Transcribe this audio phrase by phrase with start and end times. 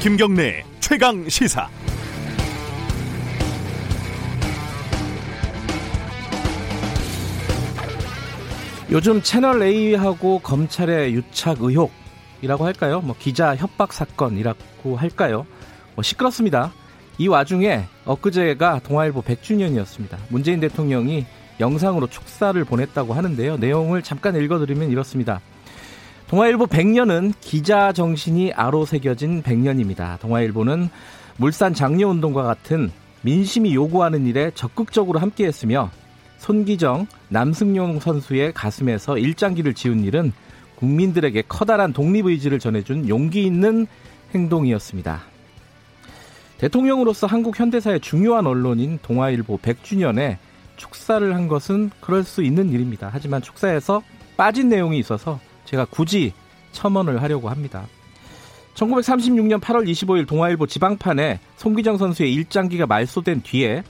[0.00, 1.68] 김경래 최강 시사.
[8.90, 13.02] 요즘 채널 A하고 검찰의 유착 의혹이라고 할까요?
[13.02, 15.46] 뭐 기자 협박 사건이라고 할까요?
[15.94, 16.72] 뭐 시끄럽습니다.
[17.20, 20.16] 이 와중에 엊그제가 동아일보 100주년이었습니다.
[20.30, 21.26] 문재인 대통령이
[21.60, 23.58] 영상으로 축사를 보냈다고 하는데요.
[23.58, 25.42] 내용을 잠깐 읽어드리면 이렇습니다.
[26.28, 30.18] 동아일보 100년은 기자 정신이 아로 새겨진 100년입니다.
[30.18, 30.88] 동아일보는
[31.36, 35.90] 물산 장려운동과 같은 민심이 요구하는 일에 적극적으로 함께했으며
[36.38, 40.32] 손기정, 남승용 선수의 가슴에서 일장기를 지운 일은
[40.76, 43.86] 국민들에게 커다란 독립의지를 전해준 용기 있는
[44.34, 45.20] 행동이었습니다.
[46.60, 50.36] 대통령으로서 한국 현대사의 중요한 언론인 동아일보 100주년에
[50.76, 53.08] 축사를 한 것은 그럴 수 있는 일입니다.
[53.10, 54.02] 하지만 축사에서
[54.36, 56.34] 빠진 내용이 있어서 제가 굳이
[56.72, 57.86] 첨언을 하려고 합니다.
[58.74, 63.82] 1936년 8월 25일 동아일보 지방판에 송기정 선수의 일장기가 말소된 뒤에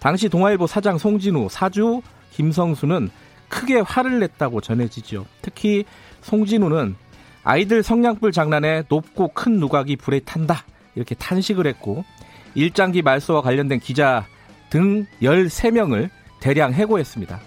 [0.00, 3.08] 당시 동아일보 사장 송진우, 사주 김성수는
[3.48, 5.26] 크게 화를 냈다고 전해지죠.
[5.42, 5.84] 특히
[6.22, 6.96] 송진우는
[7.44, 10.64] 아이들 성냥불 장난에 높고 큰 누각이 불에 탄다
[10.96, 12.04] 이렇게 탄식을 했고
[12.56, 14.26] 일장기 말소와 관련된 기자
[14.70, 17.38] 등 13명을 대량 해고했습니다.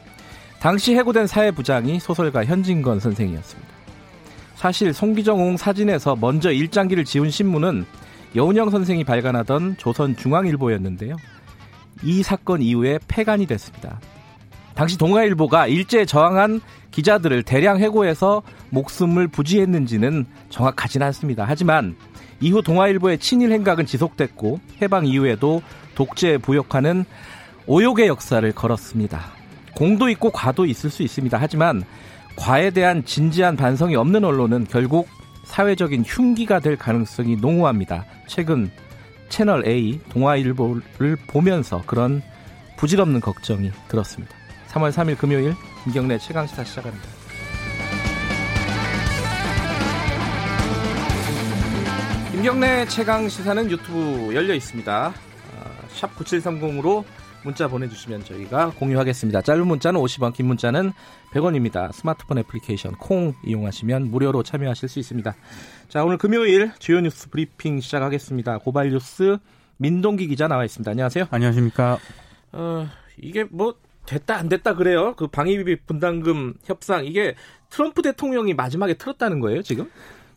[0.59, 3.69] 당시 해고된 사회부장이 소설가 현진건 선생이었습니다.
[4.55, 7.85] 사실 송기정홍 사진에서 먼저 일장기를 지운 신문은
[8.35, 11.15] 여운영 선생이 발간하던 조선중앙일보였는데요.
[12.03, 13.99] 이 사건 이후에 폐간이 됐습니다.
[14.75, 21.45] 당시 동아일보가 일제에 저항한 기자들을 대량 해고해서 목숨을 부지했는지는 정확하진 않습니다.
[21.47, 21.95] 하지만
[22.41, 25.61] 이후 동아일보의 친일 행각은 지속됐고 해방 이후에도
[25.95, 27.05] 독재에 부역하는
[27.67, 29.21] 오욕의 역사를 걸었습니다.
[29.75, 31.37] 공도 있고 과도 있을 수 있습니다.
[31.39, 31.83] 하지만
[32.35, 35.07] 과에 대한 진지한 반성이 없는 언론은 결국
[35.45, 38.05] 사회적인 흉기가 될 가능성이 농후합니다.
[38.27, 38.71] 최근
[39.29, 42.21] 채널 A 동아일보를 보면서 그런
[42.77, 44.33] 부질없는 걱정이 들었습니다.
[44.69, 47.18] 3월 3일 금요일 김경래 최강시사 시작합니다.
[52.39, 55.13] 김경래 최강 시사는 유튜브 열려 있습니다.
[55.89, 57.03] 샵 9730으로
[57.43, 59.41] 문자 보내주시면 저희가 공유하겠습니다.
[59.41, 60.93] 짧은 문자는 50원, 긴 문자는
[61.33, 61.91] 100원입니다.
[61.91, 65.35] 스마트폰 애플리케이션 콩 이용하시면 무료로 참여하실 수 있습니다.
[65.89, 68.59] 자, 오늘 금요일 주요 뉴스 브리핑 시작하겠습니다.
[68.59, 69.37] 고발 뉴스
[69.75, 70.89] 민동기 기자 나와 있습니다.
[70.89, 71.25] 안녕하세요.
[71.31, 71.97] 안녕하십니까.
[72.53, 75.13] 어, 이게 뭐 됐다 안 됐다 그래요.
[75.17, 77.35] 그 방위비 분담금 협상 이게
[77.69, 79.89] 트럼프 대통령이 마지막에 틀었다는 거예요, 지금?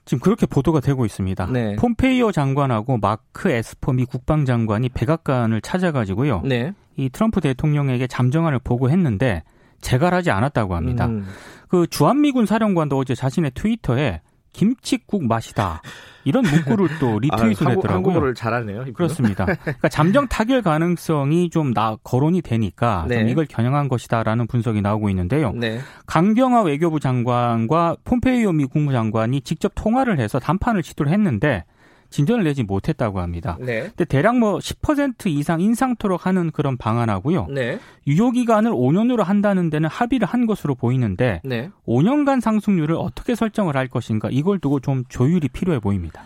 [0.05, 1.47] 지금 그렇게 보도가 되고 있습니다.
[1.47, 1.77] 네.
[1.77, 6.43] 폼페이오 장관하고 마크 에스퍼 미 국방장관이 백악관을 찾아가지고요.
[6.45, 6.73] 네.
[6.97, 9.43] 이 트럼프 대통령에게 잠정안을 보고했는데
[9.81, 11.07] 재가하지 않았다고 합니다.
[11.07, 11.27] 음.
[11.69, 14.21] 그 주한미군 사령관도 어제 자신의 트위터에
[14.53, 15.83] 김치국 마시다.
[16.25, 17.95] 이런 문구를 또 리트윗을 아, 했더라고요.
[17.97, 18.83] 한국어를 잘하네요.
[18.83, 18.95] 이분은.
[18.95, 19.45] 그렇습니다.
[19.45, 23.19] 그러니까 잠정 타결 가능성이 좀 나, 거론이 되니까 네.
[23.21, 25.53] 좀 이걸 겨냥한 것이다라는 분석이 나오고 있는데요.
[25.53, 25.81] 네.
[26.07, 31.65] 강경화 외교부 장관과 폼페이오 미 국무장관이 직접 통화를 해서 담판을 시도를 했는데
[32.13, 33.57] 진전을 내지 못했다고 합니다.
[33.61, 33.83] 네.
[33.83, 37.47] 근데 대략 뭐 10% 이상 인상토록 하는 그런 방안하고요.
[37.51, 37.81] 네.
[38.07, 41.71] 유효 기간을 5년으로 한다는 데는 합의를 한 것으로 보이는데 네.
[41.87, 46.23] 5년간 상승률을 어떻게 설정을 할 것인가 이걸 두고 좀 조율이 필요해 보입니다.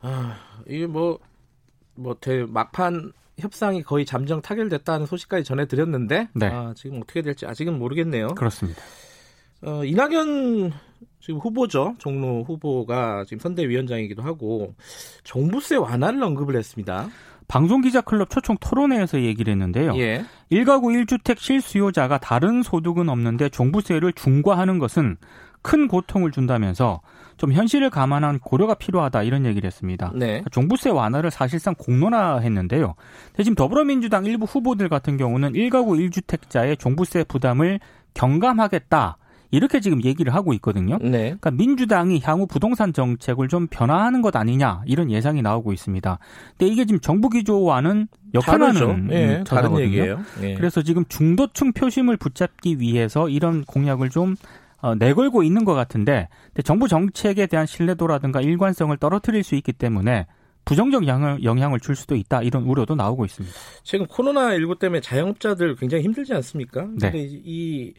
[0.00, 0.36] 아,
[0.66, 6.46] 이게 뭐뭐 대, 막판 협상이 거의 잠정 타결됐다는 소식까지 전해드렸는데 네.
[6.46, 8.28] 아, 지금 어떻게 될지 아직은 모르겠네요.
[8.28, 8.80] 그렇습니다.
[9.62, 10.72] 어, 이낙연
[11.20, 11.94] 지금 후보죠.
[11.98, 14.74] 종로 후보가 지금 선대위원장이기도 하고
[15.24, 17.08] 종부세 완화를 언급을 했습니다.
[17.48, 19.96] 방송기자클럽 초청 토론회에서 얘기를 했는데요.
[19.96, 20.24] 예.
[20.50, 25.16] 1가구 1주택 실수요자가 다른 소득은 없는데 종부세를 중과하는 것은
[25.62, 27.00] 큰 고통을 준다면서
[27.36, 30.12] 좀 현실을 감안한 고려가 필요하다 이런 얘기를 했습니다.
[30.14, 30.42] 네.
[30.52, 32.94] 종부세 완화를 사실상 공론화했는데요.
[33.32, 37.80] 대신 더불어민주당 일부 후보들 같은 경우는 1가구 1주택자의 종부세 부담을
[38.14, 39.18] 경감하겠다.
[39.50, 40.98] 이렇게 지금 얘기를 하고 있거든요.
[41.00, 41.36] 네.
[41.38, 46.18] 그러니까 민주당이 향후 부동산 정책을 좀 변화하는 것 아니냐 이런 예상이 나오고 있습니다.
[46.58, 50.20] 근데 이게 지금 정부 기조와는 역행하는 예, 다른 얘기예요.
[50.42, 50.54] 예.
[50.54, 54.36] 그래서 지금 중도층 표심을 붙잡기 위해서 이런 공약을 좀
[54.80, 56.28] 어, 내걸고 있는 것 같은데
[56.64, 60.26] 정부 정책에 대한 신뢰도라든가 일관성을 떨어뜨릴 수 있기 때문에
[60.64, 63.56] 부정적 영향을, 영향을 줄 수도 있다 이런 우려도 나오고 있습니다.
[63.84, 66.82] 지금 코로나 19 때문에 자영업자들 굉장히 힘들지 않습니까?
[66.82, 67.10] 네.
[67.10, 67.94] 근데 이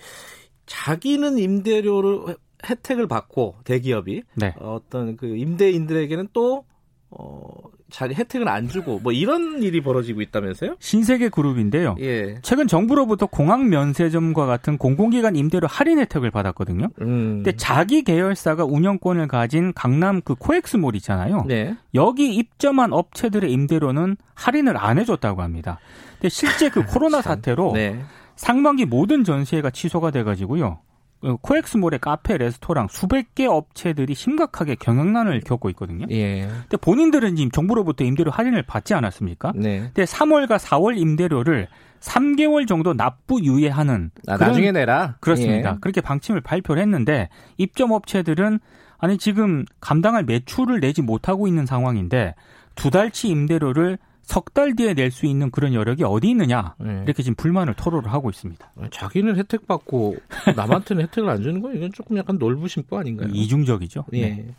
[0.67, 2.35] 자기는 임대료를
[2.69, 4.53] 혜택을 받고 대기업이 네.
[4.59, 6.65] 어떤 그 임대인들에게는 또
[7.09, 7.47] 어,
[7.89, 10.75] 자리 혜택을 안 주고 뭐 이런 일이 벌어지고 있다면서요?
[10.79, 11.95] 신세계 그룹인데요.
[12.01, 12.39] 예.
[12.41, 16.89] 최근 정부로부터 공항 면세점과 같은 공공기관 임대료 할인 혜택을 받았거든요.
[17.01, 17.43] 음.
[17.43, 21.45] 근데 자기 계열사가 운영권을 가진 강남 그 코엑스몰 있잖아요.
[21.47, 21.77] 네.
[21.93, 25.79] 여기 입점한 업체들의 임대료는 할인을 안 해줬다고 합니다.
[26.15, 28.01] 근데 실제 그 코로나 사태로 네.
[28.37, 30.79] 상반기 모든 전시회가 취소가 돼가지고요.
[31.19, 36.05] 그 코엑스몰의 카페, 레스토랑 수백 개 업체들이 심각하게 경영난을 겪고 있거든요.
[36.11, 36.47] 예.
[36.47, 39.53] 근데 본인들은 지금 정부로부터 임대료 할인을 받지 않았습니까?
[39.55, 39.79] 네.
[39.79, 41.67] 근데 3월과 4월 임대료를
[41.99, 45.15] 3개월 정도 납부 유예하는 아, 나중에 내라.
[45.19, 45.71] 그렇습니다.
[45.71, 45.77] 예.
[45.81, 48.59] 그렇게 방침을 발표를 했는데 입점 업체들은
[48.99, 52.35] 아니 지금 감당할 매출을 내지 못하고 있는 상황인데
[52.75, 53.97] 두 달치 임대료를
[54.27, 57.01] 석 달 뒤에 낼 수 있는 그런 여력이 어디 있느냐 네.
[57.05, 58.71] 이렇게 지금 불만을 토로를 하고 있습니다.
[58.91, 60.17] 자기는 혜택 받고
[60.55, 63.29] 남한테는 혜택을 안 주는 거 이건 조금 약간 놀부심보 아닌가요?
[63.31, 64.05] 이중적이죠.
[64.13, 64.21] 예.
[64.21, 64.55] 네.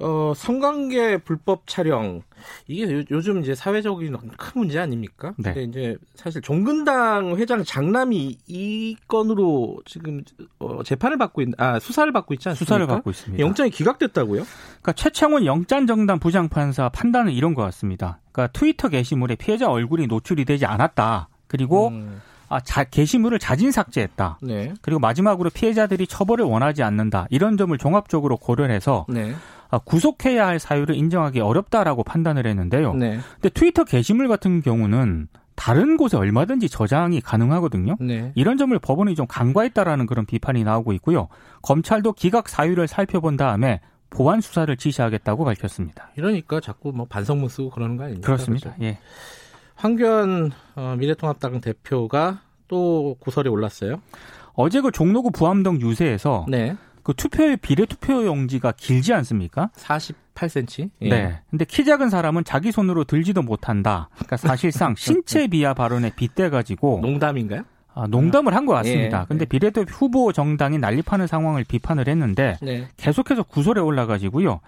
[0.00, 2.22] 어, 성관계 불법 촬영
[2.66, 5.34] 이게 요, 즘 이제 사회적인 큰 문제 아닙니까?
[5.38, 5.54] 네.
[5.54, 10.22] 근데 이제 사실 종근당 회장 장남이 이 건으로 지금
[10.58, 12.64] 어, 재판을 받고 있, 아 수사를 받고 있지 않습니까?
[12.64, 13.40] 수사를 받고 있습니다.
[13.44, 14.42] 영장이 기각됐다고요?
[14.42, 18.18] 그러니까 최창훈 영장정당 부장판사 판단은 이런 것 같습니다.
[18.34, 21.28] 그러니까 트위터 게시물에 피해자 얼굴이 노출이 되지 않았다.
[21.46, 22.20] 그리고 음.
[22.48, 24.38] 아, 자, 게시물을 자진 삭제했다.
[24.42, 24.74] 네.
[24.82, 27.26] 그리고 마지막으로 피해자들이 처벌을 원하지 않는다.
[27.30, 29.34] 이런 점을 종합적으로 고려해서 네.
[29.70, 32.94] 아, 구속해야 할 사유를 인정하기 어렵다라고 판단을 했는데요.
[32.94, 33.20] 네.
[33.34, 37.96] 근데 트위터 게시물 같은 경우는 다른 곳에 얼마든지 저장이 가능하거든요.
[38.00, 38.32] 네.
[38.34, 41.28] 이런 점을 법원이 좀 간과했다라는 그런 비판이 나오고 있고요.
[41.62, 43.80] 검찰도 기각 사유를 살펴본 다음에
[44.14, 46.10] 보완 수사를 지시하겠다고 밝혔습니다.
[46.16, 48.26] 이러니까 자꾸 뭐 반성문 쓰고 그러는 거 아닙니까?
[48.26, 48.74] 그렇습니다.
[48.74, 48.84] 그렇죠?
[48.84, 48.98] 예.
[49.74, 54.00] 황교안 어, 미래통합당 대표가 또 구설에 올랐어요.
[54.54, 56.76] 어제 그 종로구 부암동 유세에서 네.
[57.02, 59.70] 그 투표의 비례 투표 용지가 길지 않습니까?
[59.76, 60.90] 48cm.
[61.02, 61.08] 예.
[61.08, 61.40] 네.
[61.50, 64.08] 근데 키 작은 사람은 자기 손으로 들지도 못한다.
[64.14, 67.64] 그러니까 사실상 신체 비하 발언에 빗대 가지고 농담인가요?
[67.94, 69.20] 아, 농담을 한 것 같습니다.
[69.22, 69.46] 예, 근데 예.
[69.46, 72.88] 비례대표 후보 정당이 난립하는 상황을 비판을 했는데 네.
[72.96, 74.60] 계속해서 구설에 올라가지고요.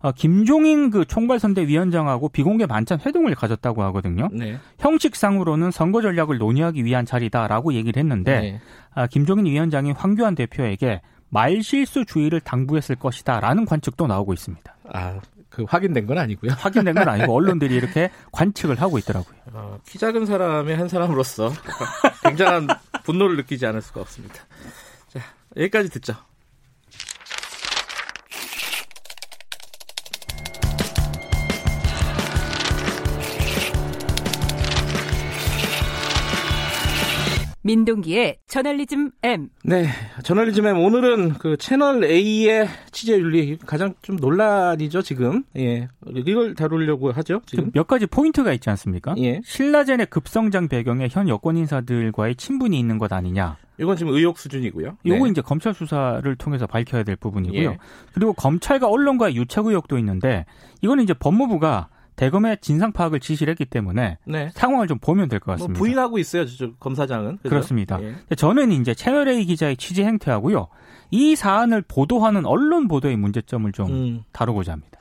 [0.00, 4.28] 어, 김종인 그 총괄선대위원장하고 비공개 만찬 회동을 가졌다고 하거든요.
[4.32, 4.58] 네.
[4.78, 8.60] 형식상으로는 선거 전략을 논의하기 위한 자리다라고 얘기를 했는데 네.
[8.94, 14.76] 아, 김종인 위원장이 황교안 대표에게 말실수 주의를 당부했을 것이다라는 관측도 나오고 있습니다.
[14.92, 15.20] 아,
[15.54, 16.52] 그 확인된 건 아니고요.
[16.58, 19.36] 확인된 건 아니고 언론들이 이렇게 관측을 하고 있더라고요.
[19.52, 21.52] 어, 키 작은 사람의 한 사람으로서
[22.24, 22.68] 굉장한
[23.04, 24.34] 분노를 느끼지 않을 수가 없습니다.
[25.08, 25.20] 자,
[25.56, 26.14] 여기까지 듣죠.
[37.64, 39.48] 민동기의 저널리즘 M.
[39.64, 39.86] 네,
[40.22, 45.44] 저널리즘 M 오늘은 그 채널 A의 취재 윤리 가장 좀 논란이죠 지금.
[45.56, 47.70] 예, 이걸 다루려고 하죠 지금.
[47.72, 49.14] 몇 가지 포인트가 있지 않습니까?
[49.18, 49.40] 예.
[49.44, 53.56] 신라젠의 급성장 배경에 현 여권 인사들과의 친분이 있는 것 아니냐.
[53.80, 54.98] 이건 지금 의혹 수준이고요.
[55.02, 55.30] 이거 네.
[55.30, 57.70] 이제 검찰 수사를 통해서 밝혀야 될 부분이고요.
[57.70, 57.78] 예.
[58.12, 60.44] 그리고 검찰과 언론과의 유착 의혹도 있는데
[60.82, 64.50] 이거는 이제 법무부가 대검의 진상 파악을 지시를 했기 때문에 네.
[64.54, 65.78] 상황을 좀 보면 될 것 같습니다.
[65.78, 67.38] 뭐 부인하고 있어요, 저 검사장은.
[67.38, 67.48] 그죠?
[67.48, 68.14] 그렇습니다 예.
[68.36, 70.68] 저는 이제 채널 A 기자의 취재 행태하고요.
[71.10, 74.22] 이 사안을 보도하는 언론 보도의 문제점을 좀 음.
[74.32, 75.00] 다루고자 합니다.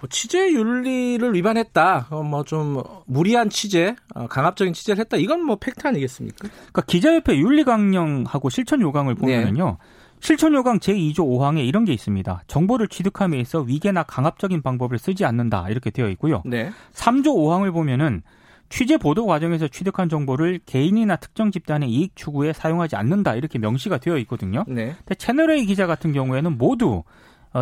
[0.00, 2.06] 뭐 취재 윤리를 위반했다.
[2.10, 5.16] 어, 뭐좀 무리한 취재, 어, 강압적인 취재를 했다.
[5.16, 6.36] 이건 뭐 팩트 아니겠습니까?
[6.48, 9.76] 그러니까 기자협회 윤리 강령하고 실천 요강을 보면은요.
[9.80, 9.84] 네.
[10.20, 12.42] 실천요강 제2조 5항에 이런 게 있습니다.
[12.46, 15.68] 정보를 취득함에 있어 위계나 강압적인 방법을 쓰지 않는다.
[15.70, 16.42] 이렇게 되어 있고요.
[16.44, 16.70] 네.
[16.92, 18.22] 3조 5항을 보면은
[18.68, 23.34] 취재 보도 과정에서 취득한 정보를 개인이나 특정 집단의 이익 추구에 사용하지 않는다.
[23.34, 24.64] 이렇게 명시가 되어 있거든요.
[24.68, 24.94] 네.
[24.98, 27.04] 근데 채널A 기자 같은 경우에는 모두 어,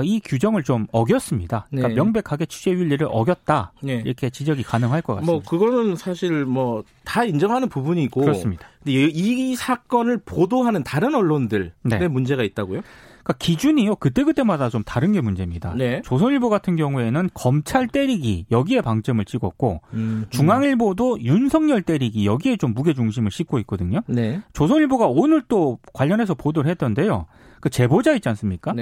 [0.05, 1.66] 이 규정을 좀 어겼습니다.
[1.71, 1.95] 그러니까 네.
[1.95, 3.73] 명백하게 취재 윤리를 어겼다.
[3.83, 4.02] 네.
[4.05, 5.33] 이렇게 지적이 가능할 것 같습니다.
[5.33, 8.66] 뭐 그거는 사실 뭐 다 인정하는 부분이고 그렇습니다.
[8.83, 12.09] 근데 이, 사건을 보도하는 다른 언론들의 네.
[12.09, 12.83] 문제가 있다고요?
[13.23, 15.75] 그러니까 기준이요 그때 그때마다 좀 다른 게 문제입니다.
[15.75, 16.02] 네.
[16.05, 20.26] 조선일보 같은 경우에는 검찰 때리기 여기에 방점을 찍었고 음, 음.
[20.31, 24.00] 중앙일보도 윤석열 때리기 여기에 좀 무게 중심을 싣고 있거든요.
[24.07, 24.43] 네.
[24.52, 27.26] 조선일보가 오늘 또 관련해서 보도를 했던데요.
[27.61, 28.73] 그 제보자 있지 않습니까?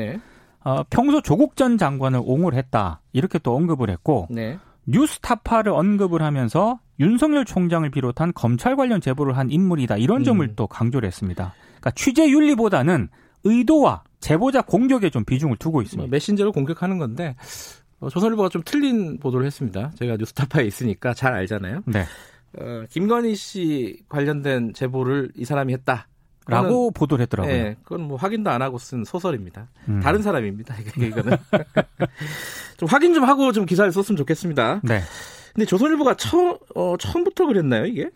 [0.65, 0.71] 네.
[0.71, 4.59] 어, 평소 조국 전 장관을 옹호를 했다 이렇게 또 언급을 했고 네.
[4.87, 10.25] 뉴스타파를 언급을 하면서 윤석열 총장을 비롯한 검찰 관련 제보를 한 인물이다 이런 음.
[10.25, 11.55] 점을 또 강조를 했습니다.
[11.67, 13.09] 그러니까 취재 윤리보다는
[13.45, 16.11] 의도와 제보자 공격에 좀 비중을 두고 있습니다.
[16.11, 17.37] 메신저를 공격하는 건데
[18.01, 19.93] 어, 조선일보가 좀 틀린 보도를 했습니다.
[19.97, 21.83] 제가 뉴스타파에 있으니까 잘 알잖아요.
[21.87, 22.05] 네.
[22.59, 26.09] 어, 김건희 씨 관련된 제보를 이 사람이 했다.
[26.47, 27.53] 라고 보도를 했더라고요.
[27.53, 29.69] 네, 그건 뭐 확인도 안 하고 쓴 소설입니다.
[29.89, 30.01] 음.
[30.01, 30.75] 다른 사람입니다.
[30.99, 31.37] 이거는
[32.77, 34.81] 좀 확인 좀 하고 좀 기사를 썼으면 좋겠습니다.
[34.83, 35.01] 네.
[35.55, 38.11] 근데 조선일보가 처, 어, 처음부터 그랬나요, 이게?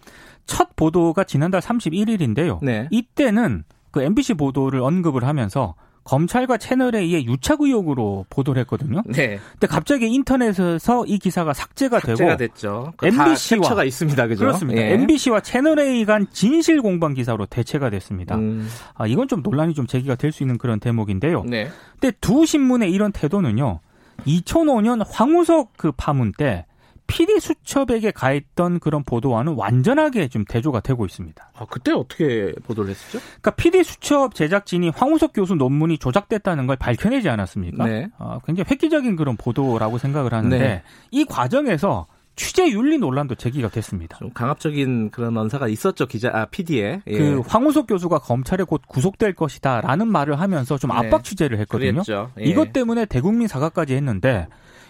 [0.44, 2.58] 첫 보도가 지난달 31일인데요.
[2.62, 2.88] 네.
[2.90, 5.74] 이때는 그 MBC 보도를 언급을 하면서
[6.08, 9.02] 검찰과 채널에 의해 유착 의혹으로 보도를 했거든요.
[9.04, 9.38] 네.
[9.52, 12.94] 근데 갑자기 인터넷에서 이 기사가 삭제가, 삭제가 되고 됐죠.
[13.02, 14.26] MBC와 가 있습니다.
[14.26, 14.40] 그죠?
[14.40, 14.80] 그렇습니다.
[14.80, 14.94] 예.
[14.94, 18.36] MBC와 채널 A 간 진실 공방 기사로 대체가 됐습니다.
[18.36, 18.66] 음.
[18.94, 21.44] 아, 이건 좀 논란이 좀 제기가 될 수 있는 그런 대목인데요.
[21.44, 21.68] 네.
[21.98, 23.80] 근데 두 신문의 이런 태도는요.
[24.26, 26.64] 2005년 황우석 그 파문 때
[27.08, 31.50] PD 수첩에게 가했던 그런 보도와는 완전하게 좀 대조가 되고 있습니다.
[31.56, 33.18] 아, 그때 어떻게 보도를 했었죠?
[33.18, 37.86] 그러니까 PD 수첩 제작진이 황우석 교수 논문이 조작됐다는 걸 밝혀내지 않았습니까?
[37.86, 38.08] 네.
[38.18, 40.82] 아, 굉장히 획기적인 그런 보도라고 생각을 하는데 네.
[41.10, 44.18] 이 과정에서 취재 윤리 논란도 제기가 됐습니다.
[44.18, 47.18] 좀 강압적인 그런 언사가 있었죠 기자 아 PD에 예.
[47.18, 50.98] 그 황우석 교수가 검찰에 곧 구속될 것이다라는 말을 하면서 좀 네.
[50.98, 52.02] 압박 취재를 했거든요.
[52.38, 52.44] 예.
[52.44, 54.46] 이것 때문에 대국민 사과까지 했는데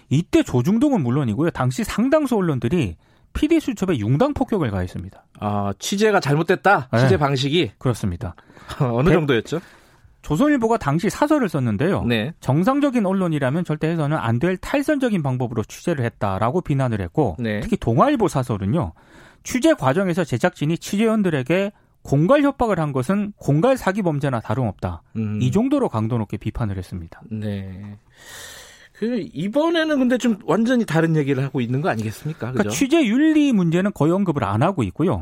[0.09, 1.51] 이때 조중동은 물론이고요.
[1.51, 2.97] 당시 상당수 언론들이
[3.35, 5.25] PD 수첩에 융당 폭격을 가했습니다.
[5.41, 6.89] 아, 취재가 잘못됐다?
[6.95, 7.17] 취재 네.
[7.19, 7.73] 방식이?
[7.79, 8.35] 그렇습니다.
[8.81, 9.61] 어느 정도였죠?
[10.23, 12.03] 조선일보가 당시 사설을 썼는데요.
[12.05, 12.33] 네.
[12.41, 17.61] 정상적인 언론이라면 절대 해서는 안 될 탈선적인 방법으로 취재를 했다라고 비난을 했고 네.
[17.61, 18.93] 특히 동아일보 사설은요.
[19.45, 21.73] 취재 과정에서 제작진이 취재원들에게
[22.03, 25.03] 공갈 협박을 한 것은 공갈 사기 범죄나 다름없다.
[25.17, 25.39] 음.
[25.41, 27.21] 이 정도로 강도 높게 비판을 했습니다.
[27.31, 27.97] 네.
[28.99, 32.51] 그 이번에는 근데 좀 완전히 다른 얘기를 하고 있는 거 아니겠습니까?
[32.51, 35.21] 그러니까 취재 윤리 문제는 거의 언급을 안 하고 있고요.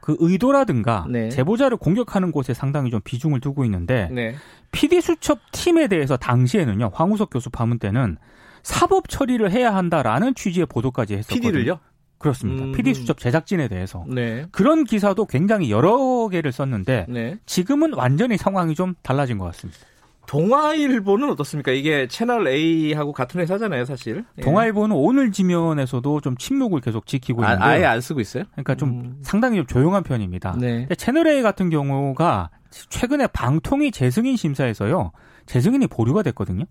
[0.00, 1.28] 그 의도라든가 네.
[1.28, 4.36] 제보자를 공격하는 곳에 상당히 좀 비중을 두고 있는데 네.
[4.70, 8.18] PD 수첩 팀에 대해서 당시에는요 황우석 교수 파문 때는
[8.62, 11.50] 사법 처리를 해야 한다라는 취지의 보도까지 했었거든요.
[11.50, 11.80] PD를요?
[12.18, 12.64] 그렇습니다.
[12.64, 12.72] 음.
[12.72, 14.46] PD 수첩 제작진에 대해서 네.
[14.52, 17.38] 그런 기사도 굉장히 여러 개를 썼는데 네.
[17.46, 19.80] 지금은 완전히 상황이 좀 달라진 것 같습니다.
[20.28, 21.72] 동아일보는 어떻습니까?
[21.72, 24.26] 이게 채널 A하고 같은 회사잖아요, 사실.
[24.36, 24.42] 예.
[24.42, 28.44] 동아일보는 오늘 지면에서도 좀 침묵을 계속 지키고 있는데 아, 예안 쓰고 있어요?
[28.52, 29.18] 그러니까 좀 음.
[29.22, 30.54] 상당히 좀 조용한 편입니다.
[30.60, 30.86] 네.
[30.98, 32.50] 채널 A 같은 경우가
[32.90, 35.12] 최근에 방통위 재승인 심사에서요.
[35.46, 36.64] 재승인이 보류가 됐거든요.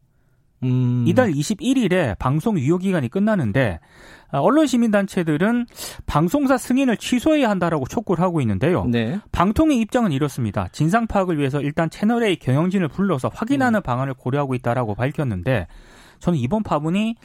[0.62, 1.06] 음.
[1.08, 5.65] 이달 21일에 방송 유효 기간이 끝나는데 아, 언론 시민 단체들은
[6.05, 8.86] 방송사 승인을 취소해야 한다라고 촉구를 하고 있는데요.
[8.86, 9.19] 네.
[9.31, 10.67] 방통위 입장은 이렇습니다.
[10.72, 13.81] 진상 파악을 위해서 일단 채널 A 경영진을 불러서 확인하는 음.
[13.84, 15.67] 방안을 고려하고 있다라고 밝혔는데
[16.19, 17.15] 저는 이번 파문이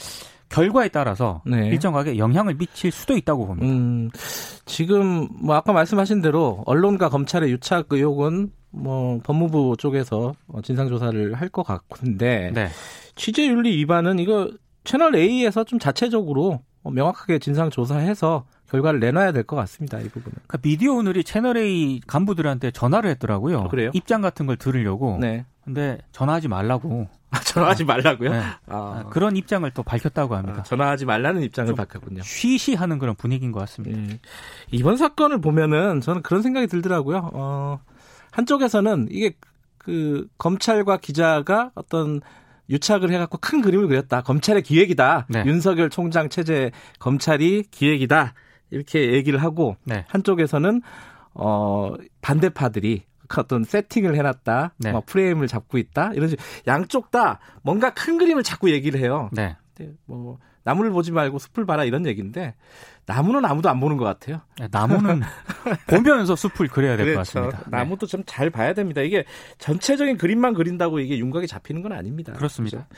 [0.49, 1.68] 결과에 따라서 네.
[1.68, 3.73] 일정하게 영향을 미칠 수도 있다고 봅니다.
[3.73, 4.11] 음,
[4.66, 11.49] 지금 뭐 아까 말씀하신 대로 언론과 검찰의 유착 의혹은 뭐 법무부 쪽에서 진상 조사를 할
[11.49, 12.68] 것 같은데 네.
[13.16, 14.50] 취재윤리 위반은 이거
[14.85, 16.61] 채널 A에서 좀 자체적으로
[16.91, 19.99] 명확하게 진상 조사해서 결과를 내놔야 될 것 같습니다.
[19.99, 20.33] 이 부분은.
[20.47, 23.61] 그러니까 미디어 오늘이 채널 A 간부들한테 전화를 했더라고요.
[23.61, 23.91] 아, 그래요?
[23.93, 25.19] 입장 같은 걸 들으려고.
[25.21, 25.45] 네.
[25.65, 27.07] 근데 전화하지 말라고.
[27.31, 28.31] 아, 전화하지 말라고요?
[28.31, 28.39] 네.
[28.39, 28.59] 아.
[28.67, 29.05] 아.
[29.11, 30.61] 그런 입장을 또 밝혔다고 합니다.
[30.61, 32.23] 아, 전화하지 말라는 입장을 밝혔군요.
[32.23, 33.99] 쉬쉬하는 그런 분위기인 것 같습니다.
[34.15, 34.19] 예.
[34.71, 37.31] 이번 사건을 보면은 저는 그런 생각이 들더라고요.
[37.33, 37.79] 어,
[38.33, 39.35] 한쪽에서는 이게
[39.79, 42.21] 그 검찰과 기자가 어떤
[42.73, 44.23] 유착을 해갖고 큰 그림을 그렸다.
[44.23, 45.26] 검찰의 기획이다.
[45.29, 45.45] 네.
[45.47, 48.35] 윤석열 총장 체제 검찰이 기획이다.
[48.71, 50.05] 이렇게 얘기를 하고 네.
[50.09, 50.83] 한쪽에서는
[51.35, 53.05] 어 반대파들이
[53.37, 54.93] 어떤 세팅을 해놨다, 네.
[54.93, 59.31] 뭐 프레임을 잡고 있다 이런 식 양쪽 다 뭔가 큰 그림을 자꾸 얘기를 해요.
[59.33, 59.57] 네.
[60.05, 62.54] 뭐 나무를 보지 말고 숲을 봐라 이런 얘기인데
[63.07, 64.40] 나무는 아무도 안 보는 것 같아요.
[64.59, 65.23] 네, 나무는
[65.88, 67.40] 보면서 숲을 그려야 될것 그렇죠.
[67.50, 67.59] 같습니다.
[67.71, 67.76] 네.
[67.78, 69.00] 나무도 좀 잘 봐야 됩니다.
[69.02, 69.25] 이게
[69.59, 72.33] 전체적인 그림만 그린다고 이게 윤곽이 잡히는 건 아닙니다.
[72.35, 72.87] 그렇습니다.
[72.88, 72.97] 그렇죠?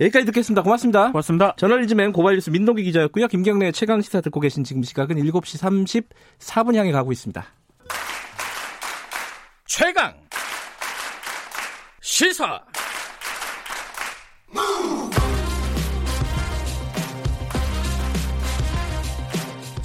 [0.00, 0.62] 여기까지 듣겠습니다.
[0.62, 1.06] 고맙습니다.
[1.12, 1.54] 고맙습니다.
[1.56, 3.26] 저널리즘엔 고발뉴스 민동기 기자였고요.
[3.28, 6.02] 김경래 최강 시사 듣고 계신 지금 시각은 7시
[6.44, 7.44] 34분 향해 가고 있습니다.
[9.66, 10.14] 최강
[12.00, 12.60] 시사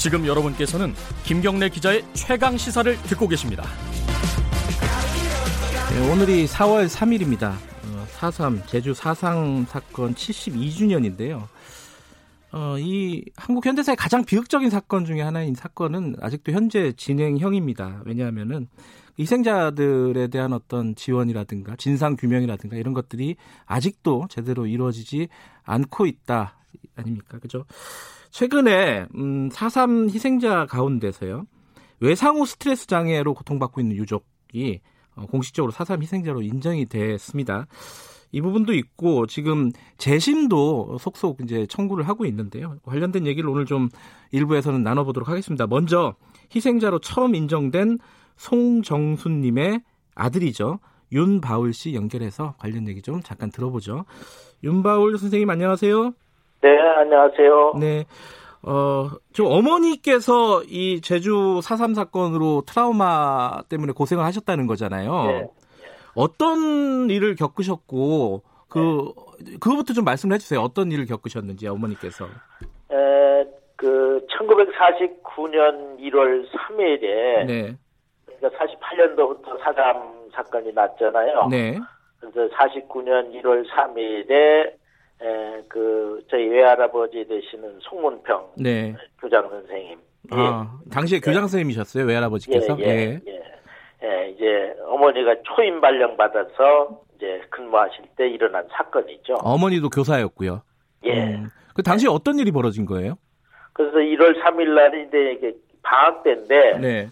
[0.04, 0.94] 지금 여러분께서는
[1.24, 3.64] 김경래 기자의 최강 시사를 듣고 계십니다.
[5.94, 7.56] 네, 오늘이 4월 3일입니다.
[8.18, 11.48] 4.3 제주 사상 사건 72주년인데요.
[12.52, 18.02] 어, 이 한국 현대사의 가장 비극적인 사건 중에 하나인 사건은 아직도 현재 진행형입니다.
[18.04, 18.68] 왜냐하면은
[19.18, 25.30] 희생자들에 대한 어떤 지원이라든가 진상 규명이라든가 이런 것들이 아직도 제대로 이루어지지
[25.64, 26.58] 않고 있다
[26.98, 27.40] 아닙니까?
[27.40, 27.64] 그죠?
[28.34, 31.46] 최근에 음, 4.3 희생자 가운데서요.
[32.00, 34.82] 외상후 스트레스 장애로 고통받고 있는 유족이
[35.16, 37.68] 어, 공식적으로 4.3 희생자로 인정이 됐습니다.
[38.32, 42.78] 이 부분도 있고 지금 재심도 속속 이제 청구를 하고 있는데요.
[42.82, 43.90] 관련된 얘기를 오늘 좀
[44.32, 45.68] 일부에서는 나눠보도록 하겠습니다.
[45.68, 46.16] 먼저
[46.56, 48.00] 희생자로 처음 인정된
[48.38, 49.84] 송정순님의
[50.16, 50.80] 아들이죠.
[51.12, 54.06] 윤바울 씨 연결해서 관련 얘기 좀 잠깐 들어보죠.
[54.64, 56.14] 윤바울 선생님 안녕하세요.
[56.64, 57.74] 네, 안녕하세요.
[57.78, 58.06] 네.
[58.62, 65.24] 어, 저 어머니께서 이 제주 4.3 사건으로 트라우마 때문에 고생을 하셨다는 거잖아요.
[65.26, 65.48] 네.
[66.16, 69.12] 어떤 일을 겪으셨고, 그,
[69.44, 69.58] 네.
[69.60, 70.62] 그거부터 좀 말씀을 해주세요.
[70.62, 72.28] 어떤 일을 겪으셨는지, 어머니께서.
[72.92, 77.46] 에, 그, 1949년 1월 3일에.
[77.46, 77.78] 네.
[78.40, 81.48] 그러니까 48년도부터 4.3 사건이 났잖아요.
[81.50, 81.78] 네.
[82.22, 84.83] 그래서 49년 1월 3일에
[85.24, 88.94] 에, 그 저희 외할아버지 되시는 송문평 네.
[89.22, 89.98] 교장 선생님.
[90.32, 90.90] 아, 예.
[90.90, 91.20] 당시에 예.
[91.20, 92.78] 교장 선생님이셨어요 외할아버지께서?
[92.80, 93.44] 예, 예, 예.
[94.04, 94.30] 예.
[94.30, 99.36] 이제 어머니가 초임 발령 받아서 이제 근무하실 때 일어난 사건이죠.
[99.36, 100.62] 어머니도 교사였고요.
[101.06, 101.36] 예.
[101.36, 103.16] 음, 그 당시에 어떤 일이 벌어진 거예요?
[103.74, 107.10] 그래서 1월 3일 날이 이제 방학 때인데, 네.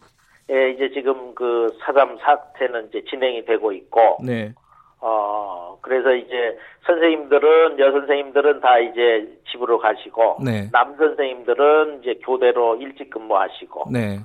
[0.52, 4.54] 예, 이제 지금 그 사담 사태는 이제 진행이 되고 있고, 네.
[5.02, 10.70] 어, 그래서 이제 선생님들은, 여선생님들은 다 이제 집으로 가시고, 네.
[10.72, 14.20] 남 선생님들은 이제 교대로 일찍 근무하시고, 네.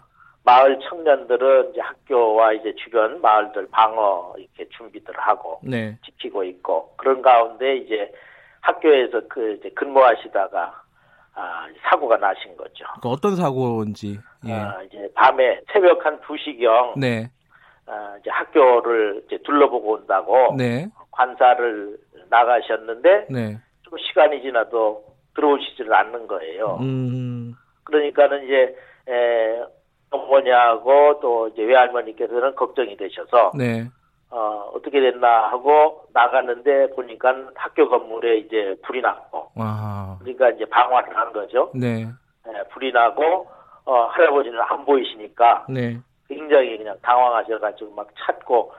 [0.44, 5.98] 마을 청년들은 이제 학교와 이제 주변 마을들 방어 이렇게 준비들 하고, 네.
[6.04, 8.12] 지키고 있고, 그런 가운데 이제
[8.60, 10.82] 학교에서 그 이제 근무하시다가,
[11.38, 12.84] 아, 사고가 나신 거죠.
[13.02, 14.18] 그 어떤 사고인지.
[14.46, 14.52] 예.
[14.52, 17.30] 아, 이제 밤에 새벽 한 2시경, 네.
[17.88, 20.88] 어, 이제 학교를 이제 둘러보고 온다고 네.
[21.12, 21.96] 관사를
[22.28, 23.58] 나가셨는데 네.
[23.82, 26.78] 좀 시간이 지나도 들어오시지를 않는 거예요.
[26.80, 27.54] 음.
[27.84, 28.76] 그러니까는 이제
[29.08, 29.62] 에,
[30.10, 33.86] 어머니하고 또 이제 외할머니께서는 걱정이 되셔서 네.
[34.30, 40.16] 어, 어떻게 됐나 하고 나갔는데 보니까 학교 건물에 이제 불이 났고 와.
[40.20, 41.70] 그러니까 이제 방화를 한 거죠.
[41.74, 42.02] 네.
[42.02, 43.48] 에, 불이 나고
[43.84, 46.00] 어, 할아버지는 안 보이시니까 네.
[46.28, 48.72] 굉장히 그냥 당황하셔가지고 막 찾고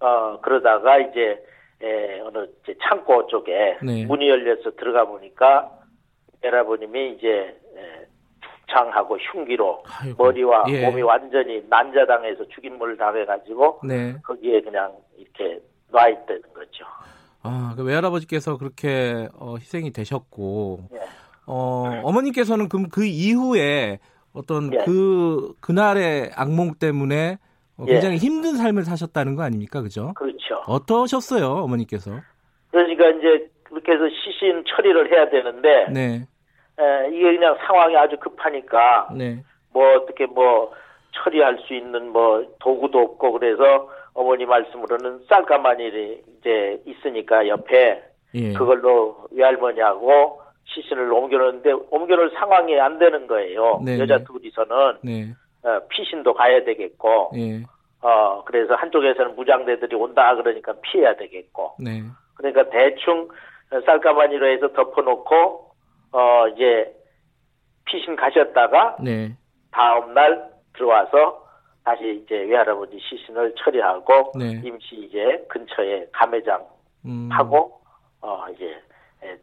[0.00, 1.44] 어 그러다가 이제
[1.82, 4.04] 에, 어느 이제 창고 쪽에 네.
[4.06, 5.70] 문이 열려서 들어가 보니까
[6.42, 7.28] 여러분님이 이제
[7.76, 8.06] 에,
[8.64, 10.22] 죽창하고 흉기로 아이고.
[10.22, 10.86] 머리와 예.
[10.86, 14.16] 몸이 완전히 난자당해서 죽임물을 당해가지고 네.
[14.22, 15.60] 거기에 그냥 이렇게
[15.90, 16.84] 놔 있다는 거죠.
[17.42, 21.00] 아, 그 외할아버지께서 그렇게 어, 희생이 되셨고, 예.
[21.46, 23.98] 어, 어머니께서는 그럼 그 이후에
[24.34, 24.78] 어떤 예.
[24.84, 27.38] 그 그날의 악몽 때문에
[27.78, 28.18] 어, 굉장히 예.
[28.18, 30.12] 힘든 삶을 사셨다는 거 아닙니까, 그죠?
[30.14, 30.56] 그렇죠.
[30.66, 32.10] 어떠셨어요, 어머니께서?
[32.70, 36.26] 그러니까 이제 그렇게 해서 시신 처리를 해야 되는데, 네.
[36.78, 39.42] 에, 이게 그냥 상황이 아주 급하니까, 네.
[39.72, 40.72] 뭐 어떻게 뭐
[41.12, 48.02] 처리할 수 있는 뭐 도구도 없고 그래서 어머니 말씀으로는 쌀가마니를 이제 있으니까 옆에
[48.34, 48.52] 예.
[48.52, 53.80] 그걸로 외할머니하고 시신을 옮겨놓는데 옮겨놓을 상황이 안 되는 거예요.
[53.84, 53.98] 네네.
[54.00, 55.34] 여자 둘이서는 네.
[55.62, 57.62] 어, 피신도 가야 되겠고, 네.
[58.02, 62.02] 어 그래서 한쪽에서는 무장대들이 온다 그러니까 피해야 되겠고, 네.
[62.34, 63.28] 그러니까 대충
[63.84, 65.70] 쌀가마니로 해서 덮어놓고
[66.12, 66.94] 어 이제
[67.86, 69.36] 피신 가셨다가 네.
[69.70, 71.44] 다음 날 들어와서
[71.84, 74.60] 다시 이제 외할아버지 시신을 처리하고 네.
[74.64, 76.64] 임시 이제 근처에 감회장
[77.04, 77.28] 음.
[77.30, 77.80] 하고
[78.20, 78.93] 어 이제 예,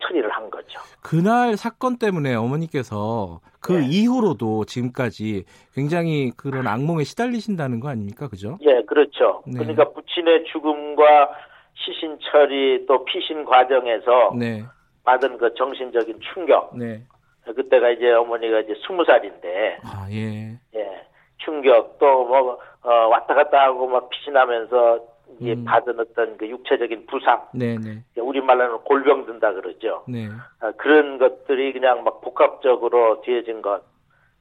[0.02, 0.80] 처리를 한 거죠.
[1.02, 3.88] 그날 사건 때문에 어머니께서 그 네.
[3.88, 8.28] 이후로도 지금까지 굉장히 그런 악몽에 시달리신다는 거 아닙니까?
[8.28, 8.58] 그죠?
[8.62, 9.44] 예, 그렇죠.
[9.46, 9.60] 네.
[9.60, 11.30] 그러니까 부친의 죽음과
[11.76, 14.64] 시신 처리 또 피신 과정에서 네.
[15.04, 16.76] 받은 그 정신적인 충격.
[16.78, 17.04] 네.
[17.44, 19.80] 그때가 이제 어머니가 이제 스무 살인데.
[19.84, 20.60] 아, 예.
[20.76, 21.08] 예.
[21.38, 25.00] 충격 또 뭐 어, 왔다 갔다 하고 막 피신하면서
[25.42, 25.66] 이 음.
[25.66, 28.04] 받은 어떤 그 육체적인 부상, 네네.
[28.18, 30.04] 우리 말로는 골병 든다 그러죠.
[30.08, 30.30] 네.
[30.60, 33.82] 아, 그런 것들이 그냥 막 복합적으로 뒤어진 것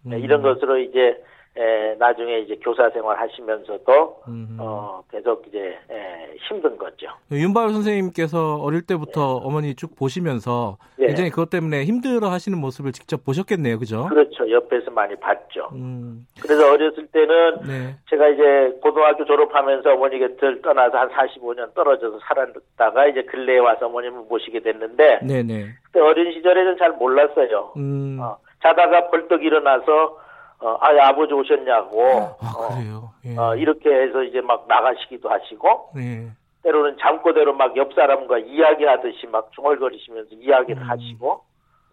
[0.07, 0.13] 음.
[0.13, 1.23] 이런 것으로 이제
[1.57, 4.57] 에, 나중에 이제 교사 생활 하시면서도 음.
[4.61, 7.09] 어, 계속 이제 에, 힘든 거죠.
[7.33, 9.47] 윤바울 선생님께서 어릴 때부터 네.
[9.47, 11.09] 어머니 쭉 보시면서 네.
[11.09, 14.07] 굉장히 그것 때문에 힘들어 하시는 모습을 직접 보셨겠네요, 그죠?
[14.09, 14.49] 그렇죠.
[14.49, 15.69] 옆에서 많이 봤죠.
[15.73, 16.25] 음.
[16.41, 17.97] 그래서 어렸을 때는 네.
[18.09, 24.23] 제가 이제 고등학교 졸업하면서 어머니 곁을 떠나서 한 45년 떨어져서 살았다가 이제 근래에 와서 어머님을
[24.29, 25.67] 모시게 됐는데 네네.
[25.85, 27.73] 그때 어린 시절에는 잘 몰랐어요.
[27.77, 28.19] 음.
[28.21, 30.19] 어, 자다가 벌떡 일어나서
[30.61, 32.03] 어, 아, 아버지 오셨냐고.
[32.41, 33.11] 아, 그래요?
[33.25, 33.37] 예.
[33.37, 35.91] 어, 이렇게 해서 이제 막 나가시기도 하시고.
[35.97, 36.29] 예.
[36.63, 40.91] 때로는 잠꼬대로 막 옆 사람과 이야기하듯이 막 중얼거리시면서 이야기를 음.
[40.91, 41.43] 하시고,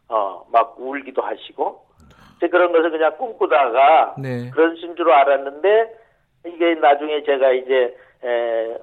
[0.10, 1.86] 어, 막 울기도 하시고.
[2.36, 4.50] 이제 그런 것을 그냥 꿈꾸다가 네.
[4.52, 5.96] 그런 신줄 알았는데,
[6.48, 8.78] 이게 나중에 제가 이제, 에,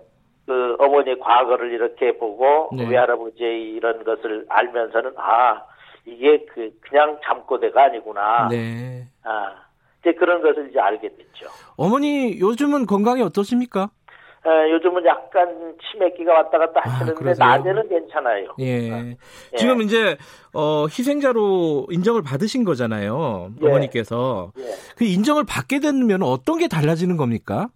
[0.46, 2.88] 그 어머니의 과거를 이렇게 보고, 네.
[2.88, 5.62] 외할아버지의 이런 것을 알면서는, 아,
[6.06, 8.48] 이게 그, 그냥 잠꼬대가 아니구나.
[8.48, 9.04] 네.
[9.22, 9.54] 아,
[10.04, 11.46] 이제 그런 것을 이제 알게 됐죠.
[11.76, 13.90] 어머니 요즘은 건강이 어떠십니까?
[14.46, 18.54] 에, 요즘은 약간 치매기가 왔다 갔다 아, 하시는데 아, 낮에는 괜찮아요.
[18.58, 18.90] 예.
[18.90, 18.96] 어.
[18.96, 19.56] 예.
[19.56, 20.18] 지금 이제
[20.52, 23.52] 어, 희생자로 인정을 받으신 거잖아요.
[23.62, 23.66] 예.
[23.66, 24.52] 어머니께서.
[24.58, 24.64] 예.
[24.98, 27.68] 그 인정을 받게 되면 어떤 게 달라지는 겁니까?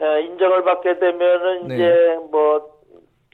[0.00, 1.74] 에, 인정을 받게 되면은 네.
[1.74, 2.78] 이제 뭐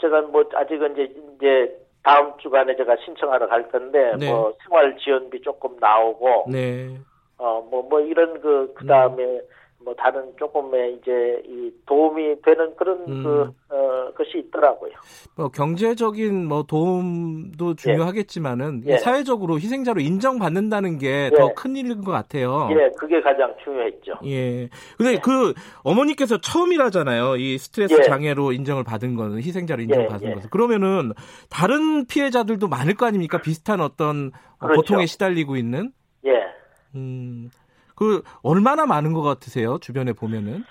[0.01, 4.29] 제가 뭐 아직은 이제 이제 다음 주간에 제가 신청하러 갈 건데 네.
[4.29, 6.99] 뭐 생활 지원비 조금 나오고 네.
[7.39, 9.41] 어뭐뭐 뭐 이런 그 그다음에 음.
[9.85, 13.23] 뭐 다른 조금의 이제 이 도움이 되는 그런 음.
[13.23, 14.93] 그 어, 것이 있더라고요.
[15.37, 17.75] 뭐 경제적인 뭐 도움도 예.
[17.75, 18.99] 중요하겠지만은 예.
[18.99, 21.55] 사회적으로 희생자로 인정받는다는 게더 예.
[21.55, 22.69] 큰 일인 것 같아요.
[22.71, 24.15] 예, 그게 가장 중요했죠.
[24.25, 24.69] 예.
[24.97, 25.19] 근데 예.
[25.19, 27.37] 그 어머니께서 처음이라잖아요.
[27.37, 28.03] 이 스트레스 예.
[28.03, 31.13] 장애로 인정을 받은 거는 희생자로 인정받은 것은 그러면은
[31.51, 33.41] 다른 피해자들도 많을 거 아닙니까?
[33.43, 34.81] 비슷한 어떤 그렇죠.
[34.81, 35.93] 고통에 시달리고 있는.
[36.95, 36.99] 예.
[36.99, 37.51] 음.
[37.97, 39.79] 그 얼마나 많은 것 같으세요?
[39.79, 40.65] 주변에 보면은?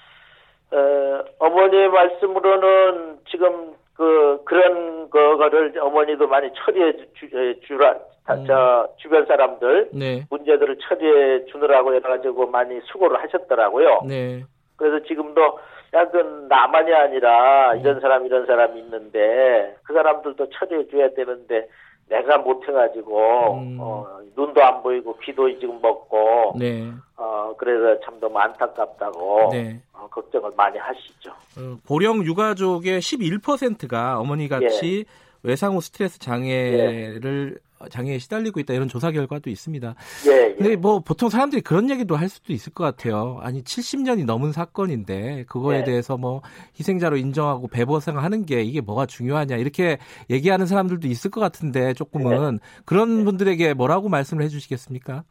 [0.72, 7.30] 어, 어머니의 말씀으로는 지금 그 그런 거를 어머니도 많이 처리해 주,
[7.68, 7.94] 주라
[8.32, 8.46] 음.
[8.48, 10.26] 저 주변 사람들 네.
[10.30, 14.02] 문제들을 처리해 주느라고 해가지고 많이 수고를 하셨더라고요.
[14.08, 14.44] 네.
[14.76, 15.60] 그래서 지금도
[15.94, 21.68] 약간 나만이 아니라 이런 사람 이런 사람이 있는데 그 사람들도 처리해 줘야 되는데
[22.08, 23.78] 내가 못해가지고 음.
[23.80, 26.92] 어, 눈도 안 보이고 귀도 지금 먹고 네.
[27.18, 29.82] 어, 그래서 참 너무 안타깝다고 네.
[29.94, 31.32] 어, 걱정을 많이 하시죠.
[31.32, 35.04] 어, 고령 유가족의 11%가 어머니 같이 예.
[35.44, 37.73] 외상후 스트레스 장애를 예.
[37.90, 39.96] 장애에 시달리고 있다 이런 조사 결과도 있습니다.
[40.28, 40.56] 예, 예.
[40.56, 43.40] 근데 뭐 보통 사람들이 그런 얘기도 할 수도 있을 것 같아요.
[43.42, 45.84] 아니 70년이 넘은 사건인데 그거에 예.
[45.84, 46.42] 대해서 뭐
[46.80, 49.98] 희생자로 인정하고 배보상하는 게 이게 뭐가 중요하냐 이렇게
[50.30, 52.84] 얘기하는 사람들도 있을 것 같은데 조금은 예.
[52.86, 53.24] 그런 예.
[53.24, 55.24] 분들에게 뭐라고 말씀을 해주시겠습니까?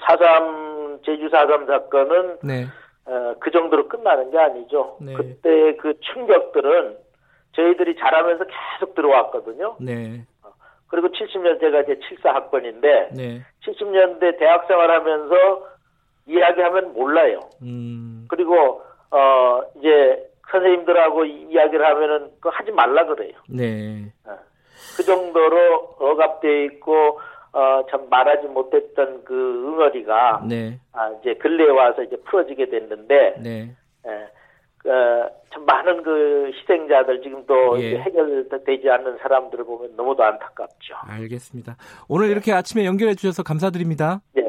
[0.00, 2.66] 4.3 제주 4.3 사건은 네.
[3.06, 4.98] 어, 그 정도로 끝나는 게 아니죠.
[5.00, 5.14] 네.
[5.14, 6.96] 그때 그 충격들은
[7.52, 9.76] 저희들이 자라면서 계속 들어왔거든요.
[9.80, 10.26] 네.
[10.88, 13.42] 그리고 70년대가 이제 74학번인데 네.
[13.64, 15.68] 70년대 대학 생활하면서
[16.26, 17.40] 이야기하면 몰라요.
[17.62, 18.26] 음.
[18.28, 23.32] 그리고 어 이제 선생님들하고 이야기를 하면은 그 하지 말라 그래요.
[23.48, 24.12] 네.
[24.24, 24.36] 어.
[24.96, 27.20] 그 정도로 억압돼 있고
[27.52, 30.78] 어참 말하지 못했던 그 응어리가 네.
[30.92, 33.76] 아 이제 근래에 와서 이제 풀어지게 됐는데 네.
[34.06, 34.28] 예.
[34.84, 37.98] 어, 참 많은 그 희생자들 지금도 예.
[37.98, 40.94] 해결되지 않는 사람들을 보면 너무도 안타깝죠.
[41.00, 41.76] 알겠습니다.
[42.08, 44.20] 오늘 이렇게 아침에 연결해 주셔서 감사드립니다.
[44.34, 44.44] 네.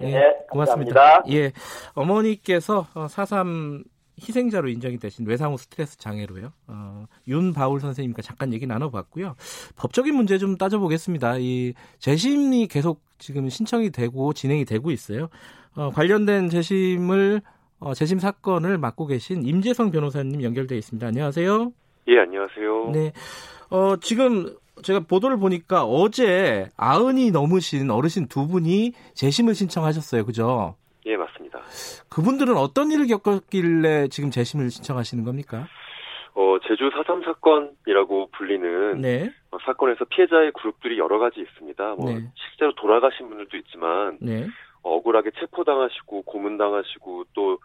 [0.00, 1.22] 예, 네, 고맙습니다.
[1.30, 1.52] 예,
[1.94, 3.84] 어머니께서 4.3
[4.20, 6.52] 희생자로 인정이 되신 외상후 스트레스 장애로요.
[6.68, 9.34] 어, 윤바울 선생님과 잠깐 얘기 나눠봤고요.
[9.76, 11.36] 법적인 문제 좀 따져보겠습니다.
[11.38, 15.28] 이 재심이 계속 지금 신청이 되고 진행이 되고 있어요.
[15.76, 17.40] 어, 관련된 재심을
[17.84, 21.04] 어, 재심 사건을 맡고 계신 임재성 변호사님 연결돼 있습니다.
[21.04, 21.72] 안녕하세요.
[22.08, 22.90] 예, 안녕하세요.
[22.92, 23.12] 네.
[23.70, 30.24] 어, 지금 제가 보도를 보니까 어제 아흔이 넘으신 어르신 두 분이 재심을 신청하셨어요.
[30.24, 30.76] 그죠?
[31.06, 31.60] 예, 맞습니다.
[32.08, 35.66] 그분들은 어떤 일을 겪었길래 지금 재심을 신청하시는 겁니까?
[36.34, 39.30] 어, 제주 4.3 사건이라고 불리는 네.
[39.50, 41.94] 어, 사건에서 피해자의 그룹들이 여러 가지 있습니다.
[41.96, 42.30] 뭐 네.
[42.36, 44.46] 실제로 돌아가신 분들도 있지만 네.
[44.82, 47.58] 억울하게 체포당하시고 고문당하시고 또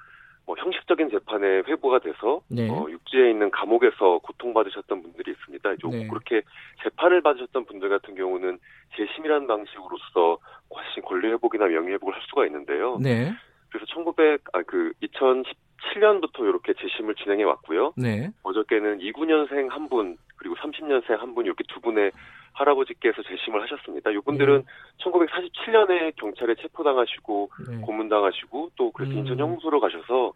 [0.47, 2.69] 뭐 형식적인 재판에 회부가 돼서 네.
[2.69, 5.75] 어, 육지에 있는 감옥에서 고통받으셨던 분들이 있습니다.
[5.91, 6.07] 네.
[6.07, 6.41] 그렇게
[6.83, 8.57] 재판을 받으셨던 분들 같은 경우는
[8.95, 10.37] 재심이라는 방식으로서
[10.73, 12.97] 훨씬 권리 회복이나 명예 회복을 할 수가 있는데요.
[13.01, 13.33] 네.
[13.69, 17.93] 그래서 1900, 아, 그, 2017년부터 이렇게 재심을 진행해 왔고요.
[17.97, 18.31] 네.
[18.43, 22.11] 어저께는 29년생 한 분, 그리고 30년생 한 분, 이렇게 두 분의
[22.53, 24.09] 할아버지께서 재심을 하셨습니다.
[24.11, 25.03] 이분들은 네.
[25.03, 27.77] 1947년에 경찰에 체포당하시고 네.
[27.81, 29.19] 고문당하시고 또 그래서 음.
[29.19, 30.33] 인천 형무소로 가셔서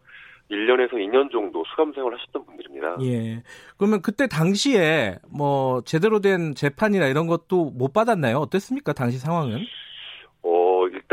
[0.52, 2.98] 1년에서 2년 정도 수감 생활을 하셨던 분들입니다.
[3.04, 3.41] 예.
[3.78, 8.38] 그러면 그때 당시에 뭐 제대로 된 재판이나 이런 것도 못 받았나요?
[8.38, 8.94] 어땠습니까?
[8.94, 9.65] 당시 상황은?
[10.44, 10.50] 어,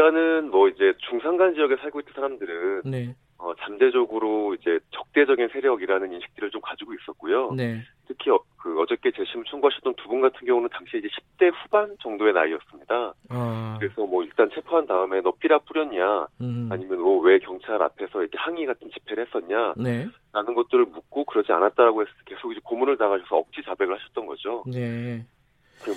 [0.03, 3.17] 일단은 뭐 이제 중산간 지역에 살고 있던 사람들은 네.
[3.39, 7.53] 어, 잠재적으로 이제 적대적인 세력이라는 인식들을 좀 가지고 있었고요.
[7.53, 7.83] 네.
[8.07, 12.33] 특히 어, 그 어저께 재심 청구하셨던 두 분 같은 경우는 당시에 이제 10대 후반 정도의
[12.33, 13.15] 나이였습니다.
[13.29, 13.77] 아.
[13.81, 16.69] 그래서 뭐 일단 체포한 다음에 너 삐라 뿌렸냐, 음.
[16.71, 20.07] 아니면 뭐 왜 경찰 앞에서 이렇게 항의 같은 집회를 했었냐, 네.
[20.33, 24.63] 라는 것들을 묻고 그러지 않았다라고 해서 계속 이제 고문을 당하셔서 억지 자백을 하셨던 거죠.
[24.67, 25.25] 네.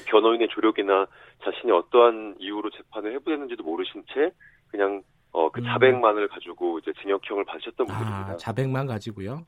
[0.08, 1.08] 변호인의 조력이나
[1.44, 4.32] 자신이 어떠한 이유로 재판을 해부했는지도 모르신 채
[4.70, 5.66] 그냥 어, 그 음.
[5.66, 8.32] 자백만을 가지고 이제 징역형을 받으셨던 아, 분들입니다.
[8.34, 9.46] 아, 자백만 가지고요.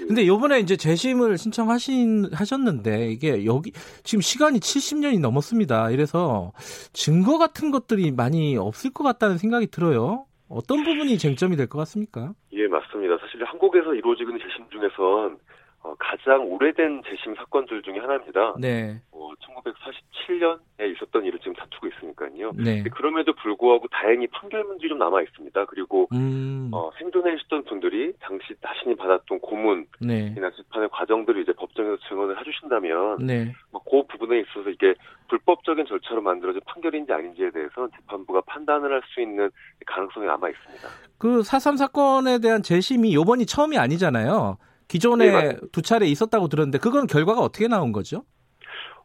[0.00, 0.06] 네.
[0.06, 3.70] 근데 요번에 이제 재심을 신청하신, 하셨는데 이게 여기,
[4.02, 5.90] 지금 시간이 70년이 넘었습니다.
[5.90, 6.52] 이래서
[6.92, 10.26] 증거 같은 것들이 많이 없을 것 같다는 생각이 들어요.
[10.48, 12.32] 어떤 부분이 쟁점이 될 것 같습니까?
[12.52, 13.16] 예, 예, 맞습니다.
[13.18, 15.38] 사실 한국에서 이루어지는 재심 중에선
[15.82, 18.54] 어, 가장 오래된 재심 사건들 중에 하나입니다.
[18.58, 19.00] 네.
[19.12, 22.52] 어, 1947년에 있었던 일을 지금 다투고 있으니까요.
[22.54, 22.82] 네.
[22.84, 25.64] 그럼에도 불구하고 다행히 판결문들이 좀 남아 있습니다.
[25.66, 26.70] 그리고 음.
[26.72, 30.34] 어, 생존해 계셨던 분들이 당시 자신이 받았던 고문이나 네.
[30.34, 33.54] 재판의 과정들을 이제 법정에서 증언을 해주신다면, 네.
[33.70, 34.94] 뭐그 부분에 있어서 이게
[35.28, 39.50] 불법적인 절차로 만들어진 판결인지 아닌지에 대해서 재판부가 판단을 할 수 있는
[39.86, 40.88] 가능성이 남아 있습니다.
[41.18, 44.58] 그4.3 사건에 대한 재심이 요번이 처음이 아니잖아요.
[44.90, 48.24] 기존에 네, 두 차례 있었다고 들었는데 그건 결과가 어떻게 나온 거죠?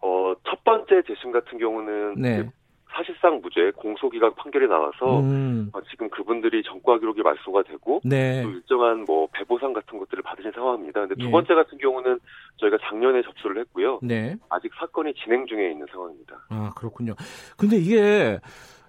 [0.02, 2.50] 어, 첫 번째 재심 같은 경우는 네.
[2.91, 5.69] 사실상 무죄 공소기각 판결이 나와서 음.
[5.74, 8.41] 어, 지금 그분들이 전과 기록이 말소가 되고 네.
[8.41, 11.02] 또 일정한 뭐 배보상 같은 것들을 받으신 상황입니다.
[11.02, 11.32] 근데 두 예.
[11.32, 12.19] 번째 같은 경우는
[12.58, 14.00] 저희가 작년에 접수를 했고요.
[14.02, 14.38] 네.
[14.50, 16.48] 아직 사건이 진행 중에 있는 상황입니다.
[16.50, 17.13] 아 그렇군요.
[17.58, 18.39] 근데 이게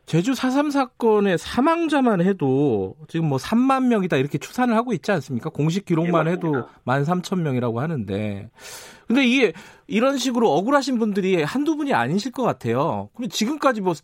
[0.06, 5.50] 제주 4.3 사건의 사망자만 해도 지금 뭐 3만 명이다 이렇게 추산을 하고 있지 않습니까?
[5.50, 8.48] 공식 기록만 네, 해도 1만 3천 명이라고 하는데.
[9.06, 9.52] 근데 이게
[9.86, 13.10] 이런 식으로 억울하신 분들이 한두 분이 아니실 것 같아요.
[13.14, 13.94] 근데 지금까지 뭐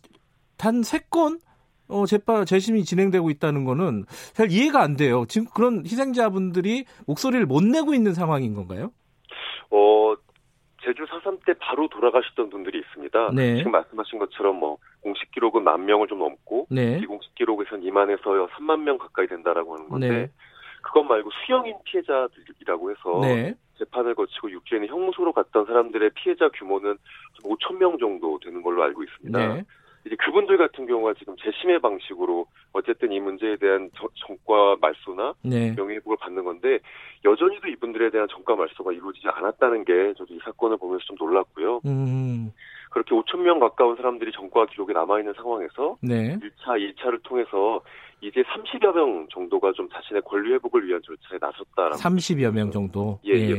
[0.57, 1.41] 단 3건
[1.89, 5.25] 어, 재판, 재심이 진행되고 있다는 거는 잘 이해가 안 돼요.
[5.27, 8.91] 지금 그런 희생자분들이 목소리를 못 내고 있는 상황인 건가요?
[9.69, 10.15] 어,
[10.83, 13.31] 제주 4.3 때 바로 돌아가셨던 분들이 있습니다.
[13.33, 13.57] 네.
[13.57, 16.99] 지금 말씀하신 것처럼 뭐 공식 기록은 만 명을 좀 넘고 네.
[16.99, 20.29] 비공식 기록에서는 2만에서 3만 명 가까이 된다라고 하는 건데 네.
[20.81, 23.55] 그것 말고 수영인 피해자들이라고 해서 네.
[23.77, 26.97] 재판을 거치고 육지에는 형무소로 갔던 사람들의 피해자 규모는
[27.43, 29.63] 5천 명 정도 되는 걸로 알고 있습니다.
[30.03, 30.09] 네.
[30.09, 35.73] 이제 그분들 같은 경우가 지금 재심의 방식으로 어쨌든 이 문제에 대한 저, 정과 말소나 네.
[35.75, 36.79] 명예회복을 받는 건데
[37.25, 41.81] 여전히도 이분들에 대한 정과 말소가 이루어지지 않았다는 게 저도 이 사건을 보면서 좀 놀랐고요.
[41.85, 42.51] 음.
[42.91, 46.37] 그렇게 5천 명 가까운 사람들이 정과 기록에 남아 있는 상황에서 네.
[46.37, 47.81] 1차, 2차를 통해서
[48.21, 51.95] 이제 30여 명 정도가 좀 자신의 권리 회복을 위한 절차에 나섰다라고.
[51.97, 53.19] 30여 명 정도.
[53.25, 53.49] 예, 예.
[53.49, 53.55] 예.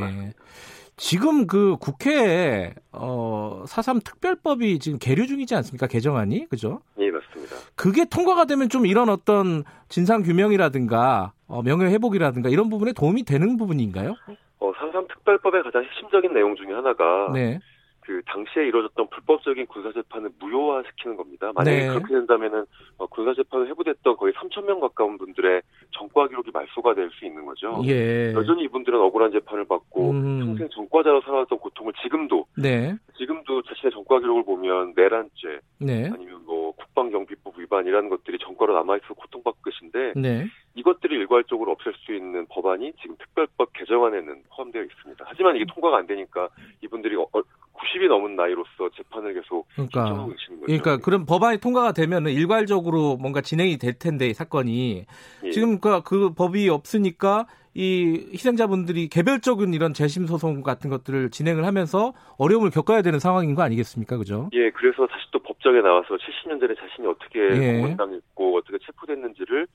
[0.97, 5.87] 지금 그 국회에 어, 4.3 특별법이 지금 계류 중이지 않습니까?
[5.87, 6.49] 개정안이.
[6.49, 6.81] 그죠?
[6.99, 7.57] 예, 맞습니다.
[7.75, 13.57] 그게 통과가 되면 좀 이런 어떤 진상 규명이라든가 어, 명예 회복이라든가 이런 부분에 도움이 되는
[13.57, 14.15] 부분인가요?
[14.61, 17.59] 어, 4.3 특별법의 가장 핵심적인 내용 중에 하나가 네.
[18.05, 21.53] 그 당시에 이루어졌던 불법적인 군사 재판을 무효화시키는 겁니다.
[21.55, 21.89] 만약에 네.
[21.89, 22.67] 그렇게 된다면은
[22.99, 25.63] 어, 군사 재판을 해부됐던 거의 3천 명 가까운 분들의
[25.97, 27.81] 전과 기록이 말소가 될 수 있는 거죠.
[27.87, 28.33] 예.
[28.33, 30.39] 여전히 이분들은 억울한 재판을 받고 음.
[30.41, 32.97] 평생 전과자로 살아왔던 고통을 지금도 네.
[33.17, 36.11] 지금도 자신의 전과 기록을 보면 내란죄 네.
[36.13, 40.47] 아니면 뭐 국방경비법 위반이라는 것들이 전과로 남아 있어 고통받고 계신데 네.
[40.75, 45.25] 이것들이 일괄적으로 없앨 수 있는 법안이 지금 특별법 개정안에는 포함되어 있습니다.
[45.27, 46.49] 하지만 이게 통과가 안 되니까
[46.83, 50.67] 이분들이 90이 넘은 나이로서 재판을 계속 그러니까, 신청하고 계시는 거죠.
[50.67, 55.05] 그러니까 그런 법안이 통과가 되면 일괄적으로 뭔가 진행이 될 텐데 사건이
[55.45, 55.51] 예.
[55.51, 62.13] 지금 그, 그 법이 없으니까 이 희생자분들이 개별적인 이런 재심 소송 같은 것들을 진행을 하면서
[62.39, 64.49] 어려움을 겪어야 되는 상황인 거 아니겠습니까, 그죠?
[64.53, 67.81] 예, 그래서 다시 또 법정에 나와서 70년 전에 자신이 어떻게 예.
[67.81, 69.67] 고문당했고 어떻게 체포됐는지를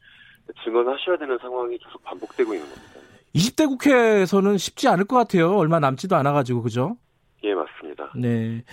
[0.63, 2.99] 증언하셔야 되는 상황이 계속 반복되고 있는 겁니다.
[3.35, 5.55] 20대 국회에서는 쉽지 않을 것 같아요.
[5.55, 6.97] 얼마 남지도 않아가지고 그죠?
[7.43, 8.11] 예, 맞습니다.
[8.15, 8.63] 네.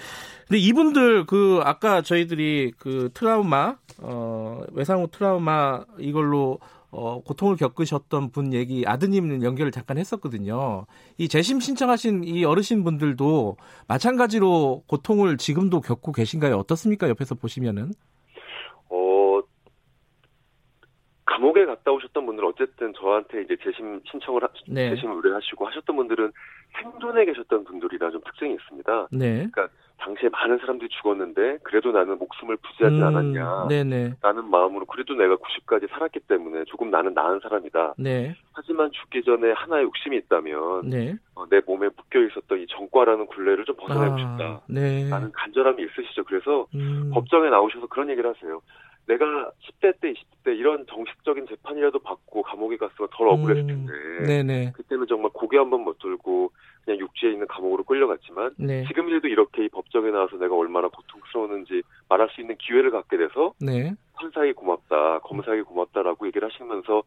[0.48, 6.58] 근데 이분들 그 아까 저희들이 그 트라우마 어 외상후 트라우마 이걸로
[6.90, 10.86] 어 고통을 겪으셨던 분 얘기 아드님 연결을 잠깐 했었거든요.
[11.18, 13.56] 이 재심 신청하신 이 어르신 분들도
[13.88, 16.56] 마찬가지로 고통을 지금도 겪고 계신가요?
[16.56, 17.08] 어떻습니까?
[17.08, 17.92] 옆에서 보시면은.
[18.88, 19.25] 어
[21.26, 24.90] 감옥에 갔다 오셨던 분들 어쨌든 저한테 이제 재심 신청을 하, 네.
[24.90, 26.32] 재심 의뢰하시고 하셨던 분들은
[26.80, 29.08] 생존에 계셨던 분들이라 좀 특징이 있습니다.
[29.12, 29.48] 네.
[29.50, 33.66] 그러니까 당시에 많은 사람들이 죽었는데 그래도 나는 목숨을 부지하지 음, 않았냐.
[33.68, 34.14] 네네.
[34.20, 37.94] 라는 마음으로 그래도 내가 90까지 살았기 때문에 조금 나는 나은 사람이다.
[37.98, 38.34] 네.
[38.52, 41.14] 하지만 죽기 전에 하나의 욕심이 있다면 네.
[41.34, 44.60] 어, 내 몸에 묶여 있었던 이 정과라는 굴레를 좀 벗어나고 아, 싶다.
[44.68, 45.08] 네.
[45.08, 46.24] 라는 간절함이 있으시죠.
[46.24, 47.10] 그래서 음.
[47.14, 48.60] 법정에 나오셔서 그런 얘기를 하세요.
[49.06, 49.24] 내가
[49.80, 53.66] 10대 때, 20대 때 이런 정식적인 재판이라도 받고 감옥에 갔으면 덜 억울했을 음.
[53.68, 53.92] 텐데.
[53.92, 54.72] 음, 네네.
[54.74, 56.50] 그때는 정말 고개 한 번 못 들고
[56.87, 58.85] 그냥 육지에 있는 감옥으로 끌려갔지만 네.
[58.87, 63.92] 지금이라도 이렇게 이 법정에 나와서 내가 얼마나 고통스러웠는지 말할 수 있는 기회를 갖게 돼서 네.
[64.14, 67.03] 판사에게 고맙다, 검사에게 고맙다라고 얘기를 하시면서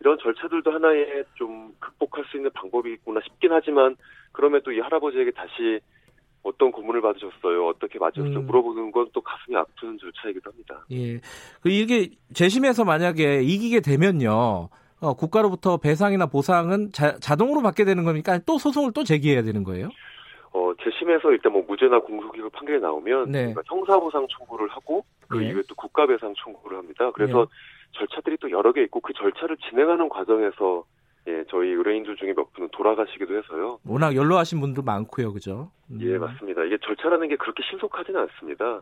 [0.00, 3.96] 이런 절차들도 하나의 좀 극복할 수 있는 방법이구나 싶긴 하지만
[4.30, 5.80] 그럼에도 이 할아버지에게 다시
[6.44, 7.66] 어떤 고문을 받으셨어요?
[7.66, 8.38] 어떻게 맞으셨어요?
[8.38, 8.46] 음.
[8.46, 10.84] 물어보는 건 또 가슴이 아픈 절차이기도 합니다.
[10.92, 11.18] 예.
[11.60, 14.68] 그 이게 재심에서 만약에 이기게 되면요.
[15.00, 18.38] 어, 국가로부터 배상이나 보상은 자, 자동으로 받게 되는 겁니까?
[18.44, 19.88] 또 소송을 또 제기해야 되는 거예요?
[20.52, 23.54] 어, 재심에서 일단 뭐 무죄나 공소기각 판결이 나오면 네.
[23.66, 25.48] 형사보상 청구를 하고 그 네.
[25.48, 27.10] 이후에 또 국가배상 청구를 합니다.
[27.12, 27.98] 그래서 네.
[27.98, 30.84] 절차들이 또 여러 개 있고 그 절차를 진행하는 과정에서
[31.28, 33.78] 예, 저희 의뢰인들 중에 몇 분은 돌아가시기도 해서요.
[33.84, 35.70] 워낙 연로하신 분도 많고요, 그죠?
[35.90, 35.98] 음.
[36.00, 36.64] 예, 맞습니다.
[36.64, 38.80] 이게 절차라는 게 그렇게 신속하지는 않습니다.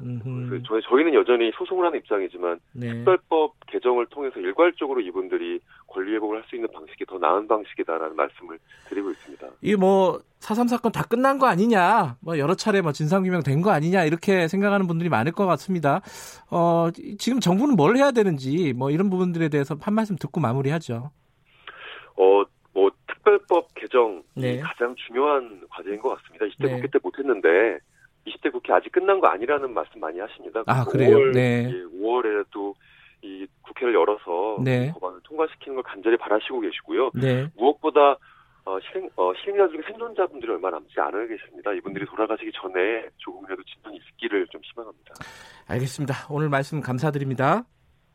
[0.48, 2.92] 그래서 저희는 여전히 소송을 하는 입장이지만 네.
[2.92, 8.58] 특별법 개정을 통해서 일괄적으로 이분들이 권리 회복을 할 수 있는 방식이 더 나은 방식이다라는 말씀을
[8.88, 9.46] 드리고 있습니다.
[9.64, 14.04] 이뭐4.3 사건 다 끝난 거 아니냐, 뭐 여러 차례 뭐 진상 규명 된 거 아니냐
[14.04, 16.00] 이렇게 생각하는 분들이 많을 것 같습니다.
[16.50, 21.10] 어, 지금 정부는 뭘 해야 되는지 뭐 이런 부분들에 대해서 한 말씀 듣고 마무리하죠.
[22.16, 24.60] 어, 뭐 특별법 개정이 네.
[24.60, 26.44] 가장 중요한 과제인 것 같습니다.
[26.46, 26.74] 20대 네.
[26.76, 27.78] 국회 때 못했는데
[28.26, 30.62] 20대 국회 아직 끝난 거 아니라는 말씀 많이 하십니다.
[30.66, 31.16] 아 그래요?
[31.16, 31.70] 5월, 네.
[31.70, 32.74] 예, 5월에도
[33.22, 34.92] 이 국회를 열어서 네.
[34.92, 37.10] 법안을 통과시키는 걸 간절히 바라시고 계시고요.
[37.14, 37.48] 네.
[37.56, 38.18] 무엇보다
[38.66, 41.72] 어, 실행, 어, 실행자 중에 생존자분들이 얼마 남지 않아 계십니다.
[41.72, 45.14] 이분들이 돌아가시기 전에 조금이라도 진전이 있기를 좀 희망합니다.
[45.68, 46.14] 알겠습니다.
[46.28, 47.64] 오늘 말씀 감사드립니다.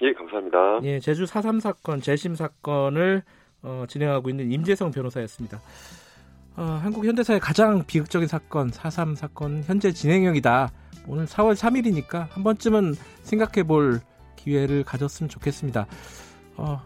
[0.02, 0.82] 예, 감사합니다.
[0.84, 3.24] 예, 제주 4.3 사건, 재심 사건을
[3.64, 5.62] 어, 진행하고 있는 임재성 변호사였습니다.
[6.56, 10.72] 어, 한국 현대사의 가장 비극적인 사건 4.3 사건 현재 진행형이다.
[11.08, 14.02] 오늘 4월 3일이니까 한 번쯤은 생각해 볼
[14.36, 15.88] 기회를 가졌으면 좋겠습니다.
[16.58, 16.82] 어,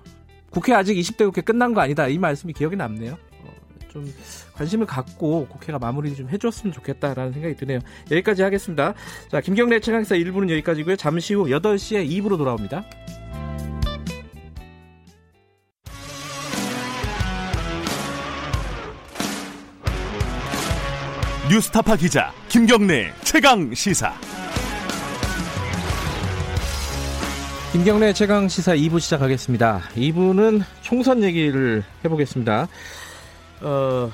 [0.50, 2.08] 국회 아직 20대 국회 끝난 거 아니다.
[2.08, 3.14] 이 말씀이 기억에 남네요.
[3.14, 3.54] 어,
[3.90, 4.14] 좀
[4.54, 7.80] 관심을 갖고 국회가 마무리 좀 해줬으면 좋겠다라는 생각이 드네요.
[8.12, 8.94] 여기까지 하겠습니다.
[9.30, 10.96] 자, 김경래 최강사 1부는 여기까지고요.
[10.96, 12.86] 잠시 후 8시에 2부로 돌아옵니다.
[21.48, 24.12] 뉴스타파 기자 김경래 최강 시사.
[27.72, 29.82] 김경래 최강 시사 2부 시작하겠습니다.
[29.96, 32.68] 2부는 총선 얘기를 해보겠습니다.
[33.62, 34.12] 어,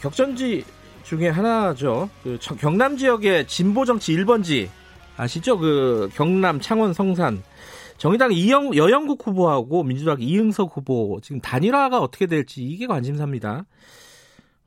[0.00, 0.64] 격전지
[1.04, 2.10] 중에 하나죠.
[2.24, 4.68] 그 경남 지역의 진보 정치 1번지
[5.16, 5.58] 아시죠?
[5.58, 7.44] 그 경남 창원 성산
[7.96, 13.66] 정의당 이영 여영국 후보하고 민주당 이응석 후보 지금 단일화가 어떻게 될지 이게 관심사입니다.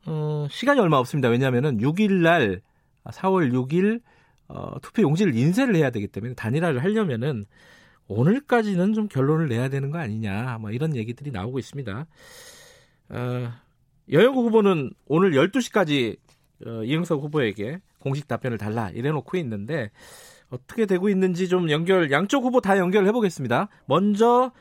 [0.05, 1.29] 어, 시간이 얼마 없습니다.
[1.29, 2.61] 왜냐하면은 6일 날
[3.05, 4.01] 4월 6일
[4.47, 7.45] 어, 투표 용지를 인쇄를 해야 되기 때문에 단일화를 하려면은
[8.07, 12.05] 오늘까지는 좀 결론을 내야 되는 거 아니냐 뭐 이런 얘기들이 나오고 있습니다.
[13.09, 13.51] 어,
[14.11, 16.17] 여영구 후보는 오늘 12시까지
[16.65, 19.89] 어, 이영석 후보에게 공식 답변을 달라 이래놓고 있는데
[20.49, 23.69] 어떻게 되고 있는지 좀 연결 양쪽 후보 다 연결해 보겠습니다.
[23.87, 24.51] 먼저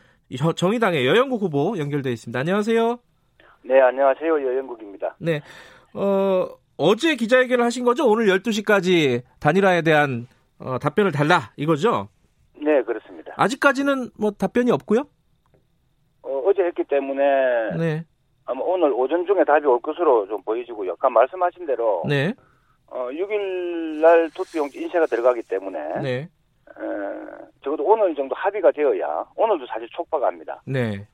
[0.57, 2.39] 정의당의 여영구 후보 연결돼 있습니다.
[2.39, 2.99] 안녕하세요.
[3.64, 4.31] 네, 안녕하세요.
[4.46, 5.16] 여영국입니다.
[5.18, 5.40] 네.
[5.94, 6.46] 어,
[6.77, 8.07] 어제 기자회견을 하신 거죠?
[8.07, 10.27] 오늘 12시까지 단일화에 대한
[10.59, 12.09] 어, 답변을 달라 이거죠?
[12.61, 13.33] 네, 그렇습니다.
[13.37, 15.07] 아직까지는 뭐 답변이 없고요?
[16.22, 17.22] 어, 제 했기 때문에
[17.79, 18.05] 네.
[18.44, 20.92] 아마 오늘 오전 중에 답이 올 것으로 좀 보여지고요.
[20.92, 22.35] 아까 말씀하신 대로 네.
[22.87, 26.11] 어, 6일 날 투표용지 인쇄가 들어가기 때문에 네.
[26.20, 26.29] 에,
[27.62, 30.62] 적어도 오늘 정도 합의가 되어야 오늘도 사실 촉박합니다.
[30.66, 31.07] 네.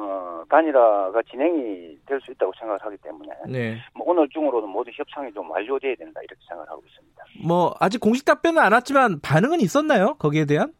[0.00, 3.76] 어, 단일화가 진행이 될 수 있다고 생각을 하기 때문에 네.
[3.94, 7.24] 뭐 오늘 중으로는 모두 협상이 좀 완료돼야 된다 이렇게 생각을 하고 있습니다.
[7.46, 10.14] 뭐 아직 공식 답변은 안 왔지만 반응은 있었나요?
[10.18, 10.72] 거기에 대한?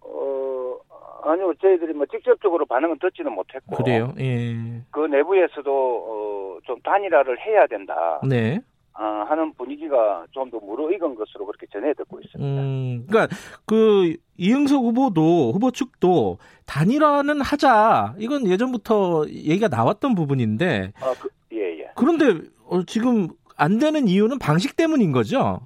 [0.00, 0.76] 어
[1.24, 4.12] 아니요 저희들이 뭐 직접적으로 반응은 듣지는 못했고 그래요.
[4.18, 4.82] 예.
[4.90, 8.20] 그 내부에서도 어, 좀 단일화를 해야 된다.
[8.28, 8.60] 네.
[9.00, 12.62] 어, 하는 분위기가 좀 더 무르익은 것으로 그렇게 전해 듣고 있습니다.
[12.62, 20.92] 음, 그러니까 그 이응석 후보도 후보 측도 단일화는 하자 이건 예전부터 얘기가 나왔던 부분인데.
[21.00, 21.90] 아, 그, 예, 예.
[21.96, 25.60] 그런데 어, 지금 안 되는 이유는 방식 때문인 거죠?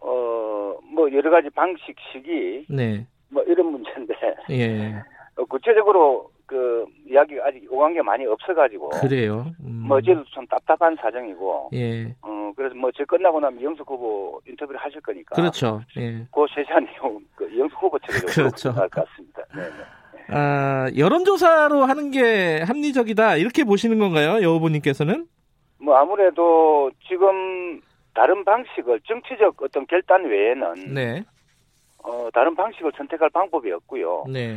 [0.00, 3.06] 어, 뭐 여러 가지 방식 시기, 네.
[3.28, 4.14] 뭐 이런 문제인데.
[4.50, 4.94] 예.
[5.36, 9.46] 어, 구체적으로 그 이야기가 아직 오간 게 많이 없어가지고 그래요.
[9.60, 9.84] 음.
[9.86, 11.70] 뭐 어제도 좀 답답한 사정이고.
[11.74, 12.14] 예.
[12.22, 15.36] 어 그래서 뭐저 끝나고 나면 이영석 후보 인터뷰를 하실 거니까.
[15.36, 15.82] 그렇죠.
[15.98, 16.26] 예.
[16.32, 18.72] 그 세세한 내용 그 이영석 후보 측에 그렇죠.
[18.72, 19.42] 것 같습니다.
[19.54, 20.34] 네, 네.
[20.34, 25.26] 아 여론조사로 하는 게 합리적이다 이렇게 보시는 건가요, 여 후보님께서는?
[25.80, 27.80] 뭐 아무래도 지금
[28.14, 31.24] 다른 방식을 정치적 어떤 결단 외에는 네.
[32.02, 34.24] 어, 다른 방식을 선택할 방법이 없고요.
[34.32, 34.56] 네.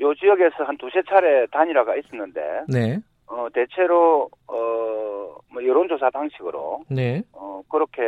[0.00, 2.98] 요 지역에서 한 두세 차례 단일화가 있었는데 네.
[3.26, 4.54] 어, 대체로 어,
[5.50, 7.22] 뭐 여론조사 방식으로 네.
[7.32, 8.02] 어, 그렇게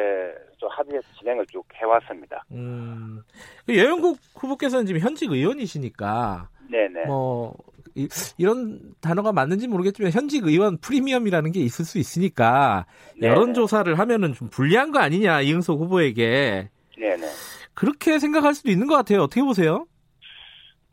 [0.58, 2.44] 좀 합의해서 진행을 쭉 해왔습니다.
[2.52, 3.22] 음,
[3.66, 7.06] 그 여영국 후보께서는 지금 현직 의원이시니까 네네.
[7.06, 7.54] 뭐
[7.94, 8.08] 이,
[8.44, 12.86] 런 단어가 맞는지 모르겠지만 현직 의원 프리미엄이라는 게 있을 수 있으니까
[13.18, 13.32] 네네.
[13.32, 16.68] 여론조사를 하면은 좀 불리한 거 아니냐 이응석 후보에게.
[16.96, 17.26] 네네.
[17.74, 19.22] 그렇게 생각할 수도 있는 것 같아요.
[19.22, 19.86] 어떻게 보세요?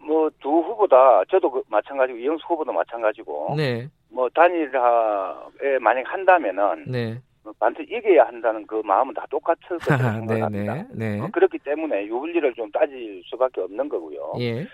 [0.05, 3.87] 뭐 두 후보 다 저도 그 마찬가지고 이영수 후보도 마찬가지고 네.
[4.09, 7.19] 뭐 단일화에 만약 한다면은 네.
[7.43, 10.73] 뭐 반드시 이겨야 한다는 그 마음은 다 똑같을 거라고 네, 생각합니다.
[10.75, 11.19] 네, 네.
[11.21, 14.33] 어, 그렇기 때문에 유불리를 좀 따질 수밖에 없는 거고요.
[14.39, 14.65] 예.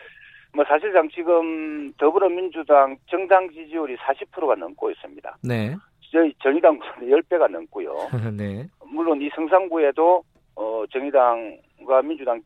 [0.53, 5.37] 뭐 사실상 지금 더불어민주당 정당 지지율이 40%가 넘고 있습니다.
[5.43, 5.75] 네.
[6.11, 7.95] 저희 정의당보다 10배가 넘고요.
[8.35, 8.67] 네.
[8.85, 10.23] 물론 이 성산구에도
[10.55, 12.41] 어 정의당과 민주당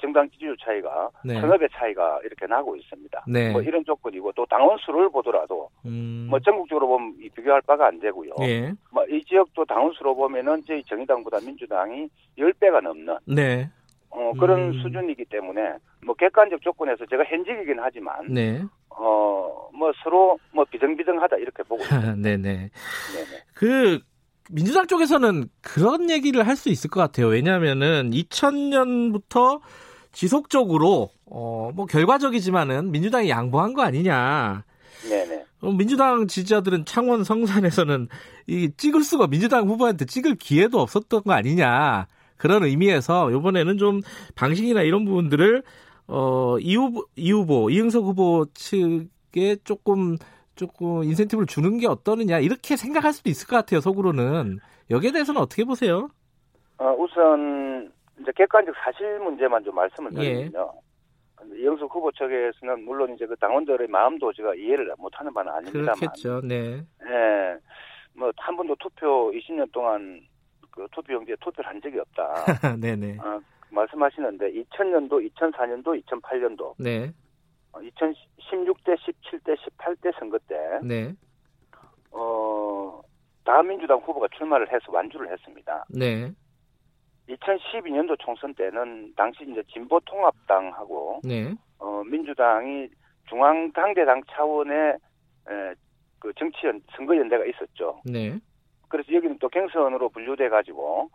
[0.00, 1.40] 정당 지지율 차이가 네.
[1.40, 3.24] 배 차이가 이렇게 나고 있습니다.
[3.28, 3.52] 네.
[3.52, 6.26] 뭐 이런 조건이고 또 당원 수를 보더라도 음.
[6.28, 8.32] 뭐 전국적으로 보면 비교할 바가 안 되고요.
[8.42, 8.72] 예.
[8.92, 13.70] 뭐이 지역도 당원 수로 보면은 저희 정의당보다 민주당이 10배가 넘는 네.
[14.10, 14.82] 어, 그런 음.
[14.82, 15.74] 수준이기 때문에
[16.04, 18.62] 뭐 객관적 조건에서 제가 현직이긴 하지만 네.
[18.90, 22.14] 어, 뭐 서로 뭐 비등비등하다 이렇게 보고 있습니다.
[22.16, 22.38] 네네.
[22.42, 22.70] 네네.
[23.54, 24.00] 그
[24.50, 27.26] 민주당 쪽에서는 그런 얘기를 할 수 있을 것 같아요.
[27.26, 29.60] 왜냐하면은 2000년부터
[30.16, 34.64] 지속적으로 어 뭐 결과적이지만은 민주당이 양보한 거 아니냐.
[35.10, 35.44] 네네.
[35.60, 38.08] 어, 민주당 지지자들은 창원 성산에서는
[38.46, 42.06] 이 찍을 수가 민주당 후보한테 찍을 기회도 없었던 거 아니냐.
[42.38, 44.00] 그런 의미에서 이번에는 좀
[44.36, 45.62] 방식이나 이런 부분들을
[46.06, 50.16] 어, 이 후보, 이 후보, 이응석 후보 측에 조금
[50.54, 55.64] 조금 인센티브를 주는 게 어떠느냐 이렇게 생각할 수도 있을 것 같아요 속으로는 여기에 대해서는 어떻게
[55.64, 56.08] 보세요?
[56.78, 57.90] 어, 우선
[58.20, 60.34] 이제 객관적 사실 문제만 좀 말씀을 예.
[60.34, 60.72] 드리면요.
[60.74, 60.86] 예.
[61.58, 65.94] 이영석 후보 측에서는 물론 이제 그 당원들의 마음도 제가 이해를 못하는 바는 아닙니다만.
[65.94, 66.40] 그렇겠죠.
[66.42, 66.82] 네.
[67.06, 67.58] 예.
[68.14, 70.20] 뭐한 번도 투표 20년 동안
[70.70, 72.44] 그 투표용지에 투표를 한 적이 없다.
[72.80, 73.18] 네네.
[73.18, 73.40] 어,
[73.70, 76.74] 말씀하시는데 2000년도, 2004년도, 2008년도.
[76.78, 77.12] 네.
[77.72, 80.56] 2016대, 17대, 18대 선거 때.
[80.82, 81.14] 네.
[82.10, 83.00] 어,
[83.44, 85.84] 다민주당 후보가 출마를 해서 완주를 했습니다.
[85.90, 86.32] 네.
[87.28, 91.54] 2012년도 총선 때는 당시 이제 진보 통합당하고 네.
[91.78, 92.88] 어, 민주당이
[93.28, 94.92] 중앙 당대당 차원의
[95.48, 95.74] 에,
[96.18, 98.00] 그 정치 연 선거 연대가 있었죠.
[98.04, 98.38] 네.
[98.88, 101.10] 그래서 여기는 또 갱선으로 분류돼 가지고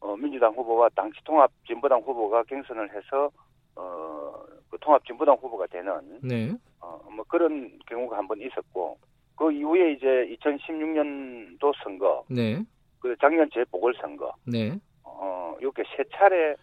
[0.00, 3.30] 어, 민주당 후보와 당시 통합 진보당 후보가 갱선을 해서
[3.74, 4.32] 어,
[4.70, 5.92] 그 통합 진보당 후보가 되는
[6.22, 6.52] 네.
[6.80, 8.96] 어, 뭐 그런 경우가 한 번 있었고
[9.36, 10.06] 그 이후에 이제
[10.40, 12.62] 2016년도 선거, 네.
[13.00, 14.78] 그 작년 재보궐 선거, 네.
[15.18, 16.54] 어, 이렇게 세 차례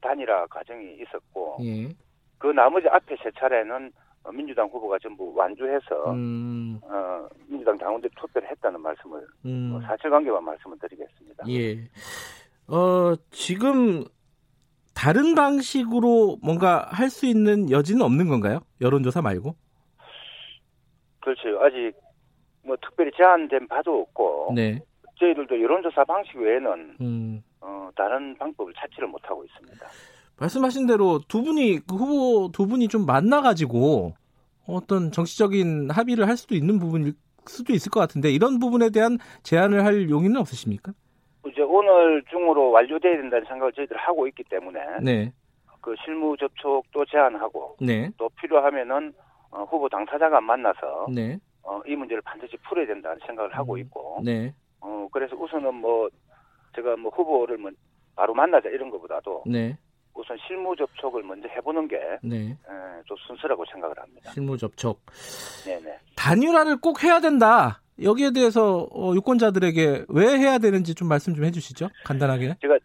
[0.00, 1.88] 단일화 과정이 있었고 예.
[2.38, 3.92] 그 나머지 앞에 세 차례는
[4.32, 6.80] 민주당 후보가 전부 완주해서 음.
[6.82, 9.70] 어, 민주당 당원들이 투표를 했다는 말씀을 음.
[9.72, 11.44] 뭐 사실관계만 말씀을 드리겠습니다.
[11.48, 11.88] 예.
[12.68, 14.04] 어, 지금
[14.94, 18.60] 다른 방식으로 뭔가 할 수 있는 여지는 없는 건가요?
[18.80, 19.54] 여론조사 말고?
[21.20, 21.60] 그렇죠.
[21.62, 21.92] 아직
[22.64, 24.80] 뭐 특별히 제한된 바도 없고 네.
[25.18, 27.42] 저희들도 여론조사 방식 외에는 음.
[27.68, 29.86] 어, 다른 방법을 찾지를 못하고 있습니다.
[30.38, 34.14] 말씀하신 대로 두 분이 그 후보 두 분이 좀 만나가지고
[34.66, 37.12] 어떤 정치적인 합의를 할 수도 있는 부분일
[37.46, 40.92] 수도 있을 것 같은데 이런 부분에 대한 제안을 할 용의는 없으십니까?
[41.46, 45.32] 이제 오늘 중으로 완료돼야 된다는 생각을 저희들 하고 있기 때문에 네.
[45.80, 48.10] 그 실무 접촉도 제안하고 네.
[48.16, 49.12] 또 필요하면은
[49.50, 51.38] 어, 후보 당사자가 만나서 네.
[51.62, 53.78] 어, 이 문제를 반드시 풀어야 된다는 생각을 하고 음.
[53.78, 54.54] 있고 네.
[54.80, 56.08] 어, 그래서 우선은 뭐
[56.74, 57.70] 제가 뭐 후보를 뭐
[58.16, 59.76] 바로 만나자 이런 것보다도 네.
[60.14, 62.56] 우선 실무 접촉을 먼저 해보는 게 네.
[63.26, 64.30] 순서라고 생각을 합니다.
[64.32, 65.00] 실무 접촉.
[65.64, 65.98] 네네.
[66.16, 67.80] 단일화를 꼭 해야 된다.
[68.02, 71.88] 여기에 대해서 어, 유권자들에게 왜 해야 되는지 좀 말씀 좀 해주시죠.
[72.04, 72.56] 간단하게.
[72.60, 72.78] 제가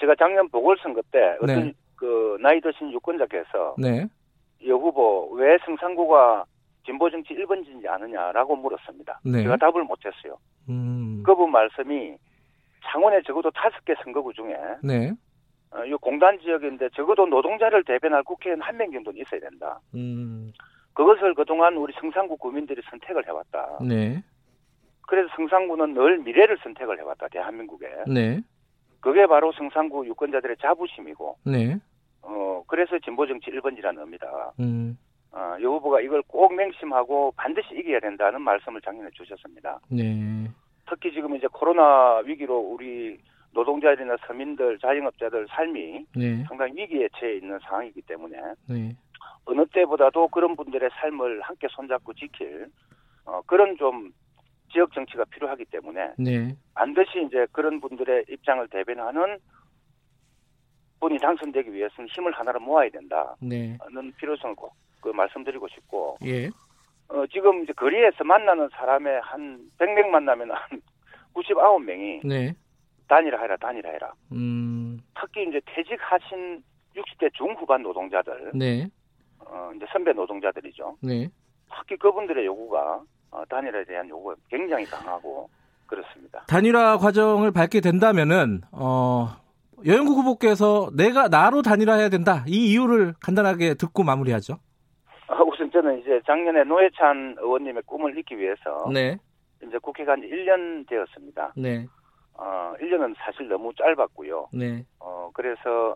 [0.00, 1.72] 제가 작년 보궐선거 때 어떤 네.
[1.96, 4.06] 그 나이 드신 유권자께서 네.
[4.66, 6.44] 여 후보 왜 성산구가
[6.84, 9.20] 진보 정치 1번지인지 아느냐라고 물었습니다.
[9.24, 9.42] 네.
[9.42, 10.38] 제가 답을 못했어요.
[10.68, 11.22] 음.
[11.24, 12.16] 그분 말씀이
[12.90, 15.12] 창원에 적어도 다섯 개 선거구 중에 네.
[15.70, 19.78] 어, 이 공단 지역인데 적어도 노동자를 대변할 국회의원 한 명 정도는 있어야 된다.
[19.94, 20.52] 음.
[20.94, 23.78] 그것을 그동안 우리 성산구 구민들이 선택을 해왔다.
[23.86, 24.22] 네.
[25.06, 27.86] 그래서 성산구는 늘 미래를 선택을 해왔다 대한민국에.
[28.12, 28.40] 네.
[29.00, 31.38] 그게 바로 성산구 유권자들의 자부심이고.
[31.46, 31.78] 네.
[32.22, 34.52] 어 그래서 진보 정치 1번지라는 의미다.
[34.60, 34.98] 음.
[35.30, 39.78] 어, 여 후보가 이걸 꼭 맹심하고 반드시 이겨야 된다는 말씀을 작년에 주셨습니다.
[39.90, 40.48] 네.
[40.88, 43.18] 특히 지금 이제 코로나 위기로 우리
[43.52, 46.44] 노동자들이나 서민들, 자영업자들 삶이 네.
[46.48, 48.36] 상당히 위기에 처해 있는 상황이기 때문에
[48.68, 48.96] 네.
[49.44, 52.68] 어느 때보다도 그런 분들의 삶을 함께 손잡고 지킬
[53.24, 54.12] 어, 그런 좀
[54.70, 56.54] 지역 정치가 필요하기 때문에 네.
[56.74, 59.38] 반드시 이제 그런 분들의 입장을 대변하는
[61.00, 63.78] 분이 당선되기 위해서는 힘을 하나로 모아야 된다는 네.
[64.18, 66.50] 필요성을 꼭 그 말씀드리고 싶고 예.
[67.08, 70.80] 어, 지금 이제 거리에서 만나는 사람의 한 100명 만나면 한
[71.34, 72.54] 99명이 네.
[73.08, 74.12] 단일화 해라 단일화 해라.
[74.32, 75.00] 음.
[75.18, 76.62] 특히 이제 퇴직하신
[76.94, 78.88] 60대 중후반 노동자들, 네.
[79.38, 80.96] 어, 이제 선배 노동자들이죠.
[81.02, 81.28] 네.
[81.74, 83.00] 특히 그분들의 요구가
[83.30, 85.48] 어, 단일화에 대한 요구가 굉장히 강하고
[85.86, 86.44] 그렇습니다.
[86.48, 89.28] 단일화 과정을 밟게 된다면은 어,
[89.86, 94.58] 여영국 후보께서 내가 나로 단일화해야 된다 이 이유를 간단하게 듣고 마무리하죠.
[95.78, 99.16] 어, 저는 이제 작년에 노회찬 의원님의 꿈을 이기 위해서 네.
[99.62, 101.52] 이제 국회가 한 1년 되었습니다.
[101.56, 101.86] 네.
[102.34, 104.48] 어, 1년은 사실 너무 짧았고요.
[104.52, 104.84] 네.
[105.00, 105.94] 어, 그래서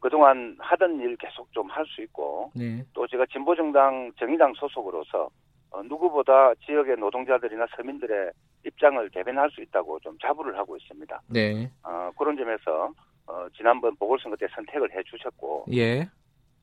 [0.00, 2.84] 그동안 하던 일 계속 좀 할 수 있고 네.
[2.92, 5.28] 또 제가 진보정당 정의당 소속으로서
[5.70, 8.32] 어, 누구보다 지역의 노동자들이나 서민들의
[8.66, 11.20] 입장을 대변할 수 있다고 좀 자부를 하고 있습니다.
[11.28, 11.70] 네.
[11.84, 12.90] 어, 그런 점에서
[13.26, 16.08] 어, 지난번 보궐선거 때 선택을 해주셨고, 예.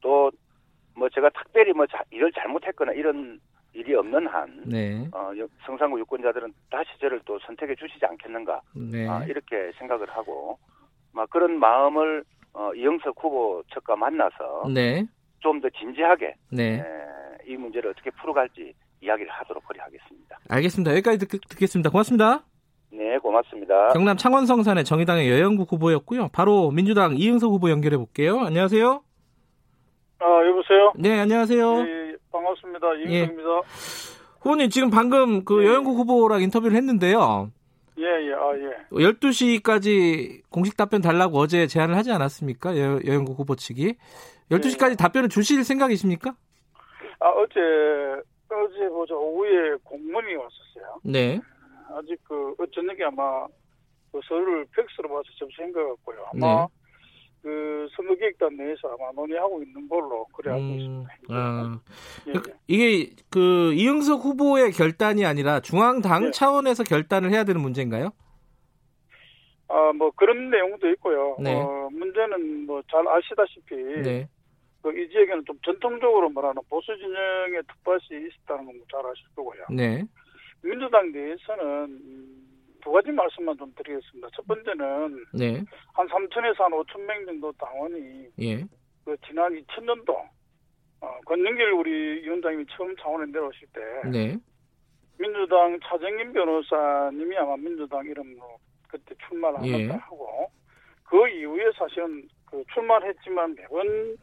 [0.02, 1.30] 또뭐 제가
[1.70, 3.40] 특별히 뭐 자, 일을 잘못했거나 이런
[3.74, 5.08] 일이 없는 한 네.
[5.14, 5.32] 어,
[5.66, 9.08] 성상구 유권자들은 다시 저를 또 선택해 주시지 않겠는가 네.
[9.08, 10.58] 아, 이렇게 생각을 하고
[11.14, 15.06] 막 그런 마음을 어, 이영석 후보 측과 만나서 네.
[15.40, 16.80] 좀 더 진지하게 네.
[16.80, 16.84] 에,
[17.48, 20.40] 이 문제를 어떻게 풀어갈지 이야기를 하도록 그리하겠습니다.
[20.50, 20.92] 알겠습니다.
[20.92, 22.44] 여기까지 듣, 겠습니다 고맙습니다.
[22.92, 23.90] 네, 고맙습니다.
[23.94, 26.30] 경남 창원 성산의 정의당의 여영국 후보였고요.
[26.34, 28.40] 바로 민주당 이응석 후보 연결해 볼게요.
[28.40, 29.04] 안녕하세요.
[30.20, 30.92] 아, 여보세요?
[30.96, 31.84] 네, 안녕하세요.
[31.84, 32.94] 네, 반갑습니다.
[32.96, 33.50] 이응석입니다.
[33.50, 33.62] 예.
[34.42, 35.68] 후보님, 지금 방금 그 예.
[35.68, 37.52] 여영국 후보랑 인터뷰를 했는데요.
[37.98, 38.88] 예, 예, 아, 예.
[38.92, 42.78] 12시까지 공식 답변 달라고 어제 제안을 하지 않았습니까?
[42.78, 43.96] 여, 여영국 후보 측이.
[44.52, 44.96] 12시까지 예.
[44.96, 46.36] 답변을 주실 생각이십니까?
[47.20, 47.60] 아, 어제,
[48.50, 51.00] 어제 보자 오후에 공문이 왔었어요.
[51.04, 51.40] 네.
[51.96, 53.48] 아직 그 저녁에 아마
[54.12, 56.26] 그 서류를 팩스로 봐서 접수한 것 같고요.
[56.34, 56.79] 아마 네.
[57.42, 61.12] 그 선거기획단 내에서 아마 논의하고 있는 걸로 그래 알고 음, 있습니다.
[61.30, 61.80] 아,
[62.28, 66.32] 예, 그, 이게 그 이영석 후보의 결단이 아니라 중앙당 네.
[66.32, 68.12] 차원에서 결단을 해야 되는 문제인가요?
[69.70, 71.38] 아, 뭐 그런 내용도 있고요.
[71.40, 71.54] 네.
[71.56, 74.28] 어, 문제는 뭐 잘 아시다시피 네.
[74.82, 79.66] 그 이 지역에는 좀 전통적으로 말하는 보수 진영의 특밭이 있었다는 건 잘 아실 거고요.
[79.70, 80.04] 네.
[80.62, 82.00] 민주당 내에서는
[82.82, 84.28] 두 가지 말씀만 좀 드리겠습니다.
[84.36, 85.64] 첫 번째는 네.
[85.94, 88.64] 한 3천에서 한 5천 명 정도 당원이 예.
[89.06, 90.10] 그 지난 2000년도
[91.02, 91.92] 어, 권영길 우리
[92.24, 94.38] 위원장님이 처음 창원에 내려오실 때 네.
[95.18, 98.58] 민주당 차정인 변호사님이 아마 민주당 이름으로
[98.88, 99.88] 그때 출마를 예.
[99.88, 100.50] 한다 하고
[101.04, 104.18] 그 이후에 사실은 그 출마를 했지만 매번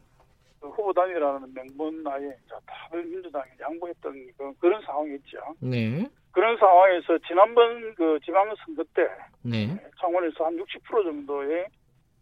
[0.59, 2.35] 그 후보 단위라는 명분 하에
[2.65, 5.55] 다들 민주당에 양보했던 그, 그런 상황이었죠.
[5.59, 6.07] 네.
[6.31, 9.07] 그런 상황에서 지난번 그 지방선거 때
[9.41, 9.67] 네.
[9.99, 11.67] 창원에서 한 60% 정도의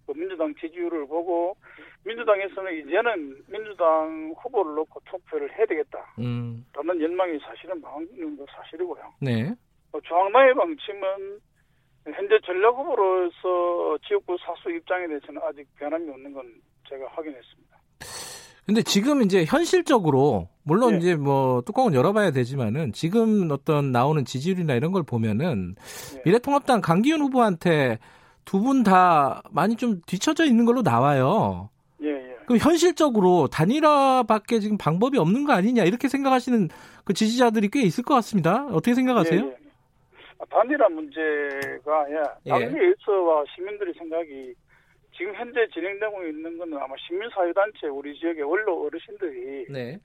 [0.06, 1.56] 그 민주당 지지율을 보고
[2.06, 6.14] 민주당에서는 이제는 민주당 후보를 놓고 투표를 해야 되겠다.
[6.20, 6.66] 음.
[6.74, 9.14] 라는 연망이 사실은 많은 것 사실이고요.
[9.22, 9.54] 네.
[9.92, 11.40] 어, 중앙당의 방침은
[12.14, 16.54] 현재 전략 후보로서 지역구 사수 입장에 대해서는 아직 변함이 없는 건
[16.88, 17.76] 제가 확인했습니다.
[18.66, 20.98] 근데 지금 이제 현실적으로 물론 네.
[20.98, 25.76] 이제 뭐 뚜껑은 열어봐야 되지만은 지금 어떤 나오는 지지율이나 이런 걸 보면은
[26.16, 26.22] 네.
[26.26, 28.00] 미래통합당 강기훈 후보한테
[28.46, 31.70] 두 분 다 많이 좀 뒤쳐져 있는 걸로 나와요.
[32.04, 32.36] 예, 예.
[32.48, 36.70] 그 현실적으로 단일화밖에 지금 방법이 없는 거 아니냐 이렇게 생각하시는
[37.04, 38.66] 그 지지자들이 꽤 있을 것 같습니다.
[38.72, 39.40] 어떻게 생각하세요?
[39.40, 39.56] 예, 예.
[40.40, 42.06] 아, 단일화 문제가
[42.46, 44.54] 예, 당내에서와 시민들의 생각이
[45.18, 49.98] 지금 현재 진행되고 있는 것은 아마 시민사회단체 우리 지역의 원로 어르신들이 네.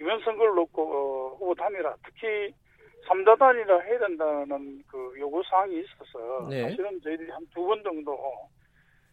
[0.00, 2.52] 이번 선거를 놓고 어, 후보 단일화 특히
[3.08, 6.62] 3자 단일화 해야 된다는 그 요구 사항이 있어서 네.
[6.62, 8.18] 사실은 저희들이 한 두 번 정도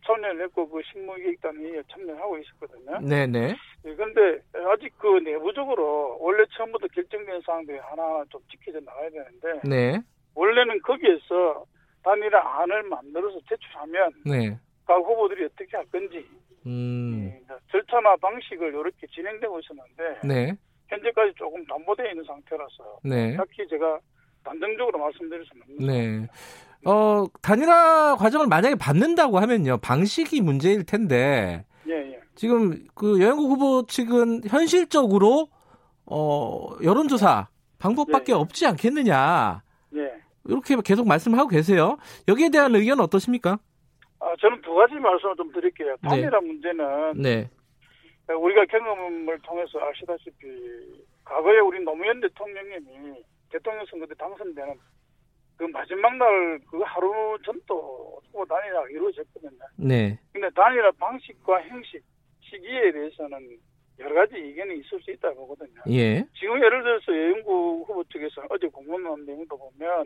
[0.05, 2.99] 참여를 했고 그 신무기획단에 참여하고 있었거든요.
[3.07, 3.55] 네네.
[3.83, 4.59] 그런데 네.
[4.65, 9.99] 아직 그 내부적으로 원래 처음부터 결정된 사항들이 하나 좀 지켜져 나가야 되는데 네.
[10.33, 11.65] 원래는 거기에서
[12.03, 14.57] 단일화 안을 만들어서 제출하면 네.
[14.91, 16.27] 각 후보들이 어떻게 할 건지
[16.65, 17.31] 음.
[17.31, 20.57] 예, 절차나 방식을 이렇게 진행되고 있었는데 네.
[20.89, 23.37] 현재까지 조금 담보되어 있는 상태라서 네.
[23.37, 23.99] 딱히 제가
[24.43, 25.93] 단정적으로 말씀드릴 수는 없습니다.
[25.93, 26.27] 네.
[26.83, 29.77] 어, 단일화 과정을 만약에 받는다고 하면요.
[29.77, 31.65] 방식이 문제일 텐데.
[31.87, 32.19] 예, 예.
[32.35, 35.47] 지금 그 여행국 후보 측은 현실적으로
[36.05, 37.47] 어, 여론조사
[37.79, 38.39] 방법밖에 예, 예.
[38.39, 39.63] 없지 않겠느냐.
[39.95, 40.11] 예.
[40.45, 41.97] 이렇게 계속 말씀하고 계세요.
[42.27, 43.59] 여기에 대한 의견 어떠십니까?
[44.31, 45.95] 아, 저는 두 가지 말씀을 좀 드릴게요.
[46.03, 46.47] 단일화 네.
[46.47, 47.49] 문제는 네.
[48.33, 50.47] 우리가 경험을 통해서 아시다시피
[51.25, 53.21] 과거에 우리 노무현 대통령님이
[53.51, 54.75] 대통령 선거 때 당선되는
[55.57, 59.59] 그 마지막 날 그 하루 전도 후보 단일화가 이루어졌거든요.
[59.75, 60.17] 네.
[60.31, 62.01] 근데 단일화 방식과 형식,
[62.39, 63.57] 시기에 대해서는
[63.99, 65.81] 여러 가지 의견이 있을 수 있다고 보거든요.
[65.89, 66.23] 예.
[66.39, 70.05] 지금 예를 들어서 여영구 후보 측에서 어제 공문한 내용도 보면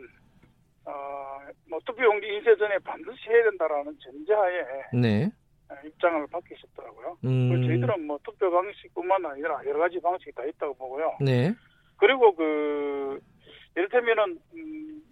[0.86, 4.64] 어, 뭐 투표용지 인쇄 전에 반드시 해야 된다라는 전제하에
[4.94, 5.30] 네.
[5.68, 7.18] 어, 입장을 바뀌셨더라고요.
[7.24, 7.66] 음.
[7.66, 11.18] 저희들은 뭐 투표 방식뿐만 아니라 여러 가지 방식이 다 있다고 보고요.
[11.20, 11.52] 네.
[11.96, 13.20] 그리고 그
[13.74, 15.02] 이를테면은 음,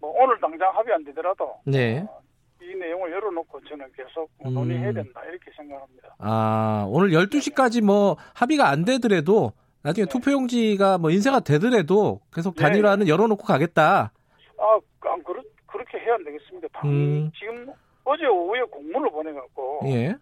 [0.00, 2.00] 뭐 오늘 당장 합의 안 되더라도 네.
[2.00, 2.20] 어,
[2.62, 4.94] 이 내용을 열어놓고 저는 계속 뭐 논의해야 음.
[4.94, 6.14] 된다 이렇게 생각합니다.
[6.18, 10.10] 아 오늘 12시까지 뭐 합의가 안 되더라도 나중에 네.
[10.10, 12.64] 투표용지가 뭐 인쇄가 되더라도 계속 네.
[12.64, 13.10] 단일화는 네.
[13.10, 14.12] 열어놓고 가겠다.
[14.58, 14.78] 아,
[15.10, 16.68] 아 그렇, 그렇게 해야 되겠습니다.
[16.84, 17.30] 음.
[17.36, 17.72] 지금
[18.04, 20.14] 어제 오후에 공문을 보내갖고 예.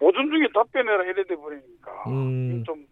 [0.00, 2.62] 오전 중에 답변해라 이래 돼 버리니까 음.
[2.64, 2.86] 좀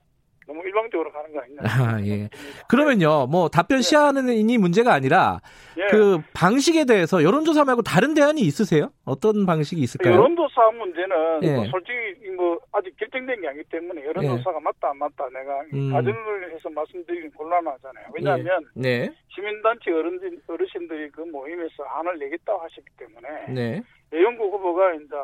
[0.50, 1.60] 너무 일방적으로 가는 거 아니냐.
[1.62, 2.28] 아, 예.
[2.68, 3.82] 그러면요, 뭐 답변 네.
[3.82, 5.40] 시하는이 문제가 아니라
[5.78, 5.86] 예.
[5.90, 8.90] 그 방식에 대해서 여론조사 말고 다른 대안이 있으세요?
[9.04, 10.14] 어떤 방식이 있을까요?
[10.14, 11.54] 여론조사 문제는 예.
[11.54, 14.64] 뭐 솔직히 뭐 아직 결정된 게 아니기 때문에 여론조사가 예.
[14.64, 15.92] 맞다 안 맞다 내가 음.
[15.92, 18.06] 가정을 해서 말씀드리긴 곤란하잖아요.
[18.12, 18.80] 왜냐하면 예.
[18.80, 19.14] 네.
[19.28, 23.82] 시민단체 어른들, 어르신들이 그 모임에서 안을 내겠다고 하셨기 때문에 네.
[24.10, 25.14] 내용국 후보가 이제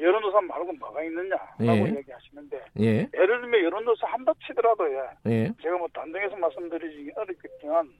[0.00, 1.96] 여론조사 말고 뭐가 있느냐라고 예.
[1.98, 3.08] 얘기하시는데 예.
[3.14, 5.00] 예를 들면 여론조사 한다 치더라도 예.
[5.26, 5.52] 예.
[5.62, 7.92] 제가 뭐 단정해서 말씀드리기 어렵겠지만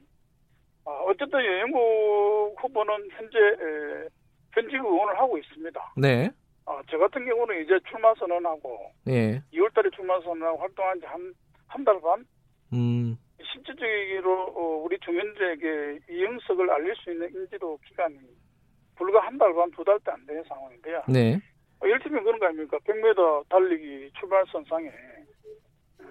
[0.85, 4.07] 어, 어쨌든 여영국 후보는 현재 에,
[4.53, 5.93] 현직 의원을 하고 있습니다.
[5.97, 6.29] 네.
[6.65, 9.41] 어, 저 같은 경우는 이제 출마 선언하고 예.
[9.53, 11.33] 2월달에 출마 선언하고 활동한 지 한
[11.67, 12.25] 한 달 반.
[12.73, 13.17] 음.
[13.41, 18.17] 실질적으로 어, 우리 중현들에게 이영석을 알릴 수 있는 인지도 기간이
[18.95, 21.03] 불과 한 달 반, 두 달도 안 되는 상황인데요.
[21.09, 21.39] 네.
[21.83, 22.77] 예를 들면 그런 거 아닙니까?
[22.87, 24.87] 100m 달리기 출발선 상에
[25.99, 26.03] 어,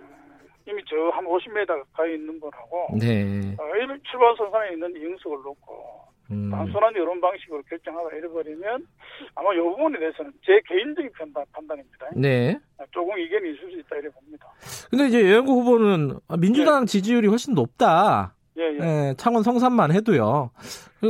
[0.68, 3.54] 이미 저 한 50m 가까이 있는 분하고 네.
[3.58, 3.64] 어,
[4.10, 6.50] 출발선 상에 있는 이응석을 놓고 음.
[6.50, 8.86] 단순한 여론 방식으로 결정하다 이래버리면
[9.34, 12.08] 아마 이 부분에 대해서는 제 개인적인 판단, 판단입니다.
[12.16, 12.58] 네.
[12.92, 14.46] 조금 이견이 있을 수 있다 이래 봅니다.
[14.90, 16.86] 근데 이제 여영구 후보는 민주당 네.
[16.86, 18.34] 지지율이 훨씬 높다.
[18.56, 18.78] 예, 예.
[18.80, 20.50] 예, 창원 성산만 해도요.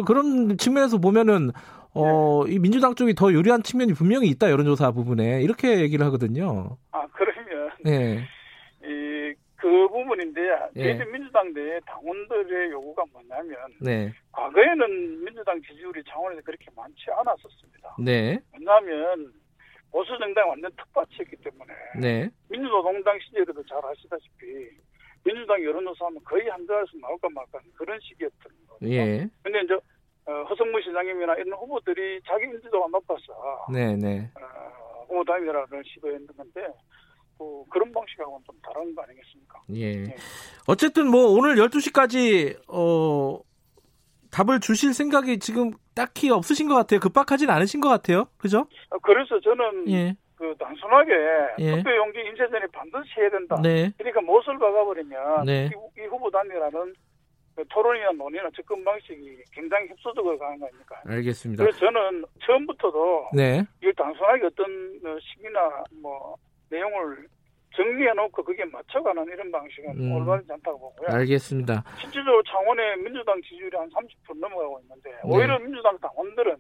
[0.07, 1.51] 그런 측면에서 보면은
[1.95, 6.77] 어, 이 민주당 쪽이 더 유리한 측면이 분명히 있다 여론조사 부분에 이렇게 얘기를 하거든요.
[6.91, 8.25] 아 그러면 네.
[8.83, 10.41] 이, 그 부분인데
[10.77, 10.97] 예.
[10.97, 14.13] 저희 민주당 내 당원들의 요구가 뭐냐면 네.
[14.33, 17.97] 과거에는 민주당 지지율이 창원에서 그렇게 많지 않았었습니다.
[18.01, 18.39] 네.
[18.53, 19.33] 왜냐하면
[19.91, 22.29] 보수 정당 완전 특파치였기 때문에 네.
[22.49, 24.45] 민주노동당 시절에도 잘 아시다시피
[25.23, 28.87] 민주당 여론조사하면 거의 한 자리에서 나올까 말까 그런 시기였던 거죠.
[28.91, 29.27] 예.
[29.43, 29.79] 근데 이제
[30.27, 34.31] 어, 허성무 시장님이나 이런 후보들이 자기 인지도가 높아서 네네.
[34.35, 36.67] 어, 후보 단일화를 시도했는 건데
[37.39, 39.61] 뭐 그런 방식하고는 좀 다른 거 아니겠습니까?
[39.75, 40.11] 예.
[40.11, 40.17] 예.
[40.67, 43.41] 어쨌든 뭐 오늘 12시까지 어
[44.31, 47.01] 답을 주실 생각이 지금 딱히 없으신 것 같아요.
[47.01, 48.27] 급박하진 않으신 것 같아요.
[48.37, 48.67] 그죠?
[48.91, 50.17] 어, 그래서 저는 예.
[50.37, 51.13] 그 단순하게
[51.61, 51.77] 예.
[51.77, 53.57] 투표용지 인쇄 전에 반드시 해야 된다.
[53.63, 53.93] 네.
[53.97, 55.71] 그러니까 못을 박아버리면 네.
[55.73, 57.04] 이, 이 후보 단일화는 그
[57.69, 61.01] 토론이나 논의나 접근 방식이 굉장히 협소적으로 가는 거 아닙니까?
[61.07, 61.63] 알겠습니다.
[61.63, 63.65] 그래서 저는 처음부터도 네.
[63.81, 64.67] 이걸 단순하게 어떤
[65.05, 66.37] 어, 시기나 뭐
[66.71, 67.29] 내용을
[67.77, 70.13] 정리해놓고 그게 맞춰가는 이런 방식은 음.
[70.13, 71.09] 올바르지 않다고 보고요.
[71.17, 71.85] 알겠습니다.
[72.01, 75.17] 실질적으로 창원의 민주당 지지율이 한 30% 넘어가고 있는데 네.
[75.25, 76.57] 오히려 민주당 당원들은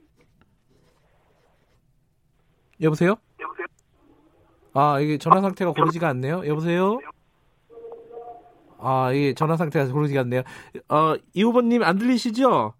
[2.82, 3.16] 여보세요?
[3.40, 3.66] 여보세요?
[4.74, 6.46] 아 이게 전화 상태가 고르지가 않네요.
[6.46, 6.98] 여보세요?
[8.84, 10.42] 아, 이게 전화 상태가 그러지 않네요.
[10.90, 12.74] 어, 이 후보님 안 들리시죠?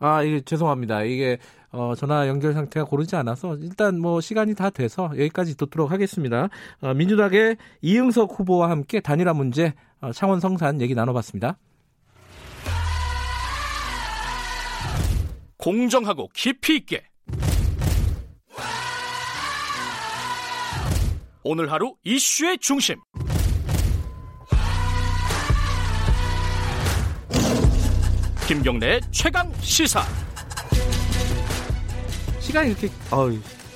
[0.00, 1.04] 아, 이게 죄송합니다.
[1.04, 1.38] 이게
[1.70, 6.48] 어, 전화 연결 상태가 고르지 않아서 일단 뭐 시간이 다 돼서 여기까지 듣도록 하겠습니다.
[6.80, 11.56] 어, 민주당의 이응석 후보와 함께 단일화 문제 어, 창원 성산 얘기 나눠봤습니다.
[15.56, 17.04] 공정하고 깊이 있게
[21.44, 22.96] 오늘 하루 이슈의 중심
[28.50, 30.02] 김경래 최강 시사.
[32.40, 33.30] 시간이 이렇게 어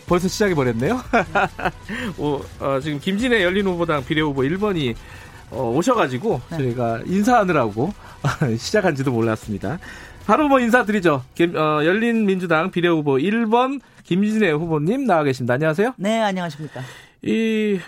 [0.04, 0.96] 벌써 시작해 버렸네요.
[2.18, 4.96] 어, 어, 지금 김진애 열린 후보당 비례 후보 1번이
[5.52, 6.56] 어, 오셔가지고 네.
[6.56, 7.94] 저희가 인사하느라고
[8.58, 9.78] 시작한지도 몰랐습니다.
[10.26, 11.22] 바로 뭐 인사드리죠.
[11.36, 15.54] 김, 어, 열린 민주당 비례 후보 1번 김진애 후보님 나와 계십니다.
[15.54, 15.94] 안녕하세요.
[15.98, 16.80] 네, 안녕하십니까.
[17.22, 17.78] 이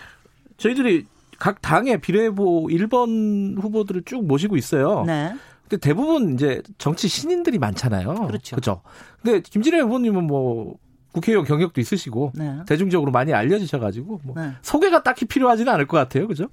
[0.56, 1.06] 저희들이
[1.36, 5.02] 각 당의 비례 후보 1번 후보들을 쭉 모시고 있어요.
[5.04, 5.32] 네.
[5.68, 8.14] 근데 대부분 이제 정치 신인들이 많잖아요.
[8.28, 8.56] 그렇죠.
[8.56, 8.82] 그죠.
[9.22, 10.76] 근데 김진애 후보님은 뭐
[11.12, 12.58] 국회의원 경력도 있으시고 네.
[12.66, 14.52] 대중적으로 많이 알려지셔가지고 뭐 네.
[14.62, 16.28] 소개가 딱히 필요하지는 않을 것 같아요.
[16.28, 16.48] 그죠?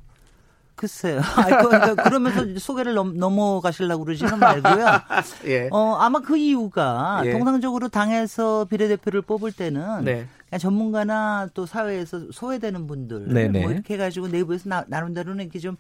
[0.76, 1.22] 글쎄요.
[1.62, 4.86] 그러니까 그러면서 소개를 넘, 넘어가시려고 그러지는 말고요.
[5.46, 5.70] 예.
[5.72, 7.32] 어, 아마 그 이유가 예.
[7.32, 10.28] 통상적으로 당에서 비례대표를 뽑을 때는 네.
[10.50, 13.62] 그냥 전문가나 또 사회에서 소외되는 분들 네네.
[13.62, 15.78] 뭐 이렇게 해가지고 내부에서 나, 나름대로는 이렇게 좀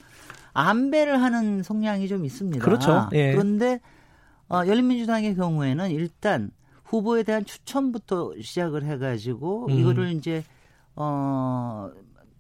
[0.53, 2.63] 안배를 하는 성향이 좀 있습니다.
[2.63, 3.09] 그렇죠.
[3.13, 3.31] 예.
[3.31, 3.79] 그런데
[4.49, 6.51] 어, 열린민주당의 경우에는 일단
[6.83, 9.71] 후보에 대한 추천부터 시작을 해가지고 음.
[9.71, 10.43] 이거를 이제
[10.95, 11.89] 어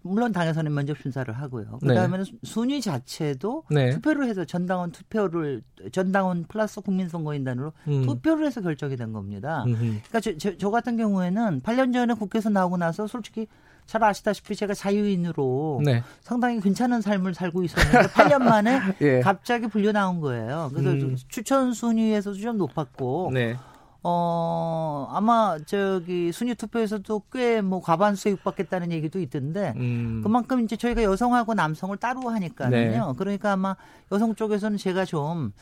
[0.03, 1.79] 물론 당에서는 면접 심사를 하고요.
[1.81, 1.87] 네.
[1.89, 2.31] 그다음에는 네.
[2.43, 3.91] 순위 자체도 네.
[3.91, 8.05] 투표를 해서 전당원 투표를 전당원 플러스 국민선거인단으로 음.
[8.05, 9.63] 투표를 해서 결정이 된 겁니다.
[9.65, 9.77] 음흠.
[9.79, 13.47] 그러니까 저, 저, 저, 같은 경우에는 8년 전에 국회에서 나오고 나서 솔직히
[13.85, 16.03] 잘 아시다시피 제가 자유인으로 네.
[16.21, 19.19] 상당히 괜찮은 삶을 살고 있었는데 8년 만에 예.
[19.19, 20.69] 갑자기 불려 나온 거예요.
[20.73, 21.17] 그래서 음.
[21.27, 23.57] 추천 순위에서도 좀 높았고 네.
[24.03, 30.19] 어, 아마 저기 순위 투표에서도 꽤 뭐 과반수에 육박했다는 얘기도 있던데 음.
[30.23, 32.69] 그만큼 이제 저희가 여성하고 남성을 따로 하니까요.
[32.69, 32.99] 네.
[33.17, 33.75] 그러니까 아마
[34.11, 35.53] 여성 쪽에서는 제가 좀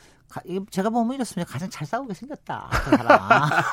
[0.70, 1.50] 제가 보면 이렇습니다.
[1.52, 2.68] 가장 잘 싸우게 생겼다.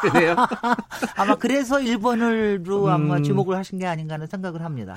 [0.01, 0.11] 그.
[0.11, 0.35] 그래요?
[1.15, 3.23] 아마 그래서 1번으로 아마 음.
[3.23, 4.95] 주목을 하신 게 아닌가 하는 생각을 합니다.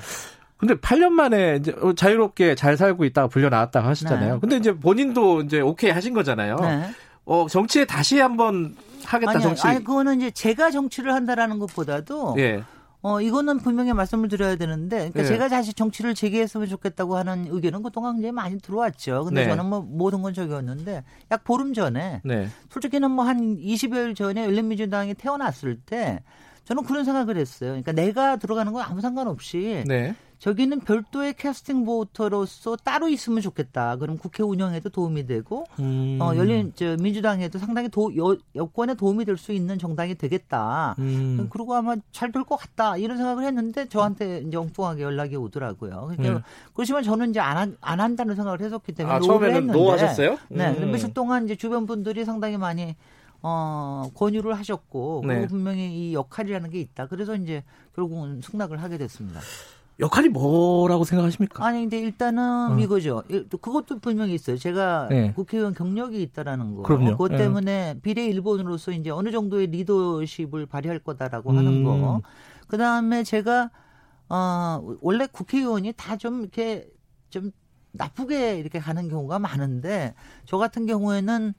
[0.57, 4.33] 근데 8년 만에 이제 자유롭게 잘 살고 있다가 불려 나왔다고 하시잖아요.
[4.35, 4.39] 네.
[4.39, 6.55] 근데 이제 본인도 이제 오케이 하신 거잖아요.
[6.57, 6.89] 네.
[7.25, 8.75] 어, 정치에 다시 한번
[9.05, 9.67] 하겠다 아니요, 정치.
[9.67, 12.63] 아니 그거는 이제 제가 정치를 한다라는 것보다도 예.
[13.01, 15.25] 어 이거는 분명히 말씀을 드려야 되는데 그러니까 예.
[15.25, 19.25] 제가 다시 정치를 재개했으면 좋겠다고 하는 의견은 그동안 굉장히 많이 들어왔죠.
[19.25, 19.49] 근데 네.
[19.49, 22.47] 저는 뭐 모든 건 적이었는데 약 보름 전에 네.
[22.69, 26.21] 솔직히는 뭐 한 20여일 전에 열린민주당이 태어났을 때
[26.63, 27.71] 저는 그런 생각을 했어요.
[27.71, 30.15] 그러니까 내가 들어가는 건 아무 상관없이 네.
[30.43, 33.95] 저기는 별도의 캐스팅 보터로서 따로 있으면 좋겠다.
[33.95, 36.17] 그럼 국회 운영에도 도움이 되고 음.
[36.21, 40.95] 어, 열린 저 민주당에도 상당히 도, 여, 여권에 도움이 될 수 있는 정당이 되겠다.
[40.99, 41.47] 음.
[41.49, 42.97] 그리고 아마 잘 될 것 같다.
[42.97, 46.11] 이런 생각을 했는데 저한테 이제 엉뚱하게 연락이 오더라고요.
[46.11, 46.41] 그러니까 음.
[46.73, 50.37] 그렇지만 저는 이제 안, 안 한다는 생각을 했었기 때문에 아, 처음에는 노 하셨어요?
[50.49, 50.71] 네.
[50.77, 50.91] 음.
[50.91, 52.97] 며칠 동안 이제 주변 분들이 상당히 많이
[53.41, 55.35] 어, 권유를 하셨고 네.
[55.35, 57.07] 그리고 분명히 이 역할이라는 게 있다.
[57.07, 57.63] 그래서 이제
[57.95, 59.39] 결국은 승낙을 하게 됐습니다.
[59.99, 61.63] 역할이 뭐라고 생각하십니까?
[61.65, 62.79] 아니 근데 일단은 어.
[62.79, 63.23] 이거죠.
[63.49, 64.57] 그것도 분명히 있어요.
[64.57, 65.33] 제가 네.
[65.33, 66.81] 국회의원 경력이 있다라는 거.
[66.83, 67.11] 그럼요.
[67.11, 67.37] 그것 네.
[67.37, 67.99] 때문에 네.
[68.01, 71.57] 비례 일본으로서 이제 어느 정도의 리더십을 발휘할 거다라고 음.
[71.57, 72.21] 하는 거.
[72.67, 73.69] 그 다음에 제가
[74.29, 76.89] 어 원래 국회의원이 다 좀 이렇게
[77.29, 77.51] 좀
[77.91, 80.15] 나쁘게 이렇게 가는 경우가 많은데
[80.45, 81.53] 저 같은 경우에는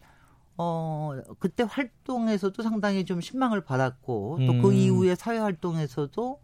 [0.56, 4.72] 어 그때 활동에서도 상당히 좀 신망을 받았고 또그 음.
[4.72, 6.40] 이후에 사회 활동에서도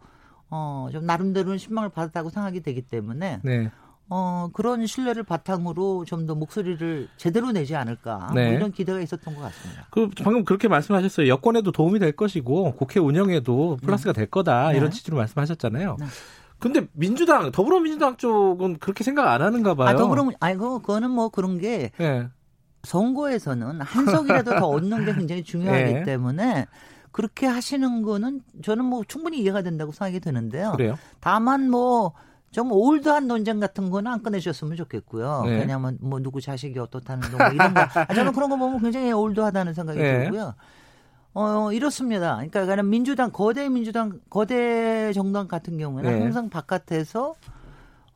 [0.51, 3.71] 어, 좀 나름대로는 신망을 받았다고 생각이 되기 때문에 네.
[4.09, 8.47] 어, 그런 신뢰를 바탕으로 좀 더 목소리를 제대로 내지 않을까 뭐 네.
[8.47, 9.87] 뭐 이런 기대가 있었던 것 같습니다.
[9.89, 11.27] 그 방금 그렇게 말씀하셨어요.
[11.29, 14.77] 여권에도 도움이 될 것이고 국회 운영에도 플러스가 될 거다 네.
[14.77, 15.95] 이런 취지로 말씀하셨잖아요.
[15.99, 16.05] 네.
[16.59, 19.87] 근데 민주당 더불어민주당 쪽은 그렇게 생각 안 하는가 봐요.
[19.87, 22.27] 아 더불어 아이고 그거는 뭐 그런 게 네.
[22.83, 26.03] 선거에서는 한 석이라도 더 얻는 게 굉장히 중요하기 네.
[26.03, 26.67] 때문에
[27.11, 30.71] 그렇게 하시는 거는 저는 뭐 충분히 이해가 된다고 생각이 드는데요.
[30.73, 30.97] 그래요?
[31.19, 32.13] 다만 뭐
[32.51, 35.43] 좀 올드한 논쟁 같은 거는 안 꺼내셨으면 좋겠고요.
[35.45, 35.59] 네.
[35.59, 37.81] 왜냐하면 뭐 누구 자식이 어떻다는 거뭐 이런 거.
[37.81, 40.23] 아, 저는 그런 거 보면 굉장히 올드하다는 생각이 네.
[40.23, 40.53] 들고요.
[41.33, 42.35] 어, 이렇습니다.
[42.35, 46.19] 그러니까 그냥 민주당, 거대 민주당, 거대 정당 같은 경우에는 네.
[46.23, 47.35] 항상 바깥에서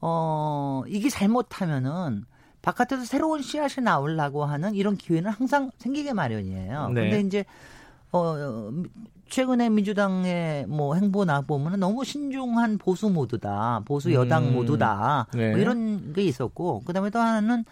[0.02, 2.26] 어, 이게 잘못하면은
[2.62, 6.90] 바깥에서 새로운 씨앗이 나오려고 하는 이런 기회는 항상 생기게 마련이에요.
[6.90, 7.10] 네.
[7.10, 7.46] 근데 이제
[8.16, 8.72] 어,
[9.30, 13.82] 최근에 민주당의 뭐 행보나 보면은 너무 신중한 보수 모드다.
[13.86, 14.54] 보수 여당 음.
[14.54, 15.28] 모두다.
[15.34, 15.52] 네.
[15.52, 17.66] 뭐 이런 게 있었고, 그 다음에 또 하나는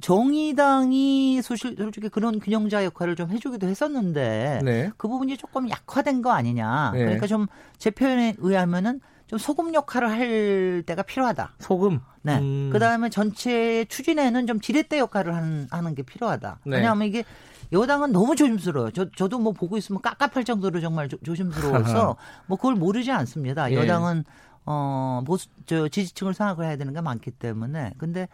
[0.00, 4.90] 정의당이 소실, 솔직히 그런 균형자 역할을 좀 해주기도 했었는데, 네.
[4.96, 6.92] 그 부분이 조금 약화된 거 아니냐.
[6.94, 7.00] 네.
[7.00, 7.46] 그러니까 좀
[7.78, 11.54] 제 표현에 의하면은 좀 소금 역할을 할 때가 필요하다.
[11.60, 12.00] 소금?
[12.22, 12.38] 네.
[12.38, 12.68] 음.
[12.72, 16.58] 그 다음에 전체 추진에는 좀 지렛대 역할을 하는, 하는 게 필요하다.
[16.66, 16.76] 네.
[16.76, 17.24] 왜냐하면 이게
[17.72, 18.90] 여당은 너무 조심스러워요.
[18.90, 22.16] 저, 저도 뭐 보고 있으면 깝깝할 정도로 정말 조, 조심스러워서
[22.46, 23.70] 뭐 그걸 모르지 않습니다.
[23.70, 23.76] 예.
[23.76, 24.24] 여당은
[24.66, 27.92] 어, 보수, 저 지지층을 생각을 해야 되는 게 많기 때문에.
[27.98, 28.28] 근데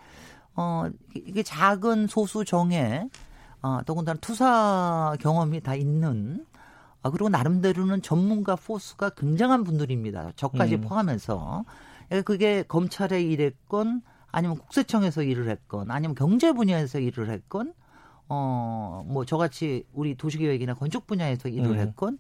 [0.55, 3.09] 어, 이게 작은 소수 정에
[3.63, 6.45] 어, 더군다나 투사 경험이 다 있는
[7.03, 10.33] 아, 그리고 나름대로는 전문가 포스가 굉장한 분들입니다.
[10.35, 10.81] 저까지 음.
[10.81, 11.65] 포함해서.
[12.09, 17.75] 그러니까 그게 검찰에 일했건 아니면 국세청에서 일을 했건 아니면 경제 분야에서 일을 했건
[18.29, 21.79] 어, 뭐 저같이 우리 도시계획이나 건축 분야에서 일을 음.
[21.79, 22.19] 했건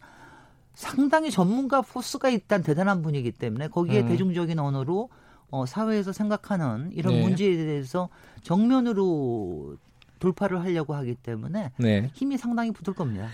[0.74, 4.08] 상당히 전문가 포스가 있단 대단한 분이기 때문에 거기에 음.
[4.08, 5.08] 대중적인 언어로
[5.50, 7.22] 어, 사회에서 생각하는 이런 네.
[7.22, 8.08] 문제에 대해서
[8.42, 9.76] 정면으로
[10.18, 12.10] 돌파를 하려고 하기 때문에 네.
[12.14, 13.28] 힘이 상당히 붙을 겁니다.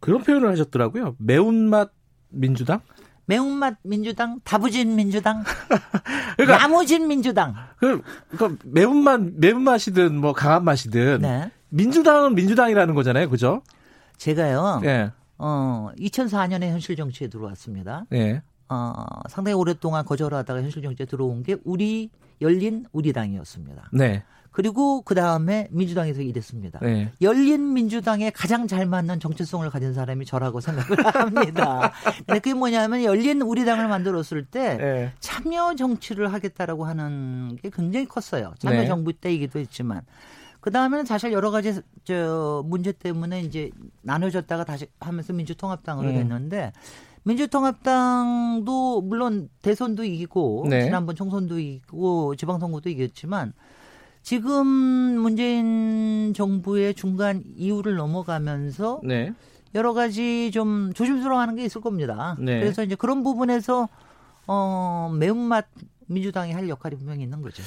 [0.00, 1.16] 그런 표현을 하셨더라고요.
[1.18, 1.92] 매운맛
[2.30, 2.80] 민주당?
[3.26, 5.44] 매운맛 민주당, 다부진 민주당,
[6.36, 7.54] 그러니까, 야무진 민주당.
[7.78, 8.02] 그,
[8.36, 11.50] 그 매운맛 매운맛이든 뭐 강한 맛이든 네.
[11.72, 13.62] 민주당은 민주당이라는 거잖아요, 그죠?
[14.18, 14.80] 제가요.
[14.84, 15.10] 예.
[15.38, 18.04] 어, 2004년에 현실 정치에 들어왔습니다.
[18.12, 18.42] 예.
[18.68, 18.92] 어,
[19.28, 22.10] 상당히 오랫동안 거절하다가 현실 정치에 들어온 게 우리
[22.40, 23.90] 열린 우리당이었습니다.
[23.92, 24.22] 네.
[24.50, 26.80] 그리고 그 다음에 민주당에서 일했습니다.
[26.82, 27.10] 네.
[27.22, 31.90] 열린 민주당에 가장 잘 맞는 정체성을 가진 사람이 저라고 생각을 합니다.
[32.18, 35.12] 근데 그게 뭐냐면 열린 우리당을 만들었을 때 네.
[35.20, 38.52] 참여 정치를 하겠다라고 하는 게 굉장히 컸어요.
[38.58, 38.86] 참여 네.
[38.86, 40.02] 정부 때이기도 했지만.
[40.62, 46.14] 그 다음에는 사실 여러 가지 저 문제 때문에 이제 나눠졌다가 다시 하면서 민주통합당으로 음.
[46.14, 46.72] 됐는데
[47.24, 50.84] 민주통합당도 물론 대선도 이기고 네.
[50.84, 53.52] 지난번 총선도 이기고 지방선거도 이겼지만
[54.22, 59.34] 지금 문재인 정부의 중간 이후를 넘어가면서 네.
[59.74, 62.36] 여러 가지 좀 조심스러워하는 게 있을 겁니다.
[62.38, 62.60] 네.
[62.60, 63.88] 그래서 이제 그런 부분에서
[64.46, 65.66] 어 매운맛
[66.06, 67.64] 민주당이 할 역할이 분명히 있는 거죠.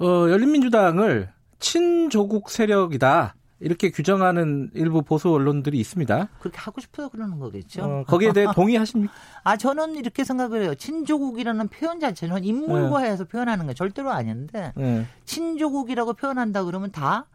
[0.00, 1.28] 어 열린민주당을
[1.58, 3.34] 친조국 세력이다.
[3.60, 6.28] 이렇게 규정하는 일부 보수 언론들이 있습니다.
[6.40, 7.82] 그렇게 하고 싶어요 그러는 거겠죠.
[7.82, 9.12] 어, 거기에 대해 동의하십니까?
[9.42, 10.74] 아 저는 이렇게 생각을 해요.
[10.74, 13.28] 친조국이라는 표현 자체는 인물과해서 네.
[13.30, 15.06] 표현하는 게 절대로 아닌데 네.
[15.24, 17.26] 친조국이라고 표현한다 그러면 다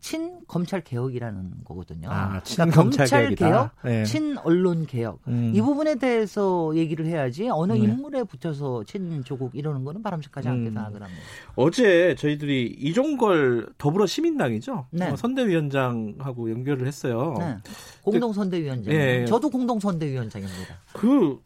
[0.00, 2.08] 친 검찰 개혁이라는 거거든요.
[2.10, 4.04] 아, 친 그러니까 검찰 개혁, 네.
[4.04, 5.52] 친 언론 개혁 음.
[5.54, 7.80] 이 부분에 대해서 얘기를 해야지 어느 네.
[7.80, 10.74] 인물에 붙여서 친 조국 이러는 거는 바람직하지 않게 음.
[10.74, 11.22] 생각을 합니다.
[11.56, 14.86] 어제 저희들이 이종걸 더불어 시민당이죠.
[14.90, 15.08] 네.
[15.08, 17.34] 어, 선대위원장하고 연결을 했어요.
[17.38, 17.56] 네.
[18.02, 18.94] 공동 선대위원장.
[18.94, 19.24] 네.
[19.24, 20.74] 저도 공동 선대위원장입니다.
[20.92, 21.40] 그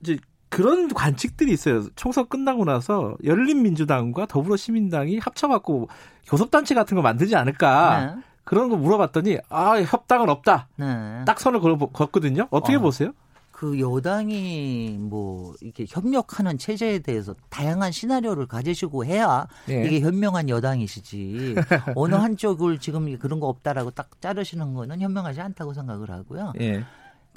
[0.00, 0.16] 이제
[0.50, 1.88] 그런 관측들이 있어요.
[1.94, 5.88] 총선 끝나고 나서 열린민주당과 더불어시민당이 합쳐갖고
[6.26, 8.14] 교섭단체 같은 거 만들지 않을까.
[8.16, 8.22] 네.
[8.44, 10.68] 그런 거 물어봤더니 아 협당은 없다.
[10.76, 11.24] 네.
[11.24, 12.48] 딱 선을 걸, 걷거든요.
[12.50, 12.80] 어떻게 어.
[12.80, 13.12] 보세요?
[13.52, 19.84] 그 여당이 뭐 이렇게 협력하는 체제에 대해서 다양한 시나리오를 가지시고 해야 예.
[19.84, 21.54] 이게 현명한 여당이시지
[21.94, 26.54] 어느 한쪽을 지금 그런 거 없다라고 딱 자르시는 거는 현명하지 않다고 생각을 하고요.
[26.58, 26.84] 예.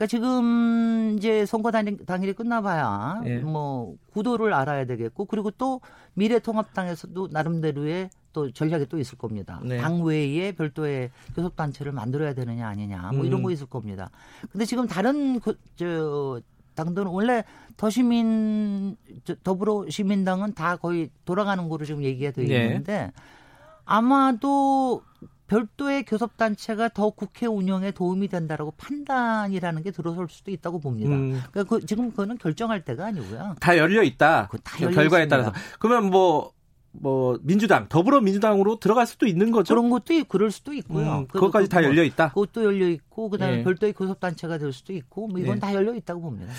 [0.04, 3.38] 그러니까 지금 이제 선거 당일, 당일이 끝나봐야 예.
[3.40, 5.82] 뭐 구도를 알아야 되겠고 그리고 또
[6.16, 9.62] 미래통합당에서도 나름대로의 또 전략이 또 있을 겁니다.
[9.64, 9.78] 네.
[9.78, 13.44] 당 외에 별도의 교섭 단체를 만들어야 되느냐 아니냐 뭐 이런 음.
[13.44, 14.10] 거 있을 겁니다.
[14.52, 16.42] 근데 지금 다른 그, 저
[16.76, 17.44] 당들은 원래
[17.78, 18.98] 더시민
[19.44, 22.66] 더불어 시민당은 다 거의 돌아가는 거로 지금 얘기가 되어 네.
[22.66, 23.12] 있는데 네.
[23.86, 25.04] 아마도
[25.54, 31.12] 별도의 교섭단체가 더 국회 운영에 도움이 된다라고 판단이라는 게 들어설 수도 있다고 봅니다.
[31.12, 31.42] 음.
[31.52, 33.56] 그러니까 그, 지금 그거는 결정할 때가 아니고요.
[33.60, 34.50] 다 열려 있다.
[34.64, 35.54] 다 결과에 따라서.
[35.80, 36.52] 그러면 뭐,
[36.92, 39.76] 뭐 민주당 더불어민주당으로 들어갈 수도 있는 거죠.
[39.76, 41.20] 그런 것도 있고 그럴 수도 있고요.
[41.20, 42.30] 음, 그것까지 다 열려 있다.
[42.30, 43.64] 그것도 열려 있고 그다음에 예.
[43.64, 45.60] 별도의 교섭 단체가 될 수도 있고 뭐 이건 예.
[45.60, 46.52] 다 열려 있다고 봅니다.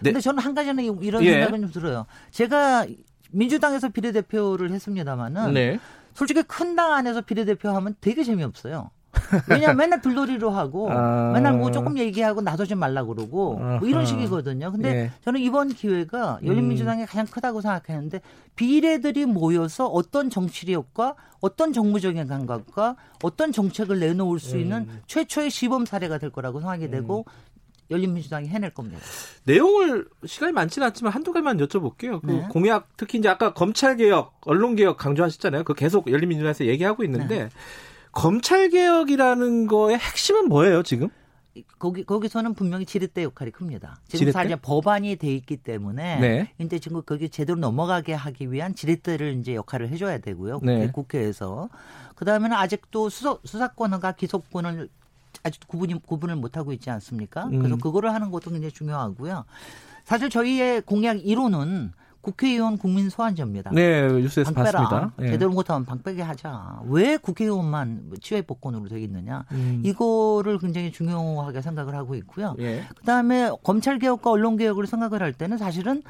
[0.00, 0.10] 네.
[0.10, 1.32] 근데 저는 한 가지는 이런 예.
[1.32, 2.06] 생각은 좀 들어요.
[2.30, 2.86] 제가
[3.30, 5.78] 민주당에서 비례대표를 했습니다마는 네.
[6.18, 8.90] 솔직히 큰 당 안에서 비례대표 하면 되게 재미없어요.
[9.48, 11.30] 왜냐면 맨날 불놀이로 하고 아...
[11.32, 14.72] 맨날 뭐 조금 얘기하고 나서지 말라 그러고 뭐 이런 식이거든요.
[14.72, 15.10] 근데 예.
[15.24, 17.06] 저는 이번 기회가 열린민주당이 음.
[17.06, 18.20] 가장 크다고 생각했는데
[18.56, 25.00] 비례들이 모여서 어떤 정치력과 어떤 정무적인 감각과 어떤 정책을 내놓을 수 있는 음.
[25.06, 27.32] 최초의 시범 사례가 될 거라고 생각이 되고 음.
[27.90, 29.00] 열린민주당이 해낼 겁니다.
[29.44, 32.20] 내용을 시간이 많지는 않지만 한두 가지만 여쭤볼게요.
[32.20, 32.46] 그 네.
[32.50, 35.64] 공약 특히 이제 아까 검찰 개혁, 언론 개혁 강조하셨잖아요.
[35.64, 37.48] 그 계속 열린민주당에서 얘기하고 있는데 네.
[38.12, 41.08] 검찰 개혁이라는 거의 핵심은 뭐예요 지금?
[41.78, 44.00] 거기 거기서는 분명히 지렛대 역할이 큽니다.
[44.06, 44.32] 지금 지렛대?
[44.32, 46.52] 사실 법안이 돼 있기 때문에 네.
[46.58, 50.60] 이제 지금 거기 제대로 넘어가게 하기 위한 지렛대를 이제 역할을 해줘야 되고요.
[50.62, 50.90] 네.
[50.92, 51.68] 국회에서
[52.14, 54.88] 그 다음에는 아직도 수사, 수사권과 기소권을
[55.42, 57.46] 아직 구분이 구분을 못 하고 있지 않습니까?
[57.46, 57.58] 음.
[57.58, 59.44] 그래서 그거를 하는 것도 굉장히 중요하고요.
[60.04, 63.70] 사실 저희의 공약 1호는 국회의원 국민 소환제입니다.
[63.72, 64.80] 네, 뉴스에서 방빼라.
[64.80, 65.12] 봤습니다.
[65.16, 65.30] 네.
[65.30, 66.80] 제대로 못하면 방빼게 하자.
[66.86, 69.44] 왜 국회의원만 취해 복권으로 되어 있느냐.
[69.52, 69.82] 음.
[69.84, 72.54] 이거를 굉장히 중요하게 생각을 하고 있고요.
[72.58, 72.84] 예.
[72.98, 76.02] 그다음에 검찰 개혁과 언론 개혁을 생각을 할 때는 사실은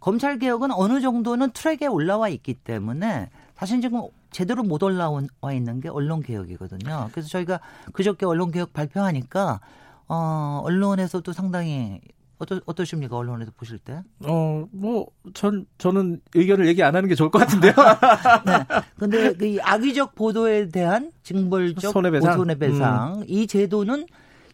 [0.00, 4.02] 검찰 개혁은 어느 정도는 트랙에 올라와 있기 때문에 사실 지금
[4.36, 5.22] 제대로 못 올라와
[5.54, 7.08] 있는 게 언론 개혁이거든요.
[7.12, 7.58] 그래서 저희가
[7.94, 9.60] 그저께 언론 개혁 발표하니까
[10.08, 12.02] 어 언론에서도 상당히
[12.38, 14.02] 어떠, 어떠십니까 언론에서 보실 때?
[14.26, 17.72] 어, 뭐, 전, 저는 의견을 얘기 안 하는 게 좋을 것 같은데요.
[18.44, 18.52] 네.
[18.98, 23.24] 근데 그 악의적 보도에 대한 징벌적 손해배상, 손해배상 음.
[23.26, 24.04] 이 제도는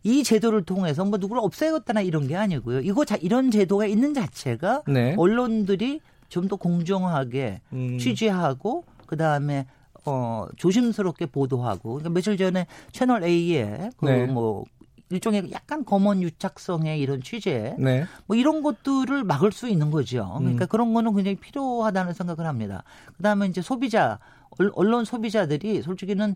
[0.04, 2.82] 이 제도를 통해서 뭐 누구를 없애겠다나 이런 게 아니고요.
[2.82, 5.16] 이거 자, 이런 제도가 있는 자체가 네.
[5.18, 6.00] 언론들이
[6.32, 7.98] 좀 더 공정하게 음.
[7.98, 9.66] 취재하고 그 다음에
[10.06, 14.86] 어 조심스럽게 보도하고 그러니까 며칠 전에 채널 A에 그뭐 네.
[15.10, 18.06] 일종의 약간 검언 유착성의 이런 취재 네.
[18.24, 20.34] 뭐 이런 것들을 막을 수 있는 거죠.
[20.38, 20.66] 그러니까 음.
[20.68, 22.84] 그런 거는 굉장히 필요하다는 생각을 합니다.
[23.18, 24.18] 그다음에 이제 소비자
[24.72, 26.34] 언론 소비자들이 솔직히는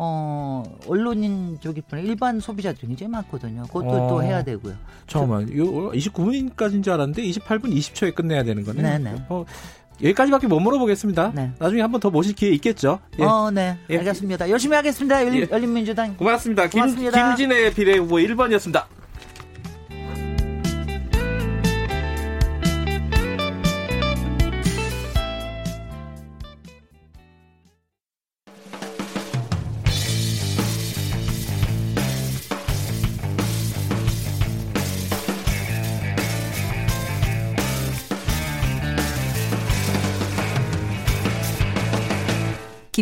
[0.00, 3.62] 어, 언론인 쪽이뿐 일반 소비자들 굉장히 많거든요.
[3.62, 4.76] 그것도 어, 또 해야 되고요.
[5.08, 8.80] 잠깐만, 요 29분까지인 줄 알았는데 28분 20초에 끝내야 되는 거네.
[8.80, 9.24] 네네.
[9.28, 9.44] 어,
[10.02, 11.32] 여기까지밖에 못 물어보겠습니다.
[11.34, 11.50] 네.
[11.58, 13.00] 나중에 한번 더 모실 기회 있겠죠.
[13.18, 13.24] 예.
[13.24, 13.76] 어, 네.
[13.90, 13.98] 예.
[13.98, 14.48] 알겠습니다.
[14.50, 15.24] 열심히 하겠습니다.
[15.24, 15.46] 열린, 예.
[15.50, 16.16] 열린민주당.
[16.16, 16.68] 고맙습니다.
[16.68, 17.34] 고맙습니다.
[17.34, 18.84] 김, 김진애 비례 후보 1번이었습니다.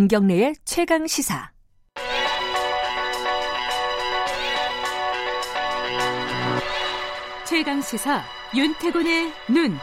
[0.07, 1.51] 김경래의 최강 시사.
[7.45, 8.23] 최강 시사
[8.55, 9.77] 윤태곤의 눈.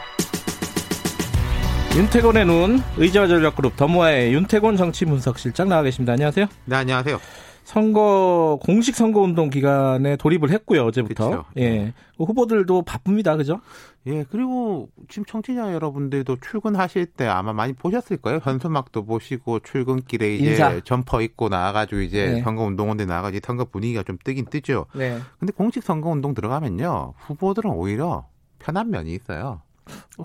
[1.94, 6.14] 윤태곤의 눈 의자와 전략그룹 더모아의 윤태곤 정치분석실장 나와 계십니다.
[6.14, 6.46] 안녕하세요.
[6.64, 7.20] 네, 안녕하세요.
[7.64, 11.30] 선거 공식 선거 운동 기간에 돌입을 했고요 어제부터.
[11.30, 11.44] 그쵸.
[11.58, 13.60] 예, 후보들도 바쁩니다, 그죠?
[14.06, 18.40] 예, 그리고 지금 청취자 여러분들도 출근하실 때 아마 많이 보셨을 거예요.
[18.42, 20.80] 현수막도 보시고 출근길에 이제 인사.
[20.84, 22.42] 점퍼 입고 나와가지고 이제 네.
[22.42, 24.86] 선거 운동원들 나가지 선거 분위기가 좀 뜨긴 뜨죠.
[24.94, 25.18] 네.
[25.38, 28.26] 근데 공식 선거 운동 들어가면요 후보들은 오히려
[28.58, 29.62] 편한 면이 있어요.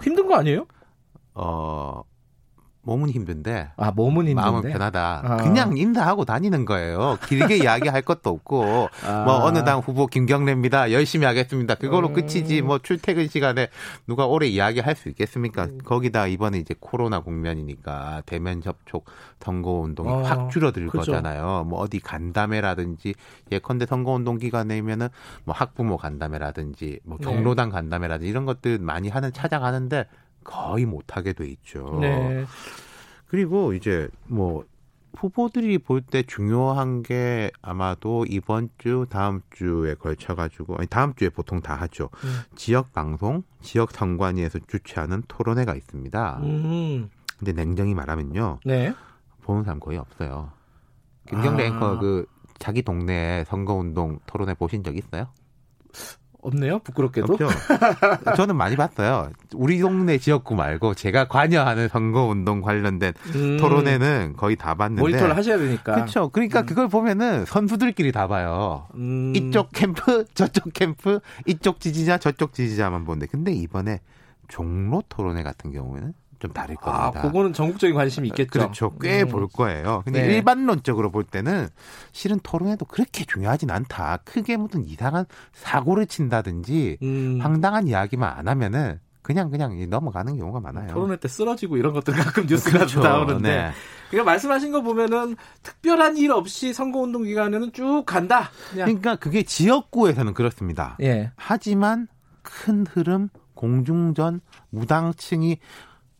[0.03, 0.65] 힘든 거 아니에요?
[1.33, 2.01] 어
[2.81, 5.21] 몸은 힘든데 아 몸은 힘든데 마음은 편하다.
[5.23, 5.37] 아.
[5.37, 7.17] 그냥 인사하고 다니는 거예요.
[7.27, 9.23] 길게 이야기할 것도 없고 아.
[9.25, 10.91] 뭐 어느 당 후보 김경래입니다.
[10.91, 11.75] 열심히 하겠습니다.
[11.75, 12.13] 그걸로 음.
[12.13, 13.67] 끝이지 뭐 출퇴근 시간에
[14.07, 15.65] 누가 오래 이야기할 수 있겠습니까?
[15.65, 15.77] 음.
[15.83, 19.05] 거기다 이번에 이제 코로나 국면이니까 대면 접촉
[19.39, 20.23] 선거 운동이 아.
[20.23, 20.99] 확 줄어들 그죠.
[20.99, 21.65] 거잖아요.
[21.67, 23.13] 뭐 어디 간담회라든지
[23.51, 25.09] 예컨대 선거 운동 기간에면은
[25.43, 27.25] 뭐 학부모 간담회라든지 뭐 네.
[27.25, 30.05] 경로당 간담회라든지 이런 것들 많이 하는 찾아가는데
[30.49, 31.99] 거의 못하게 돼 있죠.
[32.01, 32.45] 네.
[33.27, 34.65] 그리고 이제 뭐
[35.15, 41.61] 후보들이 볼 때 중요한 게 아마도 이번 주, 다음 주에 걸쳐가지고, 아니, 다음 주에 보통
[41.61, 42.09] 다 하죠.
[42.23, 42.41] 음.
[42.55, 46.39] 지역 방송, 지역 선관위에서 주최하는 토론회가 있습니다.
[46.43, 47.09] 음.
[47.37, 48.59] 근데 냉정히 말하면요.
[48.65, 48.93] 네.
[49.43, 50.51] 보는 사람 거의 없어요.
[51.27, 51.67] 김경래 아.
[51.67, 52.25] 앵커 그
[52.57, 55.27] 자기 동네 선거운동 토론회 보신 적 있어요?
[56.41, 56.79] 없네요.
[56.79, 57.37] 부끄럽게도.
[58.35, 59.29] 저는 많이 봤어요.
[59.53, 63.57] 우리 동네 지역구 말고 제가 관여하는 선거 운동 관련된 음.
[63.57, 65.01] 토론회는 거의 다 봤는데.
[65.01, 65.95] 모니터를 하셔야 되니까.
[65.95, 66.29] 그렇죠.
[66.29, 66.65] 그러니까 음.
[66.65, 68.87] 그걸 보면은 선수들끼리 다 봐요.
[68.95, 69.33] 음.
[69.35, 73.27] 이쪽 캠프, 저쪽 캠프, 이쪽 지지자, 저쪽 지지자만 보는데.
[73.27, 73.99] 근데 이번에
[74.47, 77.19] 종로 토론회 같은 경우에는 좀 다를 아, 겁니다.
[77.19, 78.49] 아, 그거는 전국적인 관심이 있겠죠.
[78.51, 78.97] 그렇죠.
[78.97, 79.47] 꽤볼 음.
[79.53, 80.01] 거예요.
[80.05, 80.35] 근데 네.
[80.35, 81.67] 일반론적으로 볼 때는
[82.11, 84.19] 실은 토론회도 그렇게 중요하진 않다.
[84.23, 87.39] 크게 무슨 이상한 사고를 친다든지 음.
[87.41, 90.93] 황당한 이야기만 안 하면은 그냥 그냥 넘어가는 경우가 많아요.
[90.93, 93.01] 토론회 때 쓰러지고 이런 것들 가끔 뉴스가 그렇죠.
[93.01, 93.49] 나오는데.
[93.49, 93.71] 네.
[94.09, 98.49] 그러니까 말씀하신 거 보면은 특별한 일 없이 선거운동 기간에는 쭉 간다.
[98.71, 98.85] 그냥.
[98.87, 100.97] 그러니까 그게 지역구에서는 그렇습니다.
[101.01, 101.31] 예.
[101.35, 102.07] 하지만
[102.41, 105.59] 큰 흐름 공중전 무당층이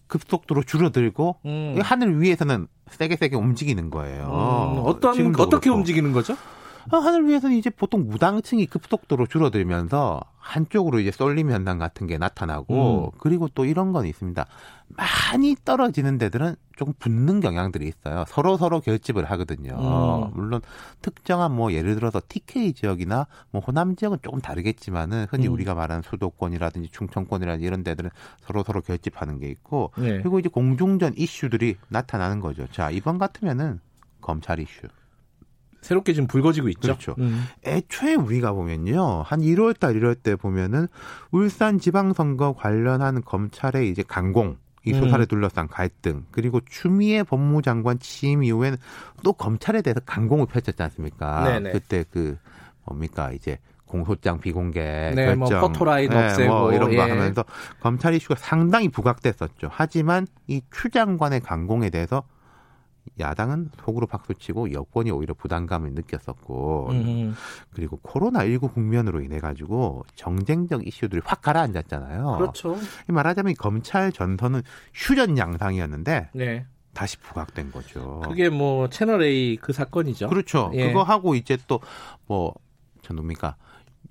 [0.10, 1.80] 급속도로 줄어들고 음.
[1.82, 4.26] 하늘 위에서는 세게 세게 움직이는 거예요.
[4.26, 5.78] 음, 어떤 어떻게 그렇고.
[5.78, 6.36] 움직이는 거죠?
[6.92, 13.12] 어, 하늘 위에서는 이제 보통 무당층이 급속도로 줄어들면서 한쪽으로 이제 쏠림 현상 같은 게 나타나고
[13.14, 13.18] 음.
[13.20, 14.46] 그리고 또 이런 건 있습니다.
[14.88, 18.24] 많이 떨어지는 데들은 조금 붙는 경향들이 있어요.
[18.28, 19.74] 서로 서로 결집을 하거든요.
[19.74, 20.32] 음.
[20.34, 20.62] 물론
[21.02, 25.54] 특정한 뭐 예를 들어서 TK 지역이나 뭐 호남 지역은 조금 다르겠지만은 흔히 음.
[25.54, 28.10] 우리가 말하는 수도권이라든지 충청권이라든지 이런 데들은
[28.42, 30.18] 서로 서로 결집하는 게 있고 네.
[30.20, 32.66] 그리고 이제 공중전 이슈들이 나타나는 거죠.
[32.72, 33.80] 자 이번 같으면은
[34.22, 34.88] 검찰 이슈.
[35.82, 36.82] 새롭게 지금 불거지고 있죠.
[36.82, 37.16] 그렇죠.
[37.20, 37.46] 음.
[37.66, 39.24] 애초에 우리가 보면요.
[39.26, 40.88] 한 1월 달 이럴 때 보면은
[41.32, 45.28] 울산 지방선거 관련한 검찰의 이제 강공 이 소사를 음.
[45.28, 48.78] 둘러싼 갈등 그리고 추미애 법무장관 취임 이후에는
[49.24, 51.44] 또 검찰에 대해서 강공을 펼쳤지 않습니까?
[51.44, 51.72] 네네.
[51.72, 52.38] 그때 그
[52.86, 54.80] 뭡니까 이제 공소장 비공개
[55.16, 57.10] 네, 뭐 결정, 뭐 포토라인 네, 없애고 뭐 이런 거 예.
[57.10, 57.44] 하면서
[57.82, 59.70] 검찰 이슈가 상당히 부각됐었죠.
[59.72, 62.24] 하지만 이 추 장관의 강공에 대해서
[63.20, 67.36] 야당은 속으로 박수치고 여권이 오히려 부담감을 느꼈었고 음.
[67.72, 72.36] 그리고 코로나19 국면으로 인해 가지고 정쟁적 이슈들이 확 가라앉았잖아요.
[72.38, 72.78] 그렇죠.
[73.08, 74.62] 말하자면 검찰 전선은
[74.93, 76.66] 휴전 양상이었는데 네.
[76.93, 78.22] 다시 부각된 거죠.
[78.26, 80.30] 그게 뭐 채널 A 그 사건이죠.
[80.30, 80.72] 그렇죠.
[80.74, 80.88] 예.
[80.88, 83.56] 그거 하고 이제 또뭐저 뭡니까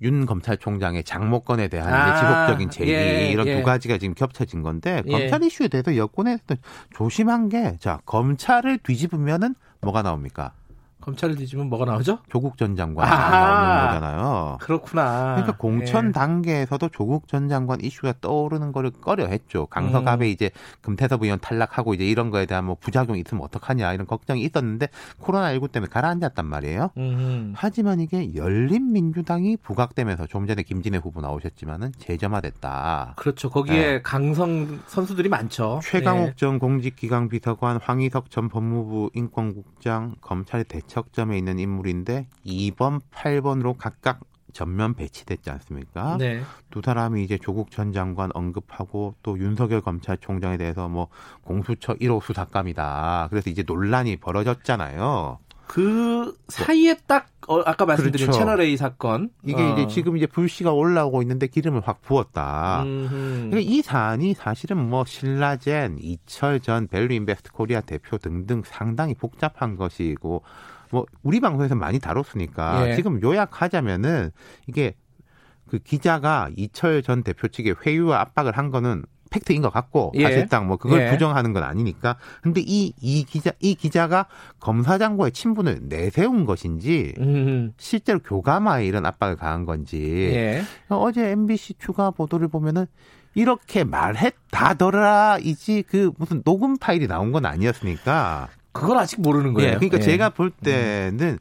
[0.01, 2.15] 윤 검찰총장의 장모권에 대한 아,
[2.47, 3.57] 지속적인 제기 예, 이런 예.
[3.57, 5.11] 두 가지가 지금 겹쳐진 건데 예.
[5.11, 6.37] 검찰 이슈에 대해서 여권에
[6.95, 10.53] 조심한 게 자 검찰을 뒤집으면은 뭐가 나옵니까?
[11.01, 12.19] 검찰을 뒤지면 뭐가 나오죠?
[12.29, 14.57] 조국 전 장관이 아, 나오는 거잖아요.
[14.59, 15.35] 그렇구나.
[15.35, 16.11] 그러니까 공천 예.
[16.11, 19.67] 단계에서도 조국 전 장관 이슈가 떠오르는 거를 꺼려했죠.
[19.67, 20.29] 강서갑에 음.
[20.29, 24.89] 이제 금태섭 의원 탈락하고 이제 이런 거에 대한 뭐 부작용이 있으면 어떡하냐 이런 걱정이 있었는데
[25.21, 26.91] 코로나19 때문에 가라앉았단 말이에요.
[26.97, 27.53] 음.
[27.55, 33.13] 하지만 이게 열린민주당이 부각되면서 좀 전에 김진애 후보 나오셨지만은 재점화됐다.
[33.15, 33.49] 그렇죠.
[33.49, 34.01] 거기에 네.
[34.01, 35.79] 강성 선수들이 많죠.
[35.83, 36.33] 최강욱 네.
[36.35, 44.19] 전 공직기강 비서관, 황희석 전 법무부 인권국장, 검찰의 대처 지점에 있는 인물인데 2번, 8번으로 각각
[44.51, 46.17] 전면 배치됐지 않습니까?
[46.17, 46.41] 네.
[46.71, 51.07] 두 사람이 이제 조국 전 장관 언급하고 또 윤석열 검찰총장에 대해서 뭐
[51.43, 53.27] 공수처 1호 수사감이다.
[53.29, 55.39] 그래서 이제 논란이 벌어졌잖아요.
[55.67, 58.39] 그 사이에 딱 어, 아까 말씀드린 그렇죠.
[58.39, 59.73] 채널 A 사건 이게 어.
[59.73, 62.83] 이제 지금 이제 불씨가 올라오고 있는데 기름을 확 부었다.
[62.83, 69.75] 그러니까 이 사안이 사실은 뭐 신라젠, 이철 전 밸류 인베스트 코리아 대표 등등 상당히 복잡한
[69.75, 70.41] 것이고
[70.91, 72.95] 뭐 우리 방송에서 많이 다뤘으니까 예.
[72.95, 74.31] 지금 요약하자면은
[74.67, 74.95] 이게
[75.67, 80.23] 그 기자가 이철 전 대표 측에 회유와 압박을 한 거는 팩트인 것 같고 예.
[80.23, 81.11] 사실상 뭐 그걸 예.
[81.11, 84.25] 부정하는 건 아니니까 근데 이이 기자 이 기자가
[84.59, 87.73] 검사장과의 친분을 내세운 것인지 음.
[87.77, 90.63] 실제로 교감하에 이런 압박을 가한 건지 예.
[90.89, 92.87] 어제 MBC 추가 보도를 보면은
[93.35, 98.49] 이렇게 말했다더라이지 그 무슨 녹음 파일이 나온 건 아니었으니까
[98.79, 99.71] 그걸 아직 모르는 거예요.
[99.71, 100.01] 예, 그러니까 예.
[100.01, 101.39] 제가 볼 때는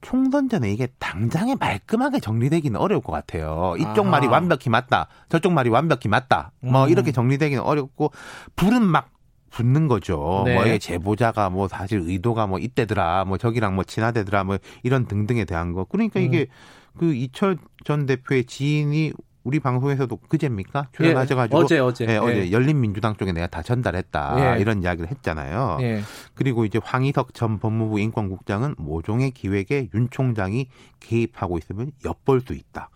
[0.00, 3.74] 총선 전에 이게 당장에 말끔하게 정리되기는 어려울 것 같아요.
[3.78, 4.10] 이쪽 아하.
[4.10, 5.08] 말이 완벽히 맞다.
[5.28, 6.52] 저쪽 말이 완벽히 맞다.
[6.60, 6.90] 뭐 음.
[6.90, 8.12] 이렇게 정리되기는 어렵고
[8.54, 9.10] 불은 막
[9.50, 10.42] 붙는 거죠.
[10.44, 10.54] 네.
[10.54, 13.24] 뭐 이게 제보자가 뭐 사실 의도가 뭐 이때더라.
[13.24, 14.44] 뭐 저기랑 뭐 친하대더라.
[14.44, 15.84] 뭐 이런 등등에 대한 거.
[15.84, 16.98] 그러니까 이게 음.
[16.98, 19.12] 그 이철 전 대표의 지인이
[19.46, 20.88] 우리 방송에서도 그제입니까?
[20.92, 22.50] 출연하셔가지고 예, 어제 어제 예, 어제 예.
[22.50, 24.60] 열린민주당 쪽에 내가 다 전달했다 예.
[24.60, 25.78] 이런 이야기를 했잖아요.
[25.82, 26.00] 예.
[26.34, 30.68] 그리고 이제 황희석 전 법무부 인권국장은 모종의 기획에 윤 총장이
[30.98, 32.90] 개입하고 있으면 엿볼 수 있다.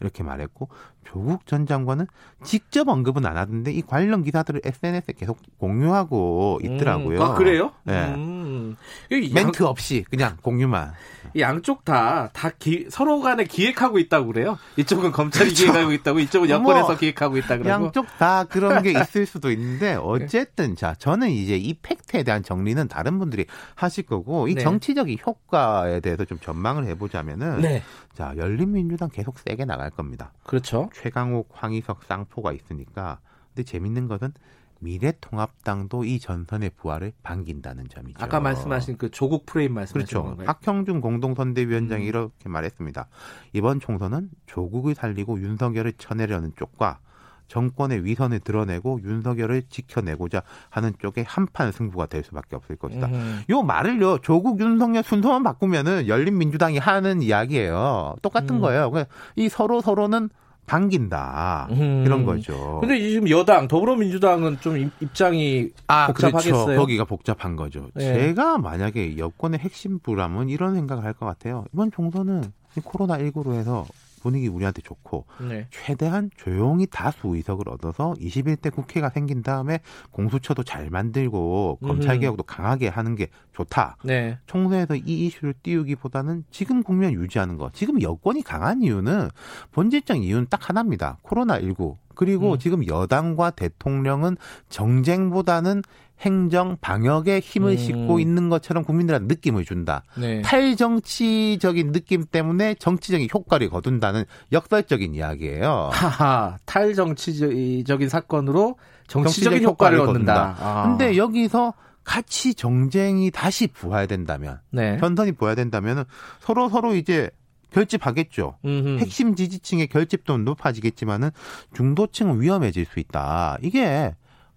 [0.00, 0.68] 이렇게 말했고
[1.06, 2.06] 조국 전 장관은
[2.44, 7.18] 직접 언급은 안 하던데 이 관련 기사들을 SNS에 계속 공유하고 있더라고요.
[7.18, 7.72] 음, 아 그래요?
[7.84, 8.14] 네.
[8.14, 8.76] 음.
[9.10, 10.92] 멘트 없이 그냥 공유만.
[11.38, 14.58] 양쪽 다, 다 기, 서로 간에 기획하고 있다고 그래요.
[14.76, 15.64] 이쪽은 검찰이 그렇죠.
[15.64, 17.68] 기획하고 있다고, 이쪽은 여권에서 뭐, 기획하고 있다 그러고.
[17.68, 22.88] 양쪽 다 그런 게 있을 수도 있는데, 어쨌든, 자, 저는 이제 이 팩트에 대한 정리는
[22.88, 24.62] 다른 분들이 하실 거고, 이 네.
[24.62, 27.82] 정치적인 효과에 대해서 좀 전망을 해보자면은, 네.
[28.14, 30.32] 자, 열린민주당 계속 세게 나갈 겁니다.
[30.44, 30.88] 그렇죠.
[30.96, 33.20] 최강욱, 황희석, 쌍포가 있으니까.
[33.54, 34.32] 근데 재밌는 것은
[34.78, 38.22] 미래통합당도 이 전선의 부활을 반긴다는 점이죠.
[38.22, 40.22] 아까 말씀하신 그 조국 프레임 말씀하신 그렇죠.
[40.22, 40.46] 건가요?
[40.46, 42.08] 박형준 공동선대위원장이 음.
[42.08, 43.08] 이렇게 말했습니다.
[43.54, 47.00] 이번 총선은 조국을 살리고 윤석열을 쳐내려는 쪽과
[47.48, 53.06] 정권의 위선을 드러내고 윤석열을 지켜내고자 하는 쪽에 한판 승부가 될 수밖에 없을 것이다.
[53.06, 53.42] 음.
[53.48, 58.16] 요 말을요 조국 윤석열 순서만 바꾸면은 열린민주당이 하는 이야기예요.
[58.20, 58.60] 똑같은 음.
[58.60, 58.90] 거예요.
[59.36, 60.28] 이 서로 서로는
[60.66, 62.02] 반긴다 음.
[62.04, 62.78] 이런 거죠.
[62.80, 66.64] 근데 지금 여당 더불어민주당은 좀 입장이 아, 복잡하겠어요.
[66.64, 66.80] 그렇죠.
[66.80, 67.88] 거기가 복잡한 거죠.
[67.94, 68.14] 네.
[68.14, 71.64] 제가 만약에 여권의 핵심부라면 이런 생각을 할 것 같아요.
[71.72, 72.42] 이번 총선은
[72.84, 73.86] 코로나 19로 해서
[74.26, 75.68] 분위기 우리한테 좋고 네.
[75.70, 79.78] 최대한 조용히 다수 의석을 얻어서 21대 국회가 생긴 다음에
[80.10, 83.98] 공수처도 잘 만들고 검찰 개혁도 강하게 하는 게 좋다.
[84.02, 84.36] 네.
[84.46, 87.70] 총선에서 이 이슈를 띄우기보다는 지금 국면 유지하는 거.
[87.72, 89.28] 지금 여권이 강한 이유는
[89.70, 91.18] 본질적 이유는 딱 하나입니다.
[91.22, 92.58] 코로나 19 그리고 음.
[92.58, 94.36] 지금 여당과 대통령은
[94.70, 95.82] 정쟁보다는
[96.20, 97.76] 행정 방역에 힘을 음.
[97.76, 100.02] 싣고 있는 것처럼 국민들한테 느낌을 준다.
[100.16, 100.40] 네.
[100.42, 105.90] 탈정치적인 느낌 때문에 정치적인 효과를 거둔다는 역설적인 이야기예요.
[105.92, 108.76] 하하, 탈정치적인 사건으로
[109.08, 110.56] 정치적인, 정치적 효과를, 효과를 얻는다.
[110.58, 110.88] 아.
[110.88, 114.96] 근데 여기서 같이 정쟁이 다시 부활된다면, 네.
[114.98, 116.04] 전선이 부활된다면
[116.40, 117.30] 서로 서로 이제
[117.72, 118.56] 결집하겠죠.
[118.64, 118.98] 음흠.
[119.00, 121.30] 핵심 지지층의 결집도 높아지겠지만은
[121.74, 123.58] 중도층은 위험해질 수 있다.
[123.60, 124.14] 이게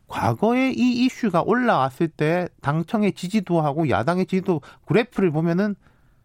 [0.10, 5.76] 과거에 이 이슈가 올라왔을 때 당청의 지지도하고 야당의 지지도 그래프를 보면은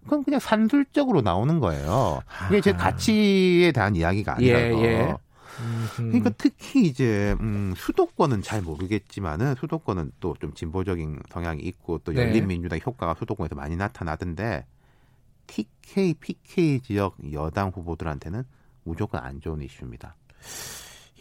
[0.02, 2.20] 그건 그냥 산술적으로 나오는 거예요.
[2.48, 4.82] 이게 제 가치에 대한 이야기가 아니라서.
[4.82, 5.14] 예, 예.
[5.96, 12.22] 그러니까 특히 이제 음, 수도권은 잘 모르겠지만은 수도권은 또 좀 진보적인 성향이 있고 또 네.
[12.22, 14.66] 열린민주당 효과가 수도권에서 많이 나타나던데
[15.46, 18.42] TK, PK 지역 여당 후보들한테는
[18.82, 20.16] 무조건 안 좋은 이슈입니다.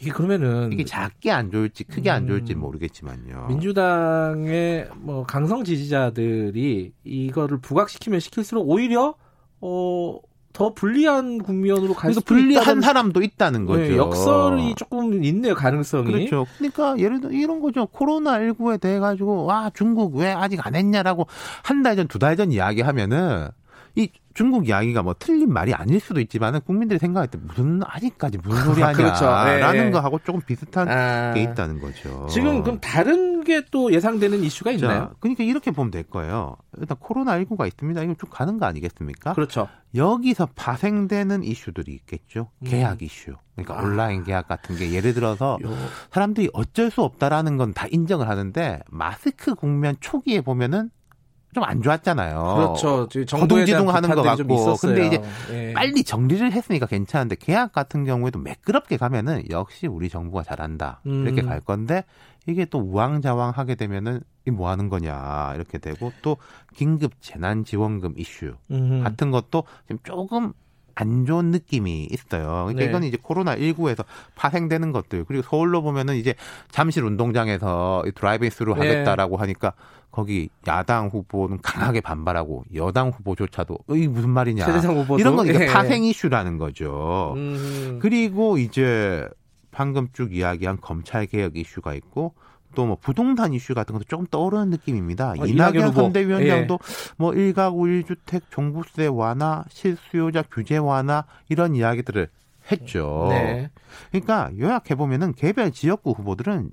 [0.04, 3.46] 이게 그러면은 이게 작게 안 좋을지 크게 안 좋을지 음, 모르겠지만요.
[3.48, 9.14] 민주당의 뭐 강성 지지자들이 이거를 부각시키면 시킬수록 오히려
[9.60, 10.20] 어
[10.54, 13.80] 더 불리한 국면으로 갈 그러니까 불리한 사람도 있다는 거죠.
[13.80, 16.12] 네, 역설이 조금 있네요, 가능성이.
[16.12, 16.46] 그렇죠.
[16.58, 17.86] 그러니까 예를 들어 이런 거죠.
[17.86, 21.26] 코로나 19에 대해 가지고 와 중국 왜 아직 안 했냐라고
[21.64, 23.48] 한 달 전, 두 달 전 이야기하면은
[23.96, 28.64] 이 중국 이야기가 뭐 틀린 말이 아닐 수도 있지만은 국민들이 생각할 때 무슨 아직까지 무슨
[28.64, 29.72] 소리 하냐라는 그렇죠.
[29.72, 29.90] 네.
[29.90, 31.32] 거하고 조금 비슷한 아.
[31.32, 32.26] 게 있다는 거죠.
[32.28, 35.00] 지금 그럼 다른 게 또 예상되는 이슈가 있나요?
[35.00, 36.56] 자, 그러니까 이렇게 보면 될 거예요.
[36.78, 38.02] 일단 코로나 19가 있습니다.
[38.02, 39.34] 이거 쭉 가는 거 아니겠습니까?
[39.34, 39.68] 그렇죠.
[39.94, 42.50] 여기서 파생되는 이슈들이 있겠죠.
[42.60, 42.66] 음.
[42.66, 43.34] 계약 이슈.
[43.54, 43.82] 그러니까 아.
[43.82, 45.68] 온라인 계약 같은 게 예를 들어서 요.
[46.10, 50.90] 사람들이 어쩔 수 없다라는 건 다 인정을 하는데 마스크 국면 초기에 보면은
[51.54, 52.54] 좀 안 좋았잖아요.
[52.56, 53.08] 그렇죠.
[53.26, 54.76] 거둥지둥 하는 것 같고.
[54.76, 55.72] 근데 이제 예.
[55.72, 61.00] 빨리 정리를 했으니까 괜찮은데 계약 같은 경우에도 매끄럽게 가면은 역시 우리 정부가 잘한다.
[61.06, 61.24] 음.
[61.24, 62.04] 이렇게 갈 건데
[62.46, 66.36] 이게 또 우왕좌왕 하게 되면은 이 뭐 하는 거냐 이렇게 되고 또
[66.74, 69.02] 긴급 재난 지원금 이슈 음.
[69.02, 70.52] 같은 것도 지금 조금
[70.94, 72.64] 안 좋은 느낌이 있어요.
[72.66, 72.84] 그러니까 네.
[72.86, 74.04] 이건 이제 코로나 19에서
[74.34, 76.34] 파생되는 것들 그리고 서울로 보면은 이제
[76.70, 78.80] 잠실 운동장에서 driving through 네.
[78.80, 79.40] 하겠다라고 네.
[79.40, 79.72] 하니까
[80.10, 84.64] 거기 야당 후보는 강하게 반발하고 여당 후보조차도 이 무슨 말이냐
[85.18, 85.66] 이런 건 이제 네.
[85.66, 87.34] 파생 이슈라는 거죠.
[87.36, 87.98] 음.
[88.00, 89.28] 그리고 이제
[89.72, 92.34] 방금 쭉 이야기한 검찰 개혁 이슈가 있고
[92.74, 95.34] 또 뭐 부동산 이슈 같은 것도 조금 떠오르는 느낌입니다.
[95.38, 97.14] 어, 이낙연 선대위원장도 예.
[97.16, 102.28] 뭐 1가구 1주택 종부세 완화, 실수요자 규제 완화 이런 이야기들을
[102.70, 103.26] 했죠.
[103.30, 103.70] 네.
[104.10, 106.70] 그러니까 요약해 보면은 개별 지역구 후보들은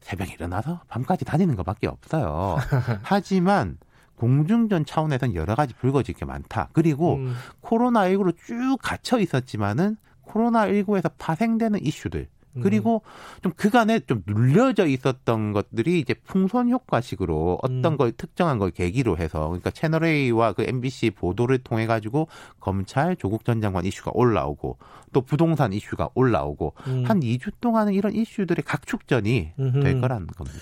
[0.00, 2.56] 새벽에 일어나서 밤까지 다니는 것밖에 없어요.
[3.02, 3.78] 하지만
[4.16, 6.68] 공중전 차원에서는 여러 가지 불거질 게 많다.
[6.72, 7.34] 그리고 음.
[7.62, 9.96] 코로나19로 쭉 갇혀 있었지만은
[10.26, 12.28] 코로나19에서 파생되는 이슈들
[12.62, 13.40] 그리고 음.
[13.42, 17.96] 좀 그간에 좀 눌려져 있었던 것들이 이제 풍선 효과식으로 어떤 음.
[17.96, 22.28] 걸 특정한 걸 계기로 해서 그러니까 채널 A와 그 MBC 보도를 통해 가지고
[22.60, 24.78] 검찰 조국 전 장관 이슈가 올라오고
[25.12, 27.04] 또 부동산 이슈가 올라오고 음.
[27.06, 29.80] 한 2주 동안은 이런 이슈들의 각축전이 음흠.
[29.80, 30.58] 될 거라는 겁니다.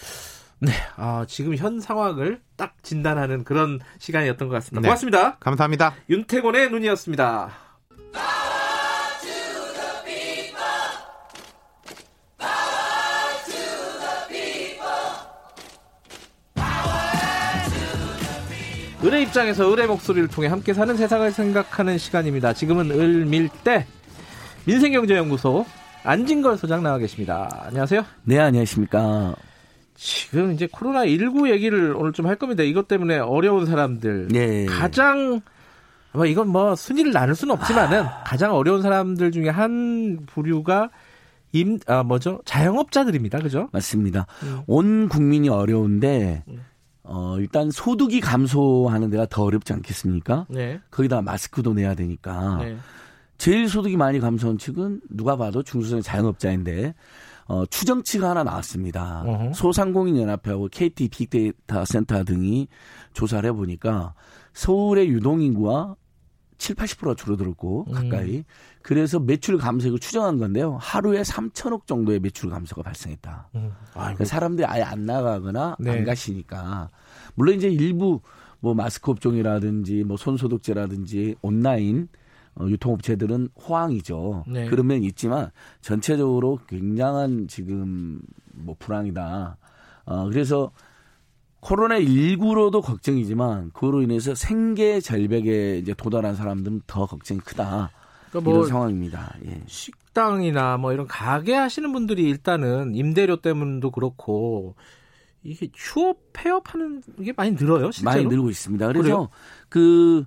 [0.61, 4.81] 네, 아, 지금 현 상황을 딱 진단하는 그런 시간이었던 것 같습니다.
[4.81, 4.89] 네.
[4.89, 5.37] 고맙습니다.
[5.39, 5.95] 감사합니다.
[6.09, 7.64] 윤태곤의 눈이었습니다.
[19.05, 22.55] 을의 입장에서 을의 목소리를 통해 함께 사는 세상을 생각하는 시간입니다.
[22.55, 23.87] 지금은 을밀대
[24.67, 25.67] 민생경제연구소
[26.05, 27.65] 안진걸 소장 나와 계십니다.
[27.67, 28.03] 안녕하세요.
[28.25, 29.35] 네, 안녕하십니까.
[29.95, 32.63] 지금 이제 코로나19 얘기를 오늘 좀 할 겁니다.
[32.63, 34.29] 이것 때문에 어려운 사람들.
[34.29, 34.65] 네.
[34.67, 35.41] 가장,
[36.13, 38.25] 뭐 이건 뭐 순위를 나눌 수는 없지만은 아...
[38.25, 40.89] 가장 어려운 사람들 중에 한 부류가
[41.53, 42.41] 임, 아, 뭐죠?
[42.45, 43.39] 자영업자들입니다.
[43.39, 43.69] 그죠?
[43.73, 44.27] 맞습니다.
[44.43, 44.63] 음.
[44.67, 46.65] 온 국민이 어려운데, 음.
[47.05, 50.47] 어, 일단 소득이 감소하는 데가 더 어렵지 않겠습니까?
[50.49, 50.81] 네.
[50.91, 52.59] 거기다 마스크도 내야 되니까.
[52.59, 52.77] 네.
[53.37, 56.95] 제일 소득이 많이 감소한 측은 누가 봐도 중소형 자영업자인데
[57.47, 59.23] 어, 추정치가 하나 나왔습니다.
[59.27, 59.53] 어허.
[59.53, 62.69] 소상공인연합회하고 KT 빅데이터 센터 등이
[63.13, 64.15] 조사를 해보니까
[64.55, 65.97] 서울의 유동인구와
[66.57, 67.93] 7, 80%가 줄어들었고 음.
[67.93, 68.39] 가까이.
[68.39, 68.45] 음.
[68.85, 70.77] 그래서 매출 감소액을 추정한 건데요.
[70.79, 73.49] 하루에 3천억 정도의 매출 감소가 발생했다.
[73.55, 73.73] 음.
[73.95, 75.91] 그러니까 사람들이 아예 안 나가거나 네.
[75.91, 76.91] 안 가시니까
[77.35, 78.21] 물론 이제 일부
[78.61, 82.09] 뭐 마스크 업종이라든지 뭐 손소독제라든지 온라인
[82.57, 84.45] 어, 유통업체들은 호황이죠.
[84.49, 84.67] 네.
[84.67, 85.51] 그런 면이 있지만
[85.81, 88.21] 전체적으로 굉장한 지금
[88.53, 89.57] 뭐 불황이다.
[90.05, 90.71] 어, 그래서
[91.63, 97.91] 코로나19로도 걱정이지만 그로 인해서 생계 절벽에 이제 도달한 사람들은 더 걱정이 크다.
[98.35, 99.37] 그러니까 뭐 이런 상황입니다.
[99.47, 99.63] 예.
[99.67, 104.75] 식당이나 뭐 이런 가게 하시는 분들이 일단은 임대료 때문도 그렇고
[105.45, 107.93] 이게 휴업 폐업하는 게 많이 늘어요.
[107.93, 108.11] 실제로?
[108.11, 108.89] 많이 늘고 있습니다.
[108.89, 109.29] 그래서 그래요?
[109.69, 110.25] 그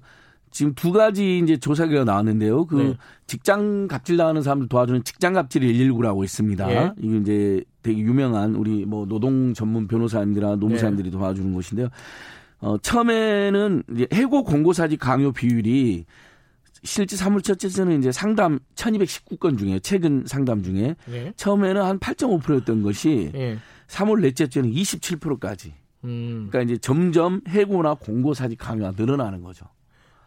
[0.52, 2.66] 지금 두 가지 이제 조사 결과 나왔는데요.
[2.66, 2.98] 그 네.
[3.26, 6.72] 직장 갑질 당하는 사람들 도와주는 직장 갑질 119라고 있습니다.
[6.72, 6.92] 예.
[7.00, 11.12] 이게 이제 되게 유명한 우리 뭐 노동 전문 변호사님들이나 노무사님들이 예.
[11.12, 11.90] 도와주는 곳인데요.
[12.60, 16.06] 어, 처음에는 이제 해고 공고사직 강요 비율이
[16.84, 21.34] 실제 사물처째에서는 이제 상담 1219건 중에 최근 상담 중에 예.
[21.36, 23.58] 처음에는 한 8.5%였던 것이 예.
[23.88, 25.74] 3월 넷째 주에는 27%까지.
[26.04, 26.48] 음.
[26.50, 29.66] 그러니까 이제 점점 해고나 공고사직 강요가 늘어나는 거죠.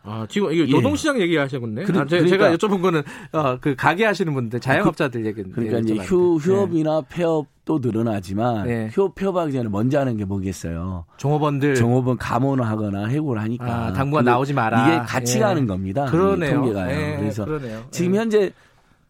[0.02, 0.70] 아, 지금 이게 예.
[0.70, 1.22] 노동시장 예.
[1.22, 1.84] 얘기하셨군요.
[1.84, 3.02] 그러, 아, 제가, 그러니까, 여쭤본 거는
[3.32, 7.06] 어, 그 가게 하시는 분들, 자영업자들 얘기 그러니까 이제 휴, 휴업이나 네.
[7.10, 8.88] 폐업도 늘어나지만 네.
[8.92, 11.04] 휴업 폐업하기 전에 먼저 하는 게 뭐겠어요?
[11.18, 14.88] 종업원들 종업원 감원을 하거나 해고를 하니까 아, 당분간 나오지 마라.
[14.88, 15.40] 이게 같이 예.
[15.40, 16.06] 가는 겁니다.
[16.06, 16.54] 그러네요.
[16.54, 16.90] 통계가요.
[16.90, 17.84] 예, 그래서 그러네요.
[17.90, 18.52] 지금 현재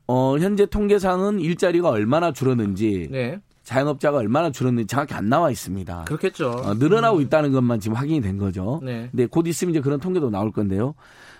[0.08, 3.38] 어, 현재 통계상은 일자리가 얼마나 줄었는지 네.
[3.70, 6.04] 자영업자가 얼마나 줄었는지 정확히 안 나와 있습니다.
[6.04, 6.50] 그렇겠죠.
[6.50, 7.22] 어, 늘어나고 음.
[7.22, 8.80] 있다는 것만 지금 확인이 된 거죠.
[8.82, 9.08] 네.
[9.10, 10.94] 근데 곧 있으면 이제 그런 통계도 나올 건데요.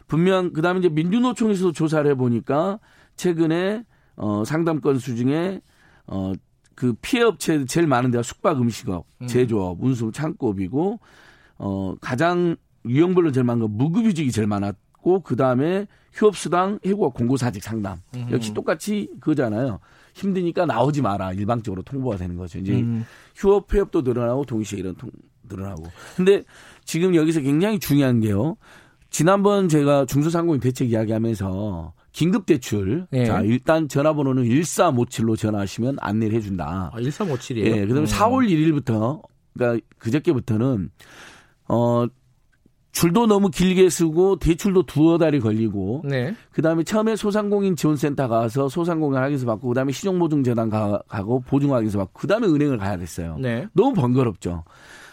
[0.06, 2.78] 분명 그다음에 이제 민주노총에서도 조사를 해 보니까
[3.16, 3.84] 최근에
[4.16, 5.60] 어 상담 건수 중에
[6.06, 6.32] 어
[6.80, 9.26] 그 피해 업체 제일 많은 데가 숙박 음식업, 음.
[9.26, 10.98] 제조업, 운수 창고업이고
[11.58, 17.98] 어 가장 유형별로 제일 많은 건 무급휴직이 제일 많았고 그다음에 휴업수당, 해고와 공고사직 상담.
[18.16, 18.28] 음.
[18.30, 19.78] 역시 똑같이 그거잖아요.
[20.20, 21.32] 힘드니까 나오지 마라.
[21.32, 22.58] 일방적으로 통보가 되는 거죠.
[22.58, 23.04] 이제 음.
[23.34, 25.10] 휴업 폐업도 늘어나고 동시에 이런 통
[25.48, 25.84] 늘어나고.
[26.16, 26.42] 근데
[26.84, 28.56] 지금 여기서 굉장히 중요한 게요.
[29.10, 33.06] 지난번 제가 중소상공인 대책 이야기하면서 긴급 대출.
[33.10, 33.24] 네.
[33.24, 36.90] 자, 일단 전화번호는 1357로 전화하시면 안내를 해 준다.
[36.92, 37.64] 아, 1357이에요?
[37.64, 37.70] 예.
[37.70, 38.04] 네, 그다음에 음.
[38.04, 39.22] 4월 1일부터,
[39.54, 40.90] 그러니까 그저께부터는,
[41.68, 42.06] 어,
[42.92, 46.34] 줄도 너무 길게 쓰고 대출도 두어 달이 걸리고 네.
[46.52, 52.12] 그다음에 처음에 소상공인 지원센터 가서 소상공인 확인서 받고 그다음에 신용보증재단 가, 고 보증 확인서 받고
[52.14, 53.36] 그다음에 은행을 가야 됐어요.
[53.38, 53.66] 네.
[53.72, 54.64] 너무 번거롭죠.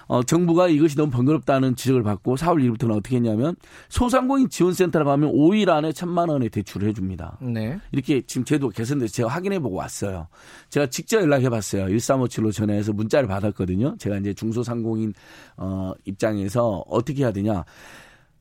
[0.07, 3.55] 어, 정부가 이것이 너무 번거롭다는 지적을 받고 4월 1일부터는 어떻게 했냐면
[3.89, 7.37] 소상공인 지원센터로 가면 5일 안에 천만 원의 대출을 해줍니다.
[7.41, 7.79] 네.
[7.91, 10.27] 이렇게 지금 제도 개선돼서 제가 확인해보고 왔어요.
[10.69, 11.87] 제가 직접 연락해봤어요.
[11.87, 13.95] 1357로 전화해서 문자를 받았거든요.
[13.99, 15.13] 제가 이제 중소상공인
[15.57, 17.65] 어, 입장에서 어떻게 해야 되냐.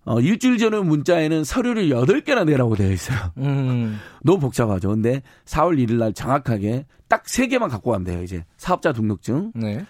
[0.04, 3.18] 어, 일주일 전에 문자에는 서류를 8개나 내라고 되어 있어요.
[3.38, 3.98] 음.
[4.22, 4.90] 너무 복잡하죠.
[4.90, 8.44] 근데 4월 1일 날 정확하게 딱 3개만 갖고 가면 돼요, 이제.
[8.56, 9.50] 사업자 등록증.
[9.56, 9.84] 네.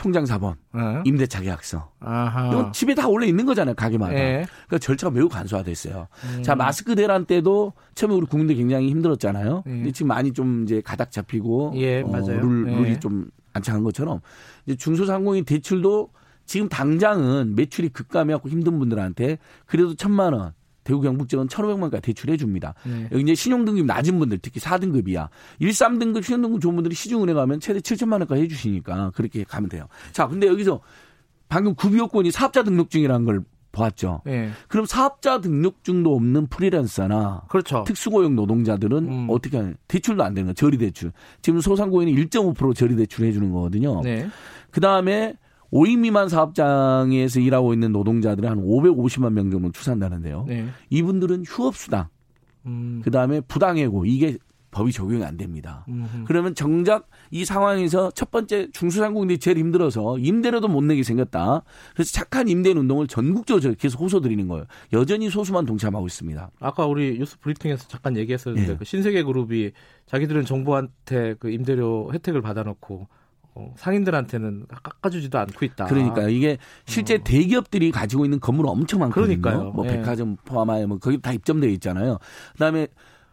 [0.00, 1.02] 통장 4번, 네.
[1.04, 1.90] 임대차 계약서.
[2.00, 4.14] 이건 집에 다 원래 있는 거잖아요, 가게마다.
[4.14, 4.46] 네.
[4.66, 6.08] 그러니까 절차가 매우 간소화됐어요.
[6.24, 6.42] 음.
[6.42, 9.62] 자, 마스크 대란 때도 처음에 우리 국민들 굉장히 힘들었잖아요.
[9.66, 9.72] 네.
[9.72, 12.40] 근데 지금 많이 좀 이제 가닥 잡히고 예, 어, 맞아요.
[12.40, 12.74] 룰, 네.
[12.76, 14.20] 룰이 좀 안착한 것처럼
[14.64, 16.10] 이제 중소상공인 대출도
[16.46, 20.52] 지금 당장은 매출이 급감해갖고 힘든 분들한테 그래도 천만 원,
[20.84, 22.74] 대구 경북지원 1,500만까지 대출해 줍니다.
[22.84, 23.08] 네.
[23.12, 25.28] 여기 이제 신용등급 낮은 분들 특히 4등급이야.
[25.58, 29.86] 1, 3등급 신용등급 좋은 분들이 시중은행 가면 최대 7천만 원까지 해 주시니까 그렇게 가면 돼요.
[30.12, 30.80] 자, 근데 여기서
[31.48, 33.42] 방금 구비요건이 사업자 등록증이라는 걸
[33.72, 34.22] 보았죠.
[34.24, 34.50] 네.
[34.68, 37.84] 그럼 사업자 등록증도 없는 프리랜서나 그렇죠.
[37.86, 39.26] 특수고용 노동자들은 음.
[39.30, 39.74] 어떻게 하냐?
[39.88, 40.54] 대출도 안 되는 거예요.
[40.54, 41.12] 저리 대출.
[41.42, 44.00] 지금 소상공인이 1.5% 저리 대출 해 주는 거거든요.
[44.02, 44.28] 네.
[44.70, 45.34] 그 다음에
[45.72, 50.44] 5인 미만 사업장에서 일하고 있는 노동자들은 한 550만 명 정도 추산다는데요.
[50.48, 50.66] 네.
[50.90, 52.08] 이분들은 휴업수당,
[52.66, 53.00] 음.
[53.04, 54.38] 그 다음에 부당해고 이게
[54.70, 55.84] 법이 적용이 안 됩니다.
[55.88, 56.24] 음흠.
[56.26, 61.62] 그러면 정작 이 상황에서 첫 번째 중소상공인들이 제일 힘들어서 임대료도 못 내게 생겼다.
[61.94, 64.66] 그래서 착한 임대 운동을 전국적으로 계속 호소드리는 거예요.
[64.92, 66.50] 여전히 소수만 동참하고 있습니다.
[66.60, 68.76] 아까 우리 뉴스 브리핑에서 잠깐 얘기했었는데 네.
[68.76, 69.72] 그 신세계 그룹이
[70.06, 73.08] 자기들은 정부한테 그 임대료 혜택을 받아놓고
[73.54, 75.86] 어, 상인들한테는 깎아주지도 않고 있다.
[75.86, 77.18] 그러니까 이게 실제 어.
[77.22, 79.40] 대기업들이 가지고 있는 건물 엄청 많거든요.
[79.40, 79.72] 그러니까요.
[79.72, 79.90] 뭐 예.
[79.90, 82.18] 백화점 포함하여 뭐 거기 다 입점되어 있잖아요.
[82.52, 82.86] 그다음에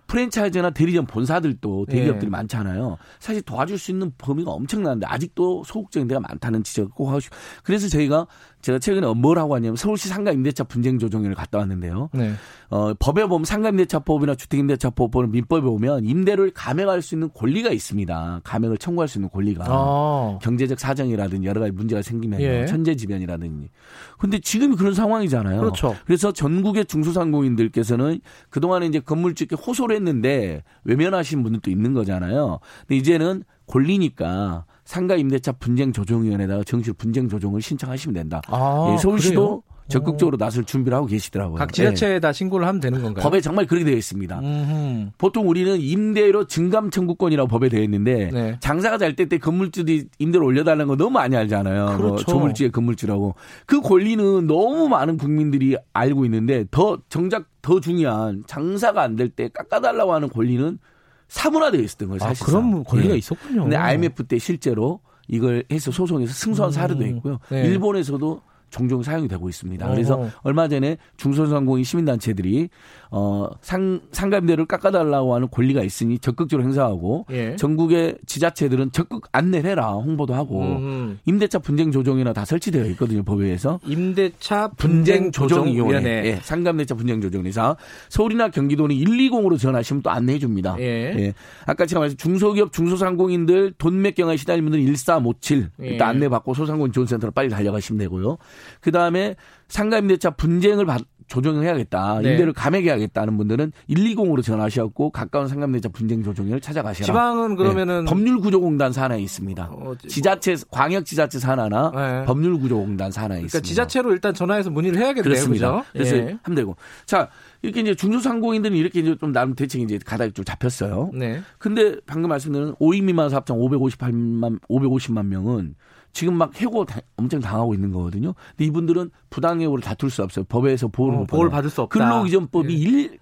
[0.08, 2.30] 프랜차이즈나 대리점 본사들도 대기업들이 네.
[2.30, 2.98] 많잖아요.
[3.20, 7.32] 사실 도와줄 수 있는 범위가 엄청난데 아직도 소극적인 데가 많다는 지적을 꼭 하고 싶.
[7.64, 8.26] 그래서 저희가
[8.62, 12.10] 제가 최근에 뭘 하고 왔냐면 서울시 상가 임대차 분쟁 조정위를 갔다 왔는데요.
[12.14, 12.34] 네.
[12.70, 18.42] 어, 법에 보면 상가 임대차법이나 주택 임대차법은 민법에 보면 임대를 감액할 수 있는 권리가 있습니다.
[18.44, 20.40] 감액을 청구할 수 있는 권리가 아.
[20.42, 22.66] 경제적 사정이라든지 여러 가지 문제가 생기면 예.
[22.66, 23.70] 천재지변이라든지.
[24.18, 25.60] 근데 지금이 그런 상황이잖아요.
[25.62, 25.96] 그렇죠.
[26.06, 28.20] 그래서 전국의 중소상공인들께서는
[28.50, 32.60] 그동안에 이제 건물주께 호소를 했는데 외면하신 분들도 있는 거잖아요.
[32.82, 38.42] 근데 이제는 권리니까 상가 임대차 분쟁 조정위원회에다가 정식 분쟁 조정을 신청하시면 된다.
[38.48, 39.64] 아, 예, 서울시도 그래요?
[39.90, 41.58] 적극적으로 나설 준비를 하고 계시더라고요.
[41.58, 42.34] 각 지자체에다 네.
[42.34, 43.22] 신고를 하면 되는 건가요?
[43.24, 44.40] 법에 정말 그렇게 되어 있습니다.
[44.40, 45.10] 음흠.
[45.18, 48.58] 보통 우리는 임대료 증감 청구권이라고 법에 되어 있는데 네.
[48.62, 51.86] 장사가 잘 때 때 건물주들이 임대료 올려달라는 거 너무 많이 알잖아요.
[51.86, 52.14] 뭐 그렇죠.
[52.14, 53.36] 뭐 조물주의 건물주라고.
[53.66, 59.50] 그 권리는 너무 많은 국민들이 알고 있는데 더 정작 더 중요한 장사가 안 될 때
[59.50, 60.80] 깎아달라고 하는 권리는
[61.28, 62.20] 사문화되어 있었던 거예요.
[62.20, 62.44] 사실.
[62.44, 63.18] 아, 그런 권리가 네.
[63.18, 63.64] 있었군요.
[63.64, 67.18] 근데 IMF 때 실제로 이걸 해서 소송에서 승소한 사례도 음.
[67.18, 67.40] 있고요.
[67.50, 67.66] 네.
[67.66, 69.90] 일본에서도 종종 사용이 되고 있습니다.
[69.90, 70.30] 그래서 어허.
[70.44, 72.70] 얼마 전에 중소상공인 시민단체들이
[73.12, 77.56] 어, 상, 상감대를 깎아달라고 하는 권리가 있으니 적극적으로 행사하고 예.
[77.56, 81.20] 전국의 지자체들은 적극 안내를 해라 홍보도 하고 음.
[81.26, 87.78] 임대차 분쟁 조정이나 다 설치되어 있거든요 법에서 임대차 분쟁 조정위원회 예, 상감대차 분쟁 조정에서
[88.10, 90.76] 서울이나 경기도는 120으로 전화하시면 또 안내해 줍니다.
[90.80, 90.84] 예.
[91.18, 91.34] 예.
[91.66, 95.88] 아까 제가 말씀 중소기업 중소상공인들 돈몇 경에 시달리는 분들 1357 예.
[95.88, 98.38] 일단 안내 받고 소상공인 지원센터로 빨리 달려가시면 되고요.
[98.82, 99.36] 그 다음에
[99.68, 102.20] 상가임대차 분쟁을 받, 조정을 해야겠다.
[102.22, 102.32] 네.
[102.32, 107.06] 임대를 감액해야겠다는 분들은 120으로 전화하셨고 가까운 상감대차 분쟁 조정위를 찾아가시라.
[107.06, 108.10] 지방은 그러면은 네.
[108.10, 109.70] 법률구조공단 산하에 있습니다.
[109.72, 112.26] 어, 지자체 광역 지자체 산하나 네.
[112.26, 113.68] 법률구조공단 산하에 그러니까 있습니다.
[113.68, 115.24] 지자체로 일단 전화해서 문의를 해야겠네요.
[115.24, 115.72] 그렇습니다.
[115.72, 115.90] 그렇죠?
[115.94, 116.38] 그래서 예.
[116.42, 116.76] 하면 되고
[117.06, 117.30] 자
[117.62, 121.12] 이렇게 이제 중소상공인들은 이렇게 이제 좀 나름 대책이 이제 가닥이 좀 잡혔어요.
[121.14, 121.42] 네.
[121.58, 125.76] 근데 방금 말씀드린 5인 미만 사업장 558만 550만 명은
[126.14, 128.34] 지금 막 해고 다, 엄청 당하고 있는 거거든요.
[128.52, 130.46] 근데 이분들은 부당해고를 다툴 수 없어요.
[130.46, 131.98] 법에서 보호를 어, 보호를 받을 수 없다.
[131.98, 132.74] 근로기준법이 네.
[132.74, 133.20] 일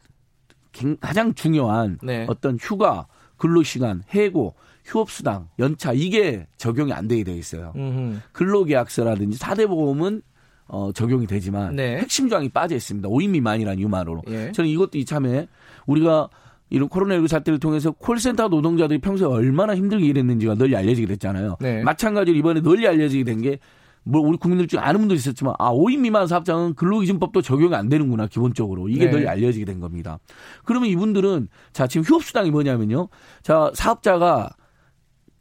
[1.00, 2.26] 가장 중요한 네.
[2.30, 3.08] 어떤 휴가,
[3.38, 4.56] 근로시간, 해고,
[4.86, 7.74] 휴업수당, 연차 이게 적용이 안 되게 돼 있어요.
[7.76, 8.20] 음흠.
[8.34, 10.22] 근로계약서라든지 사대보험은
[10.68, 11.98] 어, 적용이 되지만 네.
[11.98, 13.08] 핵심 조항이 빠져 있습니다.
[13.08, 14.24] 5인 미만이라는 이유만으로.
[14.30, 14.52] 예.
[14.52, 15.48] 저는 이것도 이참에
[15.86, 16.30] 우리가
[16.70, 21.58] 이런 코로나19 사태를 통해서 콜센터 노동자들이 평소에 얼마나 힘들게 일했는지가 널리 알려지게 됐잖아요.
[21.60, 21.84] 네.
[21.84, 23.60] 마찬가지로 이번에 널리 알려지게 된 게
[24.08, 28.28] 뭐 우리 국민들 중에 아는 분도 있었지만 아 5인 미만 사업장은 근로기준법도 적용이 안 되는구나
[28.28, 29.12] 기본적으로 이게 네.
[29.12, 30.20] 널리 알려지게 된 겁니다.
[30.64, 33.10] 그러면 이분들은 자 지금 휴업수당이 뭐냐면요.
[33.42, 34.52] 자 사업자가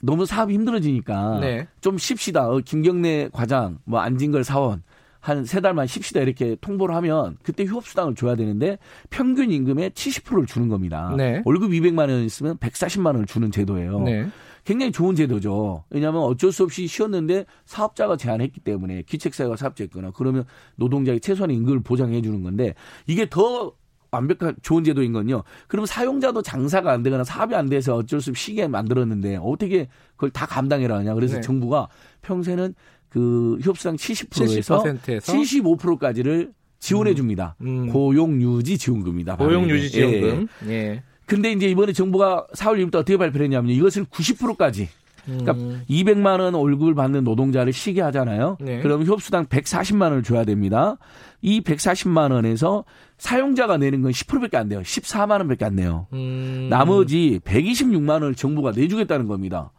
[0.03, 1.69] 너무 사업이 힘들어지니까 네.
[1.83, 2.49] 좀 쉽시다.
[2.49, 4.83] 어, 김경래 과장, 뭐 안진걸 사원
[5.25, 8.77] 한 세 달만 쉽시다 이렇게 통보를 하면 그때 휴업수당을 줘야 되는데
[9.09, 11.15] 평균 임금의 70%를 주는 겁니다.
[11.17, 11.41] 네.
[11.47, 14.01] 월급 200만 원 있으면 140만 원을 주는 제도예요.
[14.01, 14.27] 네.
[14.65, 15.85] 굉장히 좋은 제도죠.
[15.89, 20.45] 왜냐하면 어쩔 수 없이 쉬었는데 사업자가 제안했기 때문에 기책사유가 사업자였거나 그러면
[20.77, 22.75] 노동자의 최소한의 임금을 보장해 주는 건데
[23.07, 23.73] 이게 더
[24.11, 25.43] 완벽한 좋은 제도인 건요.
[25.69, 30.31] 그럼 사용자도 장사가 안 되거나 사업이 안 돼서 어쩔 수 없이 쉬게 만들었는데 어떻게 그걸
[30.31, 31.15] 다 감당해라 하냐.
[31.15, 31.41] 그래서 네.
[31.41, 31.89] 정부가
[32.23, 32.75] 평소에는
[33.15, 36.51] 그 휴업수당 70%에서 70%에서 75%까지를
[36.81, 37.17] 지원해 음.
[37.17, 37.55] 줍니다.
[37.61, 37.87] 음.
[37.93, 39.37] 고용 유지 지원금입니다.
[39.37, 40.49] 고용 유지 지원금.
[40.67, 40.73] 예.
[40.73, 41.03] 예.
[41.25, 44.89] 근데 이제 이번에 정부가 4월 1일부터 어떻게 발표를 했냐면 이것을 90%까지
[45.27, 45.83] 그러니까 음.
[45.89, 48.59] 200만 원 월급을 받는 노동자를 쉬게 하잖아요.
[48.61, 48.81] 네.
[48.83, 50.97] 그러면 협수당 140만 원을 줘야 됩니다.
[51.41, 52.85] 이 140만 원에서
[53.19, 54.81] 사용자가 내는 건 10%밖에 안 돼요.
[54.81, 56.09] 14만 원밖에 안 내요.
[56.13, 56.67] 음.
[56.69, 59.71] 나머지 126만 원을 정부가 내주겠다는 겁니다.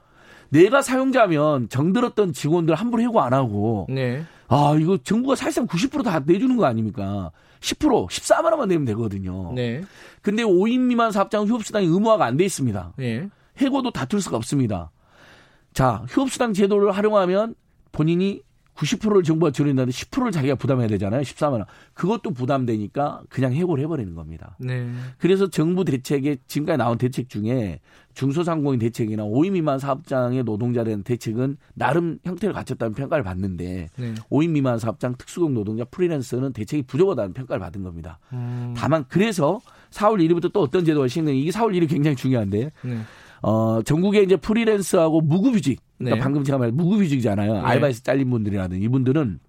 [0.50, 4.24] 내가 사용자면 정들었던 직원들 함부로 해고 안 하고 네.
[4.48, 7.32] 아 이거 정부가 사실상 90%다 내주는 거 아닙니까?
[7.62, 9.52] 10% 14만 원만 내면 되거든요.
[9.54, 9.84] 네.
[10.22, 12.94] 근데 5인 미만 사업장 휴업수당이 의무화가 안 돼 있습니다.
[12.98, 13.28] 네.
[13.58, 14.92] 해고도 다툴 수가 없습니다.
[15.74, 17.56] 자, 휴업수당 제도를 활용하면
[17.92, 18.42] 본인이
[18.76, 21.22] 90%를 정부가 지원한다는데 10%를 자기가 부담해야 되잖아요.
[21.22, 21.66] 14만 원.
[21.94, 24.58] 그것도 부담되니까 그냥 해고를 해버리는 겁니다.
[24.60, 24.90] 네.
[25.18, 27.80] 그래서 정부 대책에 지금까지 나온 대책 중에
[28.14, 34.14] 중소상공인 대책이나 5인 미만 사업장의 노동자에 대한 대책은 나름 형태를 갖췄다는 평가를 받는데 네.
[34.30, 38.20] 5인 미만 사업장 특수공 노동자 프리랜서는 대책이 부족하다는 평가를 받은 겁니다.
[38.34, 38.74] 음.
[38.76, 39.60] 다만 그래서
[39.92, 42.98] 4월 1일부터 또 어떤 제도가 시행되는 이게 4월 1일이 굉장히 중요한데 네.
[43.42, 46.22] 어, 전국에 이제 프리랜서하고 무급휴직, 그러니까 네.
[46.22, 47.54] 방금 제가 말한 무급휴직이잖아요.
[47.54, 47.60] 네.
[47.60, 49.40] 알바에서 잘린 분들이라든 이분들은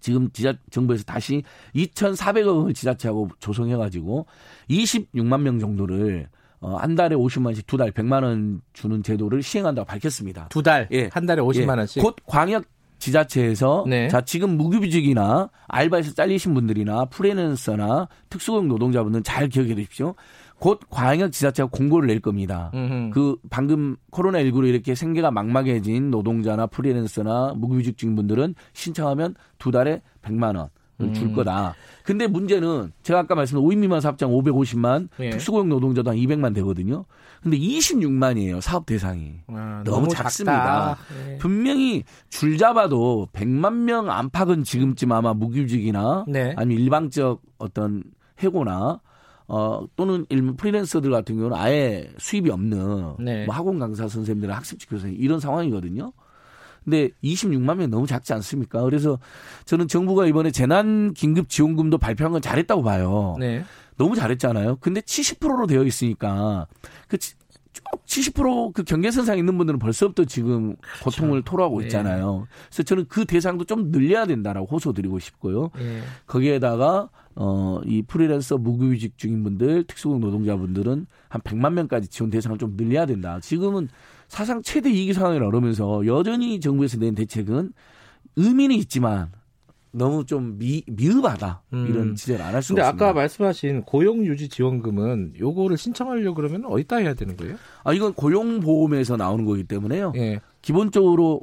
[0.00, 1.42] 지금 지자 정부에서 다시
[1.74, 4.26] 2,400억 원을 지자체하고 조성해 가지고
[4.68, 6.28] 26만 명 정도를
[6.60, 10.48] 어, 한 달에 50만 원씩 두 달 100만 원 주는 제도를 시행한다고 밝혔습니다.
[10.48, 10.88] 두 달?
[10.92, 11.08] 예.
[11.12, 11.78] 한 달에 50만 예.
[11.80, 12.02] 원씩?
[12.02, 12.64] 곧 광역
[12.98, 14.08] 지자체에서 네.
[14.08, 20.14] 자 지금 무급휴직이나 알바에서 잘리신 분들이나 프리랜서나 특수고용 노동자분들 잘 기억해 두십시오.
[20.58, 22.70] 곧 광역 지자체가 공고를 낼 겁니다.
[22.74, 23.10] 음흠.
[23.10, 30.68] 그 방금 코로나19로 이렇게 생계가 막막해진 노동자나 프리랜서나 무급휴직 중분들은 신청하면 두 달에 100만 원.
[31.12, 31.34] 줄 음.
[31.34, 31.74] 거다.
[32.04, 35.30] 근데 문제는 제가 아까 말씀드린 5인 미만 사업장 550만, 예.
[35.30, 37.04] 특수고용 노동자도 한 200만 되거든요.
[37.42, 39.40] 근데 26만이에요, 사업 대상이.
[39.48, 40.96] 아, 너무, 너무, 작습니다.
[41.30, 41.38] 예.
[41.38, 46.54] 분명히 줄 잡아도 100만 명 안팎은 지금쯤 아마 무급직이나 네.
[46.56, 48.04] 아니면 일방적 어떤
[48.38, 49.00] 해고나
[49.46, 53.44] 어, 또는 일부 프리랜서들 같은 경우는 아예 수입이 없는 네.
[53.44, 56.12] 뭐 학원 강사 선생님들, 학습지 교사님 이런 상황이거든요.
[56.84, 58.82] 근데 26만 명이 너무 작지 않습니까?
[58.82, 59.18] 그래서
[59.64, 63.36] 저는 정부가 이번에 재난 긴급 지원금도 발표한 건 잘했다고 봐요.
[63.38, 63.64] 네.
[63.96, 64.76] 너무 잘했잖아요.
[64.76, 66.66] 근데 70%로 되어 있으니까
[67.08, 67.16] 그
[68.06, 71.44] 70%그 경계선상 있는 분들은 벌써부터 지금 고통을 그렇죠.
[71.44, 71.86] 토로하고 네.
[71.86, 72.46] 있잖아요.
[72.68, 75.70] 그래서 저는 그 대상도 좀 늘려야 된다라고 호소드리고 싶고요.
[75.78, 76.02] 네.
[76.26, 82.76] 거기에다가 어, 이 프리랜서 무급휴직 중인 분들, 특수고용 노동자분들은 한 100만 명까지 지원 대상을 좀
[82.76, 83.40] 늘려야 된다.
[83.40, 83.88] 지금은
[84.28, 87.72] 사상 최대 위기 상황을 얻으면서 여전히 정부에서 낸 대책은
[88.36, 89.30] 의미는 있지만
[89.92, 92.14] 너무 좀 미, 미흡하다 이런 음.
[92.16, 93.04] 지적을 안 할 수가 근데 없습니다.
[93.06, 97.54] 아까 말씀하신 고용유지 지원금은 요거를 신청하려고 그러면 어디다 해야 되는 거예요?
[97.84, 100.12] 아 이건 고용보험에서 나오는 거기 때문에요.
[100.16, 100.40] 예.
[100.62, 101.42] 기본적으로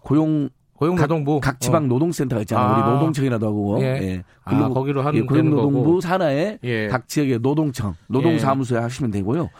[0.00, 1.86] 고용 고용노동부 각, 각 지방 어.
[1.86, 2.66] 노동센터가 있잖아요.
[2.66, 2.76] 아.
[2.76, 3.84] 우리 노동청이라도 하고 예.
[3.84, 4.24] 예.
[4.44, 6.88] 근로, 아, 거기로 하는 예, 고용노동부 산하에 예.
[6.88, 8.82] 각 지역의 노동청, 노동사무소에 예.
[8.82, 9.50] 하시면 되고요.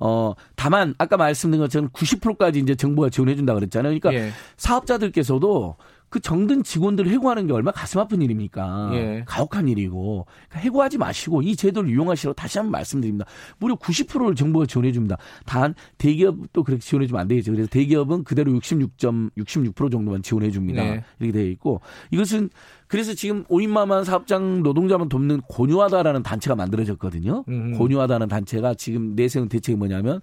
[0.00, 3.98] 어, 다만 아까 말씀드린 것처럼 90%까지 이제 정부가 지원해 준다 그랬잖아요.
[3.98, 4.32] 그러니까 예.
[4.56, 5.76] 사업자들께서도
[6.12, 8.90] 그 정든 직원들을 해고하는 게 얼마나 가슴 아픈 일입니까?
[8.92, 9.24] 예.
[9.26, 10.26] 가혹한 일이고.
[10.50, 13.24] 그러니까 해고하지 마시고 이 제도를 이용하시라고 다시 한번 말씀드립니다.
[13.58, 15.16] 무려 90%를 정부가 지원해 줍니다.
[15.46, 17.52] 단 대기업도 그렇게 지원해 주면 안 되겠죠.
[17.52, 20.82] 그래서 대기업은 그대로 66.66% 정도만 지원해 줍니다.
[20.82, 21.02] 네.
[21.18, 21.80] 이렇게 되어 있고
[22.10, 22.50] 이것은
[22.92, 27.42] 그래서 지금 오인마만 사업장 노동자만 돕는 고유하다라는 단체가 만들어졌거든요.
[27.48, 27.78] 음.
[27.78, 30.20] 고유하다는 단체가 지금 내세운 대책이 뭐냐면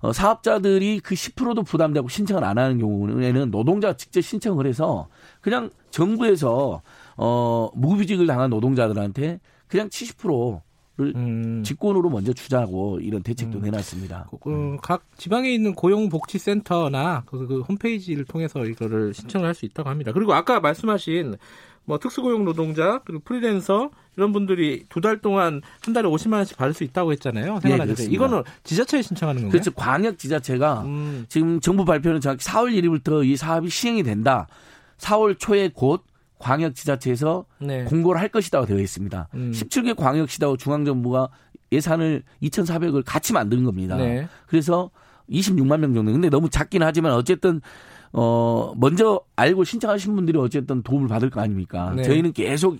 [0.00, 5.08] 어, 사업자들이 그 10%도 부담되고 신청을 안 하는 경우에는 노동자가 직접 신청을 해서
[5.42, 6.80] 그냥 정부에서
[7.18, 11.62] 어, 무급이직을 당한 노동자들한테 그냥 70%를 음.
[11.66, 13.62] 직권으로 먼저 주자고 이런 대책도 음.
[13.64, 14.28] 내놨습니다.
[14.30, 19.90] 그, 그, 각 지방에 있는 고용복지센터나 그, 그 홈페이지를 통해서 이거를 신청을 할 수 있다고
[19.90, 20.12] 합니다.
[20.12, 21.36] 그리고 아까 말씀하신
[21.86, 26.74] 뭐 특수고용 노동자 그리고 프리랜서 이런 분들이 두 달 동안 한 달에 50만 원씩 받을
[26.74, 27.60] 수 있다고 했잖아요.
[27.60, 29.52] 생활하는데 네, 이거는 지자체에 신청하는 건가요?
[29.52, 29.70] 그렇죠.
[29.72, 31.26] 광역 지자체가 음.
[31.28, 34.46] 지금 정부 발표는 정확히 4월 1일부터 이 사업이 시행이 된다.
[34.98, 36.02] 4월 초에 곧
[36.38, 37.84] 광역 지자체에서 네.
[37.84, 39.28] 공고를 할 것이라고 되어 있습니다.
[39.34, 39.52] 음.
[39.54, 41.28] 17개 광역시다고 중앙정부가
[41.72, 43.96] 예산을 2,400을 같이 만드는 겁니다.
[43.96, 44.28] 네.
[44.46, 44.90] 그래서
[45.30, 46.12] 26만 명 정도.
[46.12, 47.60] 근데 너무 작긴 하지만 어쨌든
[48.12, 51.92] 어 먼저 알고 신청하신 분들이 어쨌든 도움을 받을 거 아닙니까?
[51.94, 52.02] 네.
[52.02, 52.78] 저희는 계속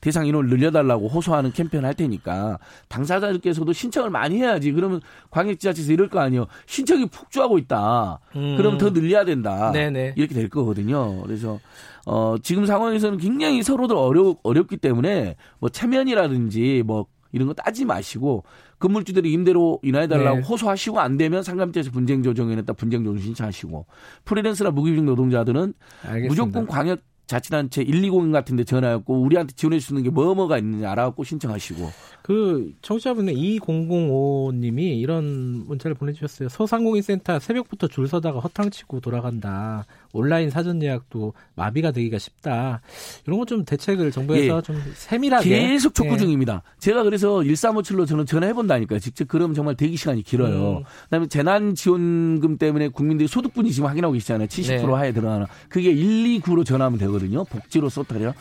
[0.00, 2.58] 대상 인원을 늘려달라고 호소하는 캠페인 할 테니까
[2.88, 4.72] 당사자들께서도 신청을 많이 해야지.
[4.72, 5.00] 그러면
[5.30, 6.46] 광역지자체에서 이럴 거 아니에요.
[6.66, 8.20] 신청이 폭주하고 있다.
[8.36, 8.56] 음.
[8.56, 9.72] 그럼 더 늘려야 된다.
[9.72, 10.14] 네네.
[10.16, 11.22] 이렇게 될 거거든요.
[11.22, 11.58] 그래서
[12.04, 18.44] 어 지금 상황에서는 굉장히 서로들 어려 어렵기 때문에 뭐 체면이라든지 뭐 이런 거 따지 마시고
[18.78, 20.42] 건물주들이 임대로 인하해달라고 네.
[20.42, 23.86] 호소하시고 안 되면 상감자에서 분쟁 조정에냈다 분쟁 조정 신청하시고
[24.24, 26.28] 프리랜서나 무급직 노동자들은 알겠습니다.
[26.28, 31.90] 무조건 광역 자치단체 120 같은 데 전화했고 우리한테 지원해 주는 게 뭐뭐가 있느냐 알아갖고 신청하시고
[32.22, 36.48] 그 청취자분의 2005님이 이런 문자를 보내주셨어요.
[36.48, 39.86] 소상공인 센터 새벽부터 줄 서다가 허탕치고 돌아간다.
[40.16, 42.80] 온라인 사전 예약도 마비가 되기가 쉽다.
[43.26, 44.62] 이런 것 좀 대책을 정부에서 예.
[44.62, 46.18] 좀 세밀하게 계속 촉구 예.
[46.18, 46.62] 중입니다.
[46.80, 48.98] 제가 그래서 1357로 저는 전화해 본다니까요.
[48.98, 50.78] 직접 그럼 정말 대기 시간이 길어요.
[50.78, 50.82] 음.
[51.04, 54.48] 그다음에 재난 지원금 때문에 국민들이 소득분이 지금 확인하고 계시잖아요.
[54.48, 54.92] 70% 네.
[54.92, 55.46] 하에 들어가나.
[55.68, 57.44] 그게 129로 전화하면 되거든요.
[57.44, 58.34] 복지로 썼다려.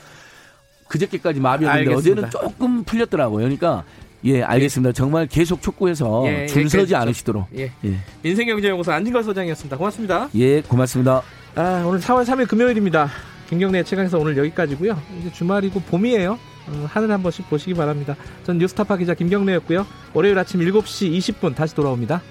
[0.88, 3.43] 그저께까지 마비였는데 어제는 조금 풀렸더라고요.
[3.43, 3.84] 그러니까
[4.23, 4.89] 예, 알겠습니다.
[4.89, 4.93] 예.
[4.93, 7.47] 정말 계속 촉구해서 예, 줄 서지 않으시도록.
[7.57, 7.72] 예.
[7.84, 7.95] 예.
[8.23, 9.77] 민생경제연구소 안진걸 소장이었습니다.
[9.77, 10.30] 고맙습니다.
[10.35, 11.22] 예, 고맙습니다.
[11.57, 13.10] 아, 오늘 4월 3일 금요일입니다.
[13.48, 15.02] 김경래 최강에서 오늘 여기까지고요.
[15.19, 16.34] 이제 주말이고 봄이에요.
[16.34, 18.18] 어, 하늘 한 번씩 보시기 바랍니다.
[18.44, 19.88] 전 뉴스타파 기자 김경래였고요.
[20.14, 22.22] 월요일 아침 7시 20분 다시 돌아옵니다.